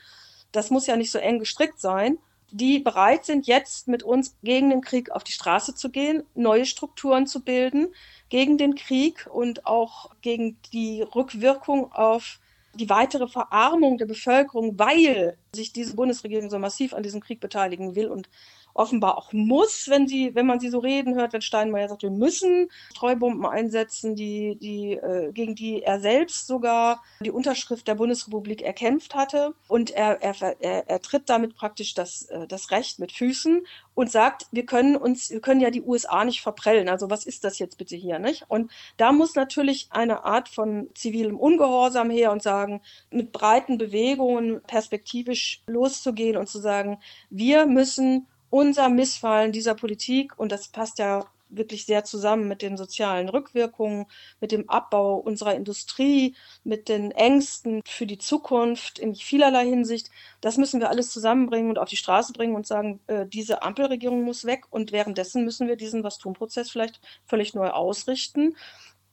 Das 0.51 0.71
muss 0.71 0.87
ja 0.87 0.97
nicht 0.97 1.13
so 1.13 1.19
eng 1.19 1.39
gestrickt 1.39 1.81
sein 1.81 2.19
die 2.55 2.79
bereit 2.79 3.25
sind, 3.25 3.49
jetzt 3.49 3.89
mit 3.89 4.05
uns 4.05 4.37
gegen 4.45 4.71
den 4.71 4.81
Krieg 4.81 5.11
auf 5.11 5.25
die 5.25 5.33
Straße 5.33 5.75
zu 5.75 5.91
gehen, 5.91 6.23
neue 6.37 6.67
Strukturen 6.67 7.27
zu 7.27 7.41
bilden, 7.43 7.89
gegen 8.29 8.59
den 8.59 8.77
Krieg 8.77 9.29
und 9.33 9.67
auch 9.67 10.11
gegen 10.21 10.57
die 10.73 11.03
Rückwirkung 11.03 11.91
auf 11.91 12.39
die 12.75 12.89
weitere 12.89 13.27
Verarmung 13.27 13.99
der 13.99 14.07
Bevölkerung, 14.07 14.79
weil 14.79 15.37
sich 15.53 15.73
diese 15.73 15.97
Bundesregierung 15.97 16.49
so 16.49 16.61
massiv 16.61 16.95
an 16.95 17.03
diesem 17.03 17.21
Krieg 17.21 17.41
beteiligen 17.41 17.97
will 17.97 18.07
und 18.07 18.29
offenbar 18.75 19.17
auch 19.17 19.33
muss, 19.33 19.89
wenn 19.89 20.09
sie, 20.09 20.35
wenn 20.35 20.47
man 20.47 20.61
sie 20.61 20.69
so 20.69 20.81
reden 20.81 21.15
hört, 21.15 21.33
wenn 21.33 21.43
Steinmeier 21.43 21.89
sagt, 21.89 22.03
wir 22.03 22.11
müssen 22.11 22.69
Streubomben 22.91 23.47
einsetzen, 23.47 24.17
die, 24.17 24.57
die, 24.61 24.95
äh, 24.95 25.33
gegen 25.33 25.55
die 25.55 25.83
er 25.83 26.01
selbst 26.01 26.49
sogar 26.49 27.03
die 27.21 27.31
Unterschrift 27.31 27.87
der 27.87 27.95
Bundesrepublik 27.95 28.63
erkämpft 28.63 29.15
hatte. 29.15 29.55
Und 29.69 29.93
er, 29.93 30.21
er, 30.23 30.61
er, 30.61 30.89
er 30.89 31.01
tritt 31.01 31.29
damit 31.29 31.55
praktisch 31.55 31.95
das, 31.95 32.23
äh, 32.27 32.49
das 32.49 32.73
Recht 32.73 32.99
mit 32.99 33.13
Füßen 33.13 33.65
und 33.95 34.11
sagt, 34.11 34.47
wir 34.51 34.67
können 34.67 34.97
uns, 34.97 35.31
wir 35.31 35.41
können 35.41 35.61
ja 35.61 35.71
die 35.71 35.83
USA 35.83 36.25
nicht 36.25 36.41
verprellen. 36.41 36.89
Also 36.89 37.11
was 37.11 37.27
ist 37.27 37.45
das 37.45 37.61
jetzt 37.61 37.79
bitte 37.79 37.95
hier, 37.95 38.19
nicht? 38.19 38.45
Und 38.49 38.73
da 38.97 39.13
muss 39.13 39.37
natürlich 39.37 39.87
eine 39.91 40.25
Art 40.25 40.49
von 40.49 40.89
zivilem 40.95 41.39
Ungehorsam 41.39 42.11
her 42.11 42.33
und 42.33 42.43
sagen, 42.43 42.83
mit 43.11 43.31
breiten 43.31 43.79
Bewegungen 43.79 44.63
perspektivisch 44.63 45.63
loszugehen 45.67 46.37
und 46.37 46.49
zu 46.49 46.59
sagen, 46.59 46.99
wir 47.31 47.67
müssen 47.67 48.27
unser 48.51 48.89
Missfallen 48.89 49.53
dieser 49.53 49.75
Politik, 49.75 50.39
und 50.39 50.53
das 50.53 50.69
passt 50.69 50.99
ja 50.99 51.25
wirklich 51.57 51.87
sehr 51.87 52.05
zusammen 52.05 52.49
mit 52.49 52.63
den 52.63 52.77
sozialen 52.77 53.29
Rückwirkungen, 53.29 54.07
mit 54.41 54.53
dem 54.53 54.69
Abbau 54.69 55.17
unserer 55.17 55.55
Industrie, 55.55 56.35
mit 56.65 56.89
den 56.89 57.11
Ängsten 57.11 57.83
für 57.87 58.07
die 58.07 58.19
Zukunft 58.19 58.99
in 58.99 59.15
vielerlei 59.15 59.67
Hinsicht. 59.67 60.11
Das 60.41 60.57
müssen 60.57 60.81
wir 60.81 60.91
alles 60.91 61.11
zusammenbringen 61.11 61.71
und 61.71 61.79
auf 61.79 61.89
die 61.89 61.97
Straße 61.97 62.33
bringen 62.33 62.55
und 62.55 62.67
sagen, 62.67 63.01
äh, 63.07 63.27
diese 63.27 63.63
Ampelregierung 63.63 64.23
muss 64.23 64.45
weg 64.45 64.65
und 64.71 64.93
währenddessen 64.93 65.45
müssen 65.45 65.69
wir 65.69 65.77
diesen 65.77 66.05
Was-tun-Prozess 66.05 66.71
vielleicht 66.71 67.01
völlig 67.27 67.55
neu 67.55 67.71
ausrichten. 67.71 68.57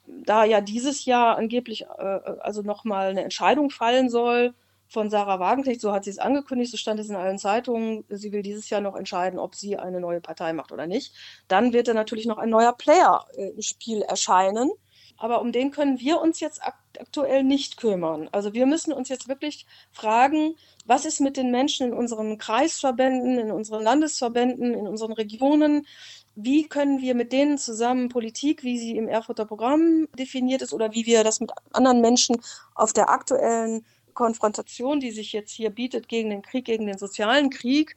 Da 0.07 0.43
ja 0.45 0.61
dieses 0.61 1.05
Jahr 1.05 1.37
angeblich 1.37 1.83
äh, 1.83 1.85
also 2.41 2.61
nochmal 2.61 3.09
eine 3.09 3.23
Entscheidung 3.23 3.69
fallen 3.69 4.09
soll, 4.09 4.53
von 4.91 5.09
Sarah 5.09 5.39
Wagenknecht, 5.39 5.79
so 5.79 5.93
hat 5.93 6.03
sie 6.03 6.09
es 6.09 6.19
angekündigt, 6.19 6.69
so 6.69 6.77
stand 6.77 6.99
es 6.99 7.09
in 7.09 7.15
allen 7.15 7.39
Zeitungen, 7.39 8.03
sie 8.09 8.33
will 8.33 8.41
dieses 8.41 8.69
Jahr 8.69 8.81
noch 8.81 8.97
entscheiden, 8.97 9.39
ob 9.39 9.55
sie 9.55 9.77
eine 9.77 10.01
neue 10.01 10.19
Partei 10.19 10.51
macht 10.51 10.73
oder 10.73 10.85
nicht. 10.85 11.13
Dann 11.47 11.71
wird 11.71 11.87
da 11.87 11.93
natürlich 11.93 12.25
noch 12.25 12.37
ein 12.37 12.49
neuer 12.49 12.73
Player 12.73 13.25
äh, 13.37 13.51
im 13.51 13.61
Spiel 13.61 14.01
erscheinen. 14.01 14.69
Aber 15.17 15.39
um 15.41 15.51
den 15.51 15.71
können 15.71 15.99
wir 15.99 16.19
uns 16.19 16.39
jetzt 16.39 16.61
aktuell 16.63 17.43
nicht 17.43 17.77
kümmern. 17.77 18.27
Also 18.31 18.53
wir 18.53 18.65
müssen 18.65 18.91
uns 18.91 19.07
jetzt 19.07 19.27
wirklich 19.27 19.65
fragen, 19.91 20.55
was 20.85 21.05
ist 21.05 21.21
mit 21.21 21.37
den 21.37 21.51
Menschen 21.51 21.87
in 21.87 21.93
unseren 21.93 22.37
Kreisverbänden, 22.37 23.37
in 23.37 23.51
unseren 23.51 23.83
Landesverbänden, 23.83 24.73
in 24.73 24.87
unseren 24.87 25.13
Regionen? 25.13 25.85
Wie 26.35 26.67
können 26.67 27.01
wir 27.01 27.13
mit 27.13 27.31
denen 27.31 27.59
zusammen 27.59 28.09
Politik, 28.09 28.63
wie 28.63 28.79
sie 28.79 28.97
im 28.97 29.07
Erfurter 29.07 29.45
Programm 29.45 30.07
definiert 30.17 30.63
ist, 30.63 30.73
oder 30.73 30.91
wie 30.93 31.05
wir 31.05 31.23
das 31.23 31.39
mit 31.39 31.51
anderen 31.71 32.01
Menschen 32.01 32.37
auf 32.73 32.91
der 32.91 33.09
aktuellen 33.09 33.85
Konfrontation, 34.13 34.99
die 34.99 35.11
sich 35.11 35.33
jetzt 35.33 35.51
hier 35.51 35.69
bietet 35.69 36.07
gegen 36.07 36.29
den 36.29 36.41
Krieg, 36.41 36.65
gegen 36.65 36.87
den 36.87 36.97
sozialen 36.97 37.49
Krieg, 37.49 37.95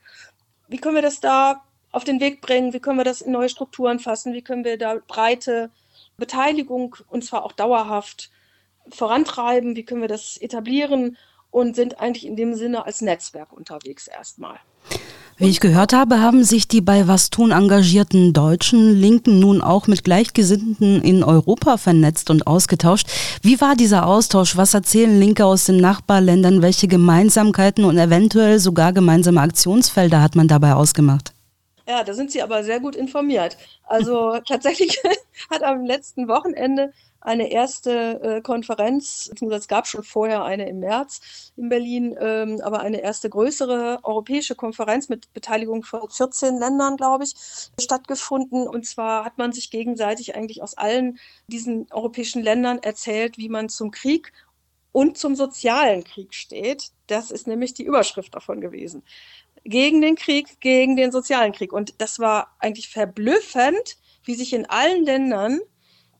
wie 0.68 0.78
können 0.78 0.94
wir 0.94 1.02
das 1.02 1.20
da 1.20 1.64
auf 1.92 2.04
den 2.04 2.20
Weg 2.20 2.40
bringen? 2.40 2.72
Wie 2.72 2.80
können 2.80 2.98
wir 2.98 3.04
das 3.04 3.20
in 3.20 3.32
neue 3.32 3.48
Strukturen 3.48 3.98
fassen? 3.98 4.32
Wie 4.32 4.42
können 4.42 4.64
wir 4.64 4.78
da 4.78 4.96
breite 5.06 5.70
Beteiligung 6.16 6.96
und 7.08 7.24
zwar 7.24 7.44
auch 7.44 7.52
dauerhaft 7.52 8.30
vorantreiben? 8.88 9.76
Wie 9.76 9.84
können 9.84 10.00
wir 10.00 10.08
das 10.08 10.36
etablieren? 10.36 11.16
Und 11.50 11.76
sind 11.76 12.00
eigentlich 12.00 12.26
in 12.26 12.34
dem 12.34 12.54
Sinne 12.54 12.84
als 12.84 13.00
Netzwerk 13.00 13.52
unterwegs 13.52 14.08
erstmal. 14.08 14.58
Wie 15.36 15.48
ich 15.48 15.58
gehört 15.58 15.92
habe, 15.92 16.20
haben 16.20 16.44
sich 16.44 16.68
die 16.68 16.80
bei 16.80 17.08
Was 17.08 17.28
tun 17.28 17.50
engagierten 17.50 18.32
deutschen 18.32 18.94
Linken 18.94 19.40
nun 19.40 19.62
auch 19.62 19.88
mit 19.88 20.04
Gleichgesinnten 20.04 21.02
in 21.02 21.24
Europa 21.24 21.76
vernetzt 21.76 22.30
und 22.30 22.46
ausgetauscht. 22.46 23.08
Wie 23.42 23.60
war 23.60 23.74
dieser 23.74 24.06
Austausch? 24.06 24.56
Was 24.56 24.74
erzählen 24.74 25.18
Linke 25.18 25.44
aus 25.44 25.64
den 25.64 25.78
Nachbarländern? 25.78 26.62
Welche 26.62 26.86
Gemeinsamkeiten 26.86 27.84
und 27.84 27.98
eventuell 27.98 28.60
sogar 28.60 28.92
gemeinsame 28.92 29.40
Aktionsfelder 29.40 30.22
hat 30.22 30.36
man 30.36 30.46
dabei 30.46 30.74
ausgemacht? 30.74 31.32
Ja, 31.88 32.04
da 32.04 32.14
sind 32.14 32.30
Sie 32.30 32.40
aber 32.40 32.62
sehr 32.62 32.78
gut 32.78 32.94
informiert. 32.94 33.56
Also 33.82 34.38
tatsächlich 34.46 35.02
hat 35.50 35.64
am 35.64 35.84
letzten 35.84 36.28
Wochenende 36.28 36.92
eine 37.24 37.50
erste 37.50 38.20
äh, 38.22 38.40
Konferenz, 38.42 39.30
es 39.50 39.68
gab 39.68 39.86
schon 39.86 40.04
vorher 40.04 40.44
eine 40.44 40.68
im 40.68 40.80
März 40.80 41.52
in 41.56 41.70
Berlin, 41.70 42.14
ähm, 42.20 42.60
aber 42.62 42.80
eine 42.80 43.00
erste 43.00 43.30
größere 43.30 44.00
europäische 44.02 44.54
Konferenz 44.54 45.08
mit 45.08 45.32
Beteiligung 45.32 45.84
von 45.84 46.08
14 46.08 46.58
Ländern, 46.58 46.98
glaube 46.98 47.24
ich, 47.24 47.34
stattgefunden. 47.80 48.68
Und 48.68 48.86
zwar 48.86 49.24
hat 49.24 49.38
man 49.38 49.52
sich 49.52 49.70
gegenseitig 49.70 50.36
eigentlich 50.36 50.62
aus 50.62 50.76
allen 50.76 51.18
diesen 51.48 51.90
europäischen 51.90 52.42
Ländern 52.42 52.78
erzählt, 52.82 53.38
wie 53.38 53.48
man 53.48 53.70
zum 53.70 53.90
Krieg 53.90 54.32
und 54.92 55.16
zum 55.16 55.34
sozialen 55.34 56.04
Krieg 56.04 56.34
steht. 56.34 56.90
Das 57.06 57.30
ist 57.30 57.46
nämlich 57.46 57.72
die 57.72 57.84
Überschrift 57.84 58.34
davon 58.34 58.60
gewesen. 58.60 59.02
Gegen 59.64 60.02
den 60.02 60.16
Krieg, 60.16 60.60
gegen 60.60 60.94
den 60.94 61.10
sozialen 61.10 61.52
Krieg. 61.52 61.72
Und 61.72 62.02
das 62.02 62.18
war 62.18 62.54
eigentlich 62.58 62.90
verblüffend, 62.90 63.96
wie 64.24 64.34
sich 64.34 64.52
in 64.52 64.66
allen 64.66 65.04
Ländern 65.04 65.60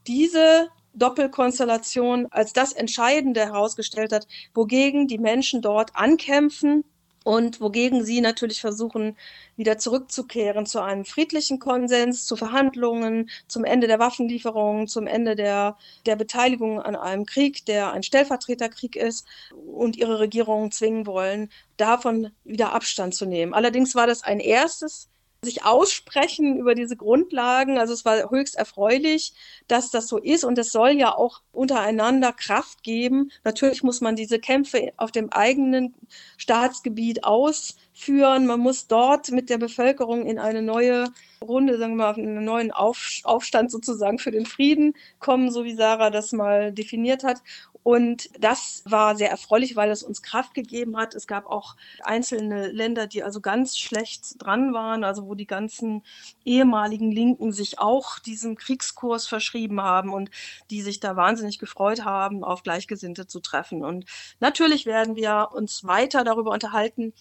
diese 0.07 0.71
Doppelkonstellation 0.95 2.27
als 2.31 2.53
das 2.53 2.73
Entscheidende 2.73 3.41
herausgestellt 3.41 4.13
hat, 4.13 4.27
wogegen 4.55 5.09
die 5.09 5.19
Menschen 5.19 5.63
dort 5.63 5.91
ankämpfen 5.95 6.85
und 7.25 7.61
wogegen 7.61 8.05
sie 8.05 8.21
natürlich 8.21 8.61
versuchen, 8.61 9.17
wieder 9.57 9.79
zurückzukehren 9.79 10.67
zu 10.67 10.81
einem 10.81 11.05
friedlichen 11.05 11.59
Konsens, 11.59 12.27
zu 12.27 12.37
Verhandlungen, 12.37 13.31
zum 13.49 13.65
Ende 13.65 13.87
der 13.87 13.99
Waffenlieferungen, 13.99 14.87
zum 14.89 15.07
Ende 15.07 15.35
der, 15.35 15.77
der 16.07 16.17
Beteiligung 16.17 16.81
an 16.81 16.95
einem 16.95 17.25
Krieg, 17.25 17.65
der 17.65 17.93
ein 17.93 18.03
Stellvertreterkrieg 18.03 18.95
ist 18.95 19.27
und 19.55 19.97
ihre 19.97 20.21
Regierungen 20.21 20.71
zwingen 20.71 21.07
wollen, 21.07 21.51
davon 21.79 22.31
wieder 22.45 22.73
Abstand 22.75 23.15
zu 23.15 23.25
nehmen. 23.25 23.55
Allerdings 23.55 23.95
war 23.95 24.07
das 24.07 24.23
ein 24.23 24.39
erstes 24.39 25.09
sich 25.45 25.65
aussprechen 25.65 26.59
über 26.59 26.75
diese 26.75 26.97
Grundlagen. 26.97 27.79
Also 27.79 27.93
es 27.93 28.05
war 28.05 28.31
höchst 28.31 28.57
erfreulich, 28.57 29.35
dass 29.69 29.91
das 29.91 30.09
so 30.09 30.19
ist 30.19 30.45
und 30.45 30.59
es 30.59 30.73
soll 30.73 30.91
ja 30.91 31.15
auch 31.15 31.43
untereinander 31.53 32.33
Kraft 32.33 32.83
geben. 32.83 33.31
Natürlich 33.45 33.83
muss 33.83 34.01
man 34.01 34.17
diese 34.17 34.39
Kämpfe 34.39 34.93
auf 34.97 35.13
dem 35.13 35.31
eigenen 35.31 35.95
Staatsgebiet 36.37 37.25
ausführen. 37.25 38.47
Man 38.47 38.61
muss 38.61 38.87
dort 38.87 39.31
mit 39.31 39.51
der 39.51 39.59
Bevölkerung 39.59 40.27
in 40.27 40.39
eine 40.39 40.63
neue 40.63 41.07
Runde, 41.41 41.79
sagen 41.79 41.97
wir 41.97 42.05
mal, 42.05 42.15
einen 42.15 42.45
neuen 42.45 42.73
Aufstand 42.73 43.71
sozusagen 43.71 44.19
für 44.19 44.31
den 44.31 44.47
Frieden 44.47 44.95
kommen, 45.19 45.51
so 45.51 45.65
wie 45.65 45.75
Sarah 45.75 46.11
das 46.11 46.33
mal 46.33 46.73
definiert 46.73 47.23
hat. 47.23 47.43
Und 47.85 48.31
das 48.43 48.83
war 48.87 49.15
sehr 49.15 49.31
erfreulich, 49.31 49.77
weil 49.77 49.91
es 49.91 50.03
uns 50.03 50.23
Kraft 50.23 50.55
gegeben 50.55 50.97
hat. 50.97 51.15
Es 51.15 51.27
gab 51.27 51.45
auch 51.47 51.77
einzelne 52.03 52.69
Länder, 52.69 53.07
die 53.07 53.23
also 53.23 53.43
ganz 53.43 53.77
schlecht 53.79 54.43
dran 54.43 54.73
waren, 54.73 55.05
also 55.05 55.27
wo 55.27 55.35
die 55.35 55.47
ganzen 55.47 56.03
ehemaligen 56.47 57.13
Linken 57.13 57.53
sich 57.53 57.79
auch 57.79 58.19
diesem 58.19 58.57
Kriegskurs 58.57 59.27
verschrieben 59.27 59.83
haben 59.83 60.15
und 60.15 60.31
die 60.71 60.81
sich 60.81 60.99
da 60.99 61.15
wahnsinnig 61.15 61.59
gefreut 61.59 62.07
haben, 62.07 62.43
auf 62.43 62.63
Gleichgesinnte 62.63 63.27
zu 63.27 63.41
treffen. 63.41 63.85
Und 63.85 64.07
natürlich 64.41 64.87
werden 64.87 65.15
wir 65.15 65.51
uns 65.53 65.85
weiter 65.85 66.25
darüber 66.25 66.53
unterhalten, 66.53 67.13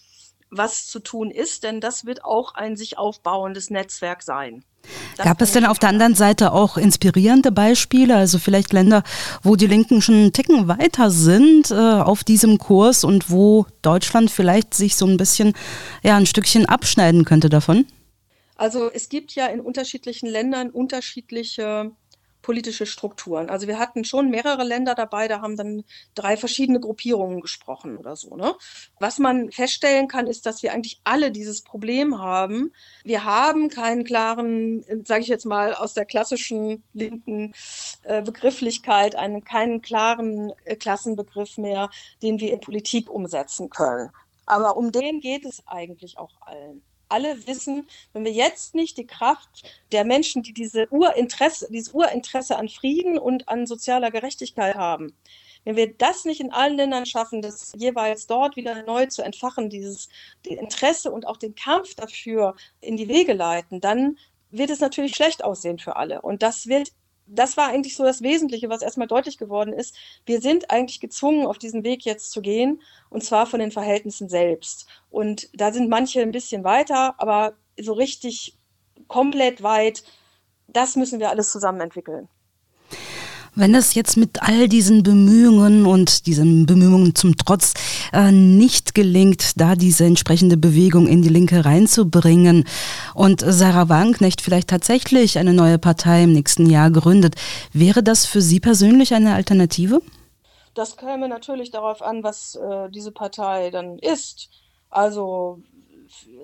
was 0.56 0.86
zu 0.86 1.00
tun 1.00 1.30
ist, 1.30 1.64
denn 1.64 1.80
das 1.80 2.04
wird 2.04 2.24
auch 2.24 2.54
ein 2.54 2.76
sich 2.76 2.98
aufbauendes 2.98 3.70
Netzwerk 3.70 4.22
sein. 4.22 4.64
Das 5.16 5.24
Gab 5.24 5.40
es 5.40 5.52
denn 5.52 5.64
auf 5.64 5.78
der 5.78 5.88
anderen 5.88 6.14
Seite 6.14 6.52
auch 6.52 6.76
inspirierende 6.76 7.52
Beispiele, 7.52 8.16
also 8.16 8.38
vielleicht 8.38 8.72
Länder, 8.72 9.02
wo 9.42 9.56
die 9.56 9.66
Linken 9.66 10.02
schon 10.02 10.14
einen 10.14 10.32
Ticken 10.32 10.68
weiter 10.68 11.10
sind 11.10 11.70
äh, 11.70 11.74
auf 11.74 12.24
diesem 12.24 12.58
Kurs 12.58 13.04
und 13.04 13.30
wo 13.30 13.66
Deutschland 13.82 14.30
vielleicht 14.30 14.74
sich 14.74 14.96
so 14.96 15.06
ein 15.06 15.16
bisschen, 15.16 15.54
ja, 16.02 16.16
ein 16.16 16.26
Stückchen 16.26 16.66
abschneiden 16.66 17.24
könnte 17.24 17.48
davon? 17.48 17.86
Also 18.56 18.90
es 18.92 19.08
gibt 19.08 19.34
ja 19.34 19.46
in 19.46 19.60
unterschiedlichen 19.60 20.28
Ländern 20.28 20.70
unterschiedliche 20.70 21.90
politische 22.44 22.86
Strukturen. 22.86 23.48
Also 23.50 23.66
wir 23.66 23.78
hatten 23.78 24.04
schon 24.04 24.30
mehrere 24.30 24.62
Länder 24.64 24.94
dabei, 24.94 25.26
da 25.28 25.40
haben 25.40 25.56
dann 25.56 25.82
drei 26.14 26.36
verschiedene 26.36 26.78
Gruppierungen 26.78 27.40
gesprochen 27.40 27.96
oder 27.96 28.14
so. 28.16 28.36
Ne? 28.36 28.54
Was 29.00 29.18
man 29.18 29.50
feststellen 29.50 30.08
kann, 30.08 30.26
ist, 30.26 30.46
dass 30.46 30.62
wir 30.62 30.72
eigentlich 30.72 31.00
alle 31.04 31.32
dieses 31.32 31.62
Problem 31.62 32.20
haben. 32.20 32.72
Wir 33.02 33.24
haben 33.24 33.70
keinen 33.70 34.04
klaren, 34.04 34.84
sage 35.04 35.22
ich 35.22 35.28
jetzt 35.28 35.46
mal, 35.46 35.74
aus 35.74 35.94
der 35.94 36.04
klassischen 36.04 36.84
linken 36.92 37.54
äh, 38.02 38.22
Begrifflichkeit, 38.22 39.16
einen 39.16 39.42
keinen 39.42 39.80
klaren 39.80 40.52
äh, 40.64 40.76
Klassenbegriff 40.76 41.56
mehr, 41.56 41.88
den 42.22 42.38
wir 42.40 42.52
in 42.52 42.60
Politik 42.60 43.10
umsetzen 43.10 43.70
können. 43.70 44.10
Aber 44.46 44.76
um 44.76 44.92
den 44.92 45.20
geht 45.20 45.46
es 45.46 45.66
eigentlich 45.66 46.18
auch 46.18 46.32
allen 46.42 46.82
alle 47.14 47.46
wissen, 47.46 47.86
wenn 48.12 48.24
wir 48.24 48.32
jetzt 48.32 48.74
nicht 48.74 48.98
die 48.98 49.06
Kraft 49.06 49.62
der 49.92 50.04
Menschen, 50.04 50.42
die 50.42 50.52
diese 50.52 50.88
Urinteresse, 50.90 51.68
dieses 51.70 51.94
Urinteresse 51.94 52.56
an 52.56 52.68
Frieden 52.68 53.18
und 53.18 53.48
an 53.48 53.66
sozialer 53.66 54.10
Gerechtigkeit 54.10 54.74
haben, 54.74 55.14
wenn 55.64 55.76
wir 55.76 55.94
das 55.94 56.24
nicht 56.24 56.40
in 56.40 56.52
allen 56.52 56.76
Ländern 56.76 57.06
schaffen, 57.06 57.40
das 57.40 57.72
jeweils 57.76 58.26
dort 58.26 58.56
wieder 58.56 58.82
neu 58.82 59.06
zu 59.06 59.22
entfachen, 59.22 59.70
dieses 59.70 60.08
Interesse 60.44 61.10
und 61.12 61.26
auch 61.26 61.36
den 61.36 61.54
Kampf 61.54 61.94
dafür 61.94 62.56
in 62.80 62.96
die 62.96 63.08
Wege 63.08 63.32
leiten, 63.32 63.80
dann 63.80 64.18
wird 64.50 64.70
es 64.70 64.80
natürlich 64.80 65.14
schlecht 65.14 65.42
aussehen 65.42 65.78
für 65.78 65.96
alle. 65.96 66.20
Und 66.20 66.42
das 66.42 66.66
wird 66.66 66.92
das 67.26 67.56
war 67.56 67.68
eigentlich 67.68 67.96
so 67.96 68.04
das 68.04 68.22
Wesentliche, 68.22 68.68
was 68.68 68.82
erstmal 68.82 69.08
deutlich 69.08 69.38
geworden 69.38 69.72
ist. 69.72 69.96
Wir 70.26 70.40
sind 70.40 70.70
eigentlich 70.70 71.00
gezwungen, 71.00 71.46
auf 71.46 71.58
diesen 71.58 71.84
Weg 71.84 72.04
jetzt 72.04 72.30
zu 72.30 72.42
gehen, 72.42 72.82
und 73.10 73.24
zwar 73.24 73.46
von 73.46 73.60
den 73.60 73.70
Verhältnissen 73.70 74.28
selbst. 74.28 74.86
Und 75.10 75.48
da 75.54 75.72
sind 75.72 75.88
manche 75.88 76.20
ein 76.20 76.32
bisschen 76.32 76.64
weiter, 76.64 77.14
aber 77.18 77.54
so 77.80 77.92
richtig 77.92 78.58
komplett 79.08 79.62
weit, 79.62 80.04
das 80.68 80.96
müssen 80.96 81.20
wir 81.20 81.30
alles 81.30 81.50
zusammen 81.50 81.80
entwickeln. 81.80 82.28
Wenn 83.56 83.76
es 83.76 83.94
jetzt 83.94 84.16
mit 84.16 84.42
all 84.42 84.68
diesen 84.68 85.04
Bemühungen 85.04 85.86
und 85.86 86.26
diesen 86.26 86.66
Bemühungen 86.66 87.14
zum 87.14 87.36
Trotz 87.36 87.74
äh, 88.12 88.32
nicht 88.32 88.96
gelingt, 88.96 89.60
da 89.60 89.76
diese 89.76 90.04
entsprechende 90.04 90.56
Bewegung 90.56 91.06
in 91.06 91.22
die 91.22 91.28
Linke 91.28 91.64
reinzubringen 91.64 92.64
und 93.14 93.44
Sarah 93.46 93.88
Wagenknecht 93.88 94.40
vielleicht 94.40 94.68
tatsächlich 94.68 95.38
eine 95.38 95.52
neue 95.52 95.78
Partei 95.78 96.24
im 96.24 96.32
nächsten 96.32 96.68
Jahr 96.68 96.90
gründet, 96.90 97.36
wäre 97.72 98.02
das 98.02 98.26
für 98.26 98.42
Sie 98.42 98.58
persönlich 98.58 99.14
eine 99.14 99.34
Alternative? 99.34 100.02
Das 100.74 100.96
käme 100.96 101.28
natürlich 101.28 101.70
darauf 101.70 102.02
an, 102.02 102.24
was 102.24 102.56
äh, 102.56 102.90
diese 102.90 103.12
Partei 103.12 103.70
dann 103.70 104.00
ist. 104.00 104.48
Also 104.90 105.60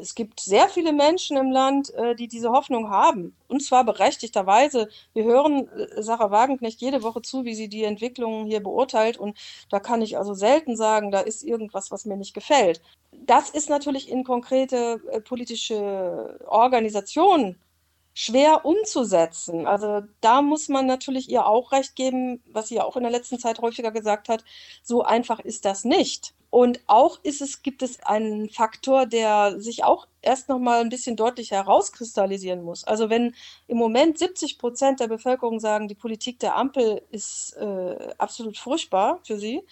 es 0.01 0.15
gibt 0.15 0.41
sehr 0.41 0.69
viele 0.69 0.93
Menschen 0.93 1.37
im 1.37 1.51
Land, 1.51 1.93
äh, 1.95 2.15
die 2.15 2.29
diese 2.29 2.51
Hoffnung 2.51 2.91
haben. 2.91 3.35
Und 3.49 3.63
zwar 3.63 3.85
berechtigterweise. 3.85 4.89
Wir 5.13 5.25
hören 5.25 5.69
äh, 5.69 6.03
Sarah 6.03 6.31
Wagenknecht 6.31 6.81
jede 6.81 7.03
Woche 7.03 7.23
zu, 7.23 7.45
wie 7.45 7.55
sie 7.55 7.69
die 7.69 7.85
Entwicklungen 7.85 8.47
hier 8.47 8.63
beurteilt. 8.63 9.19
Und 9.19 9.39
da 9.71 9.81
kann 9.81 10.03
ich 10.03 10.19
also 10.19 10.35
selten 10.35 10.77
sagen, 10.77 11.11
da 11.11 11.21
ist 11.21 11.43
irgendwas, 11.43 11.91
was 11.91 12.05
mir 12.05 12.17
nicht 12.17 12.35
gefällt. 12.35 12.81
Das 13.13 13.51
ist 13.51 13.69
natürlich 13.69 14.09
in 14.09 14.25
konkrete 14.25 15.01
äh, 15.11 15.21
politische 15.21 16.39
Organisationen 16.47 17.57
schwer 18.15 18.65
umzusetzen. 18.65 19.67
Also 19.67 20.03
da 20.21 20.43
muss 20.43 20.69
man 20.69 20.87
natürlich 20.87 21.31
ihr 21.31 21.47
auch 21.47 21.73
recht 21.73 21.97
geben, 21.97 22.43
was 22.53 22.69
sie 22.69 22.77
ja 22.77 22.85
auch 22.85 22.97
in 22.97 23.03
der 23.03 23.13
letzten 23.13 23.39
Zeit 23.39 23.61
häufiger 23.61 23.93
gesagt 23.93 24.29
hat. 24.29 24.45
So 24.83 25.03
einfach 25.03 25.41
ist 25.41 25.65
das 25.65 25.85
nicht. 25.85 26.35
Und 26.51 26.81
auch 26.89 27.21
ist 27.23 27.41
es, 27.41 27.63
gibt 27.63 27.83
es 27.83 28.03
einen 28.03 28.51
Faktor, 28.51 29.07
der 29.07 29.61
sich 29.61 29.85
auch 29.85 30.09
erst 30.21 30.49
noch 30.49 30.59
mal 30.59 30.81
ein 30.81 30.89
bisschen 30.89 31.15
deutlicher 31.17 31.57
herauskristallisieren 31.57 32.63
muss. 32.63 32.85
Also 32.85 33.09
wenn 33.09 33.35
im 33.69 33.79
Moment 33.79 34.19
70 34.19 34.59
Prozent 34.59 34.99
der 34.99 35.07
Bevölkerung 35.07 35.61
sagen, 35.61 35.87
die 35.87 35.95
Politik 35.95 36.41
der 36.41 36.57
Ampel 36.57 37.03
ist 37.13 37.57
äh, 37.57 38.15
absolut 38.19 38.59
furchtbar 38.59 39.21
für 39.23 39.39
sie, 39.39 39.63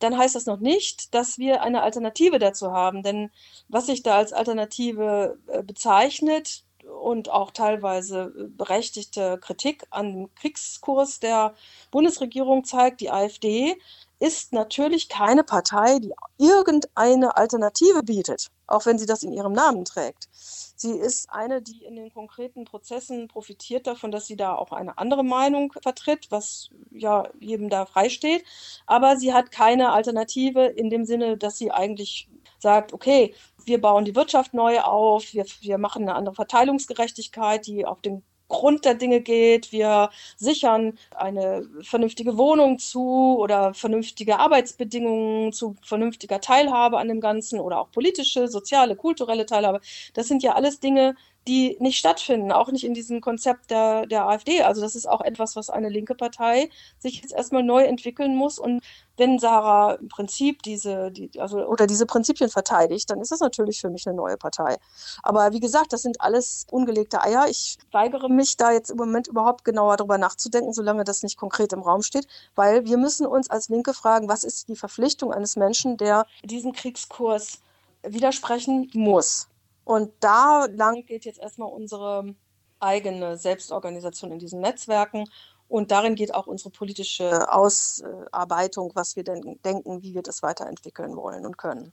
dann 0.00 0.18
heißt 0.18 0.34
das 0.34 0.46
noch 0.46 0.58
nicht, 0.58 1.14
dass 1.14 1.38
wir 1.38 1.62
eine 1.62 1.82
Alternative 1.82 2.38
dazu 2.38 2.72
haben. 2.72 3.02
Denn 3.02 3.30
was 3.68 3.86
sich 3.86 4.02
da 4.02 4.16
als 4.16 4.32
Alternative 4.32 5.38
äh, 5.46 5.62
bezeichnet 5.62 6.64
und 7.02 7.30
auch 7.30 7.50
teilweise 7.50 8.32
berechtigte 8.56 9.38
Kritik 9.38 9.84
an 9.90 10.12
dem 10.12 10.34
Kriegskurs 10.34 11.20
der 11.20 11.54
Bundesregierung 11.90 12.64
zeigt, 12.64 13.00
die 13.00 13.10
AfD, 13.10 13.76
ist 14.18 14.52
natürlich 14.52 15.08
keine 15.08 15.44
Partei, 15.44 15.98
die 15.98 16.12
irgendeine 16.38 17.36
Alternative 17.36 18.02
bietet, 18.02 18.48
auch 18.66 18.86
wenn 18.86 18.98
sie 18.98 19.04
das 19.04 19.22
in 19.22 19.32
ihrem 19.32 19.52
Namen 19.52 19.84
trägt. 19.84 20.28
Sie 20.32 20.92
ist 20.92 21.30
eine, 21.30 21.60
die 21.60 21.84
in 21.84 21.96
den 21.96 22.12
konkreten 22.12 22.64
Prozessen 22.64 23.28
profitiert 23.28 23.86
davon, 23.86 24.10
dass 24.10 24.26
sie 24.26 24.36
da 24.36 24.54
auch 24.54 24.72
eine 24.72 24.96
andere 24.96 25.24
Meinung 25.24 25.72
vertritt, 25.82 26.30
was 26.30 26.70
ja 26.90 27.28
jedem 27.40 27.68
da 27.68 27.84
freisteht. 27.84 28.44
Aber 28.86 29.16
sie 29.16 29.34
hat 29.34 29.52
keine 29.52 29.92
Alternative 29.92 30.64
in 30.64 30.88
dem 30.88 31.04
Sinne, 31.04 31.36
dass 31.36 31.58
sie 31.58 31.70
eigentlich 31.70 32.28
sagt, 32.58 32.92
okay, 32.94 33.34
wir 33.66 33.80
bauen 33.80 34.04
die 34.04 34.14
Wirtschaft 34.14 34.54
neu 34.54 34.80
auf, 34.80 35.32
wir, 35.32 35.44
wir 35.60 35.78
machen 35.78 36.02
eine 36.02 36.14
andere 36.14 36.34
Verteilungsgerechtigkeit, 36.34 37.66
die 37.66 37.84
auf 37.84 38.00
dem 38.00 38.22
Grund 38.48 38.84
der 38.84 38.94
Dinge 38.94 39.20
geht. 39.20 39.72
Wir 39.72 40.10
sichern 40.36 40.98
eine 41.14 41.68
vernünftige 41.82 42.38
Wohnung 42.38 42.78
zu 42.78 43.36
oder 43.38 43.74
vernünftige 43.74 44.38
Arbeitsbedingungen 44.38 45.52
zu 45.52 45.76
vernünftiger 45.82 46.40
Teilhabe 46.40 46.98
an 46.98 47.08
dem 47.08 47.20
Ganzen 47.20 47.60
oder 47.60 47.80
auch 47.80 47.90
politische, 47.90 48.48
soziale, 48.48 48.96
kulturelle 48.96 49.46
Teilhabe. 49.46 49.80
Das 50.14 50.28
sind 50.28 50.42
ja 50.42 50.54
alles 50.54 50.80
Dinge, 50.80 51.16
die 51.46 51.76
nicht 51.80 51.98
stattfinden, 51.98 52.50
auch 52.50 52.70
nicht 52.72 52.84
in 52.84 52.94
diesem 52.94 53.20
Konzept 53.20 53.70
der, 53.70 54.06
der 54.06 54.26
AfD. 54.26 54.62
Also 54.62 54.80
das 54.80 54.96
ist 54.96 55.06
auch 55.08 55.20
etwas, 55.20 55.54
was 55.54 55.70
eine 55.70 55.88
linke 55.88 56.14
Partei 56.14 56.70
sich 56.98 57.22
jetzt 57.22 57.32
erstmal 57.32 57.62
neu 57.62 57.84
entwickeln 57.84 58.34
muss. 58.34 58.58
Und 58.58 58.82
wenn 59.16 59.38
Sarah 59.38 59.94
im 59.94 60.08
Prinzip 60.08 60.62
diese, 60.62 61.10
die, 61.12 61.30
also, 61.40 61.58
oder 61.66 61.86
diese 61.86 62.04
Prinzipien 62.04 62.50
verteidigt, 62.50 63.10
dann 63.10 63.20
ist 63.20 63.30
das 63.30 63.40
natürlich 63.40 63.80
für 63.80 63.90
mich 63.90 64.06
eine 64.06 64.16
neue 64.16 64.36
Partei. 64.36 64.76
Aber 65.22 65.52
wie 65.52 65.60
gesagt, 65.60 65.92
das 65.92 66.02
sind 66.02 66.20
alles 66.20 66.66
ungelegte 66.70 67.22
Eier. 67.22 67.46
Ich 67.48 67.78
weigere 67.92 68.28
mich 68.28 68.56
da 68.56 68.72
jetzt 68.72 68.90
im 68.90 68.96
Moment 68.96 69.28
überhaupt 69.28 69.64
genauer 69.64 69.96
darüber 69.96 70.18
nachzudenken, 70.18 70.72
solange 70.72 71.04
das 71.04 71.22
nicht 71.22 71.36
konkret 71.36 71.72
im 71.72 71.82
Raum 71.82 72.02
steht, 72.02 72.26
weil 72.56 72.84
wir 72.86 72.96
müssen 72.96 73.26
uns 73.26 73.48
als 73.50 73.68
Linke 73.68 73.94
fragen, 73.94 74.28
was 74.28 74.44
ist 74.44 74.68
die 74.68 74.76
Verpflichtung 74.76 75.32
eines 75.32 75.56
Menschen, 75.56 75.96
der 75.96 76.26
diesen 76.42 76.72
Kriegskurs 76.72 77.60
widersprechen 78.02 78.90
muss. 78.94 79.48
Und 79.86 80.10
da 80.18 80.66
lang 80.66 81.06
geht 81.06 81.24
jetzt 81.24 81.38
erstmal 81.38 81.68
unsere 81.68 82.34
eigene 82.80 83.38
Selbstorganisation 83.38 84.32
in 84.32 84.40
diesen 84.40 84.60
Netzwerken. 84.60 85.26
Und 85.68 85.92
darin 85.92 86.16
geht 86.16 86.34
auch 86.34 86.48
unsere 86.48 86.70
politische 86.70 87.52
Ausarbeitung, 87.52 88.90
was 88.94 89.14
wir 89.14 89.22
denn 89.22 89.60
denken, 89.64 90.02
wie 90.02 90.12
wir 90.12 90.22
das 90.22 90.42
weiterentwickeln 90.42 91.14
wollen 91.14 91.46
und 91.46 91.56
können. 91.56 91.92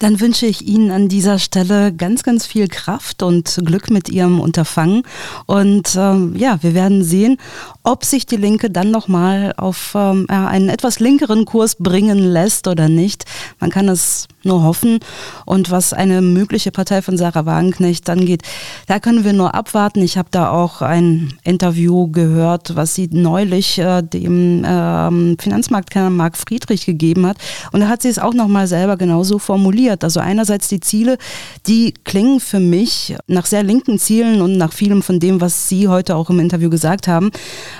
Dann 0.00 0.18
wünsche 0.18 0.46
ich 0.46 0.62
Ihnen 0.62 0.90
an 0.90 1.08
dieser 1.08 1.38
Stelle 1.38 1.94
ganz, 1.94 2.24
ganz 2.24 2.44
viel 2.44 2.66
Kraft 2.66 3.22
und 3.22 3.60
Glück 3.64 3.90
mit 3.90 4.08
Ihrem 4.08 4.40
Unterfangen. 4.40 5.04
Und 5.46 5.94
ähm, 5.94 6.34
ja, 6.36 6.60
wir 6.62 6.74
werden 6.74 7.04
sehen, 7.04 7.38
ob 7.84 8.04
sich 8.04 8.24
die 8.24 8.36
Linke 8.36 8.70
dann 8.70 8.90
nochmal 8.90 9.52
auf 9.58 9.92
ähm, 9.94 10.26
einen 10.28 10.70
etwas 10.70 11.00
linkeren 11.00 11.44
Kurs 11.44 11.76
bringen 11.76 12.18
lässt 12.18 12.66
oder 12.66 12.88
nicht. 12.88 13.24
Man 13.60 13.70
kann 13.70 13.88
es 13.88 14.26
nur 14.42 14.62
hoffen. 14.62 15.00
Und 15.44 15.70
was 15.70 15.92
eine 15.92 16.22
mögliche 16.22 16.70
Partei 16.70 17.02
von 17.02 17.16
Sarah 17.16 17.46
Wagenknecht 17.46 18.08
angeht, 18.08 18.42
da 18.86 18.98
können 18.98 19.24
wir 19.24 19.34
nur 19.34 19.54
abwarten. 19.54 20.02
Ich 20.02 20.16
habe 20.16 20.28
da 20.30 20.50
auch 20.50 20.80
ein 20.82 21.34
Interview 21.44 22.10
gehört, 22.10 22.74
was 22.74 22.94
sie 22.94 23.08
neulich 23.12 23.78
äh, 23.78 24.02
dem 24.02 24.64
äh, 24.64 25.36
Finanzmarktkenner 25.42 26.10
Marc 26.10 26.38
Friedrich 26.38 26.86
gegeben 26.86 27.26
hat. 27.26 27.36
Und 27.72 27.80
da 27.80 27.88
hat 27.88 28.02
sie 28.02 28.08
es 28.08 28.18
auch 28.18 28.34
nochmal 28.34 28.66
selber 28.66 28.96
genauso 28.96 29.38
formuliert. 29.38 30.04
Also 30.04 30.20
einerseits 30.20 30.68
die 30.68 30.80
Ziele, 30.80 31.18
die 31.66 31.92
klingen 32.04 32.40
für 32.40 32.60
mich 32.60 33.14
nach 33.26 33.44
sehr 33.44 33.62
linken 33.62 33.98
Zielen 33.98 34.40
und 34.40 34.56
nach 34.56 34.72
vielem 34.72 35.02
von 35.02 35.20
dem, 35.20 35.40
was 35.40 35.68
Sie 35.68 35.88
heute 35.88 36.16
auch 36.16 36.30
im 36.30 36.40
Interview 36.40 36.70
gesagt 36.70 37.08
haben. 37.08 37.30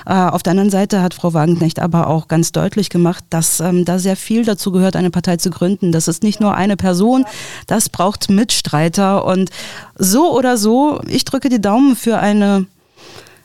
Äh, 0.05 0.13
auf 0.13 0.43
der 0.43 0.51
anderen 0.51 0.69
Seite 0.69 1.01
hat 1.01 1.13
Frau 1.13 1.33
Wagenknecht 1.33 1.79
aber 1.79 2.07
auch 2.07 2.27
ganz 2.27 2.51
deutlich 2.51 2.89
gemacht, 2.89 3.23
dass 3.29 3.59
ähm, 3.59 3.85
da 3.85 3.99
sehr 3.99 4.15
viel 4.15 4.45
dazu 4.45 4.71
gehört, 4.71 4.95
eine 4.95 5.09
Partei 5.09 5.37
zu 5.37 5.49
gründen. 5.49 5.91
Das 5.91 6.07
ist 6.07 6.23
nicht 6.23 6.39
nur 6.39 6.55
eine 6.55 6.77
Person, 6.77 7.25
das 7.67 7.89
braucht 7.89 8.29
Mitstreiter 8.29 9.25
und 9.25 9.49
so 9.97 10.31
oder 10.35 10.57
so, 10.57 11.01
ich 11.07 11.25
drücke 11.25 11.49
die 11.49 11.61
Daumen 11.61 11.95
für 11.95 12.19
eine 12.19 12.65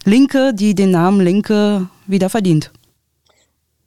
Linke, 0.05 0.55
die 0.55 0.75
den 0.75 0.91
Namen 0.91 1.21
Linke 1.21 1.89
wieder 2.07 2.31
verdient. 2.31 2.71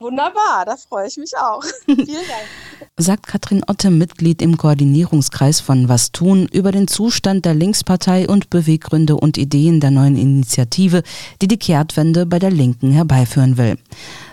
Wunderbar, 0.03 0.65
da 0.65 0.75
freue 0.75 1.07
ich 1.07 1.15
mich 1.15 1.31
auch. 1.37 1.63
Vielen 1.85 2.05
Dank. 2.05 2.89
Sagt 2.97 3.25
Katrin 3.25 3.63
Otte, 3.65 3.89
Mitglied 3.89 4.41
im 4.41 4.57
Koordinierungskreis 4.57 5.61
von 5.61 5.87
Was 5.87 6.11
tun, 6.11 6.49
über 6.51 6.73
den 6.73 6.89
Zustand 6.89 7.45
der 7.45 7.53
Linkspartei 7.53 8.27
und 8.27 8.49
Beweggründe 8.49 9.15
und 9.15 9.37
Ideen 9.37 9.79
der 9.79 9.91
neuen 9.91 10.17
Initiative, 10.17 11.03
die 11.41 11.47
die 11.47 11.57
Kehrtwende 11.57 12.25
bei 12.25 12.37
der 12.37 12.51
Linken 12.51 12.91
herbeiführen 12.91 13.57
will. 13.57 13.77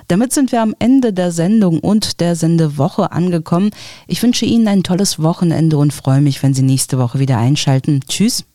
Damit 0.08 0.32
sind 0.32 0.50
wir 0.50 0.60
am 0.60 0.74
Ende 0.80 1.12
der 1.12 1.30
Sendung 1.30 1.78
und 1.78 2.18
der 2.18 2.34
Sendewoche 2.34 3.12
angekommen. 3.12 3.70
Ich 4.08 4.24
wünsche 4.24 4.46
Ihnen 4.46 4.66
ein 4.66 4.82
tolles 4.82 5.22
Wochenende 5.22 5.78
und 5.78 5.92
freue 5.92 6.20
mich, 6.20 6.42
wenn 6.42 6.52
Sie 6.52 6.62
nächste 6.62 6.98
Woche 6.98 7.20
wieder 7.20 7.38
einschalten. 7.38 8.00
Tschüss. 8.08 8.44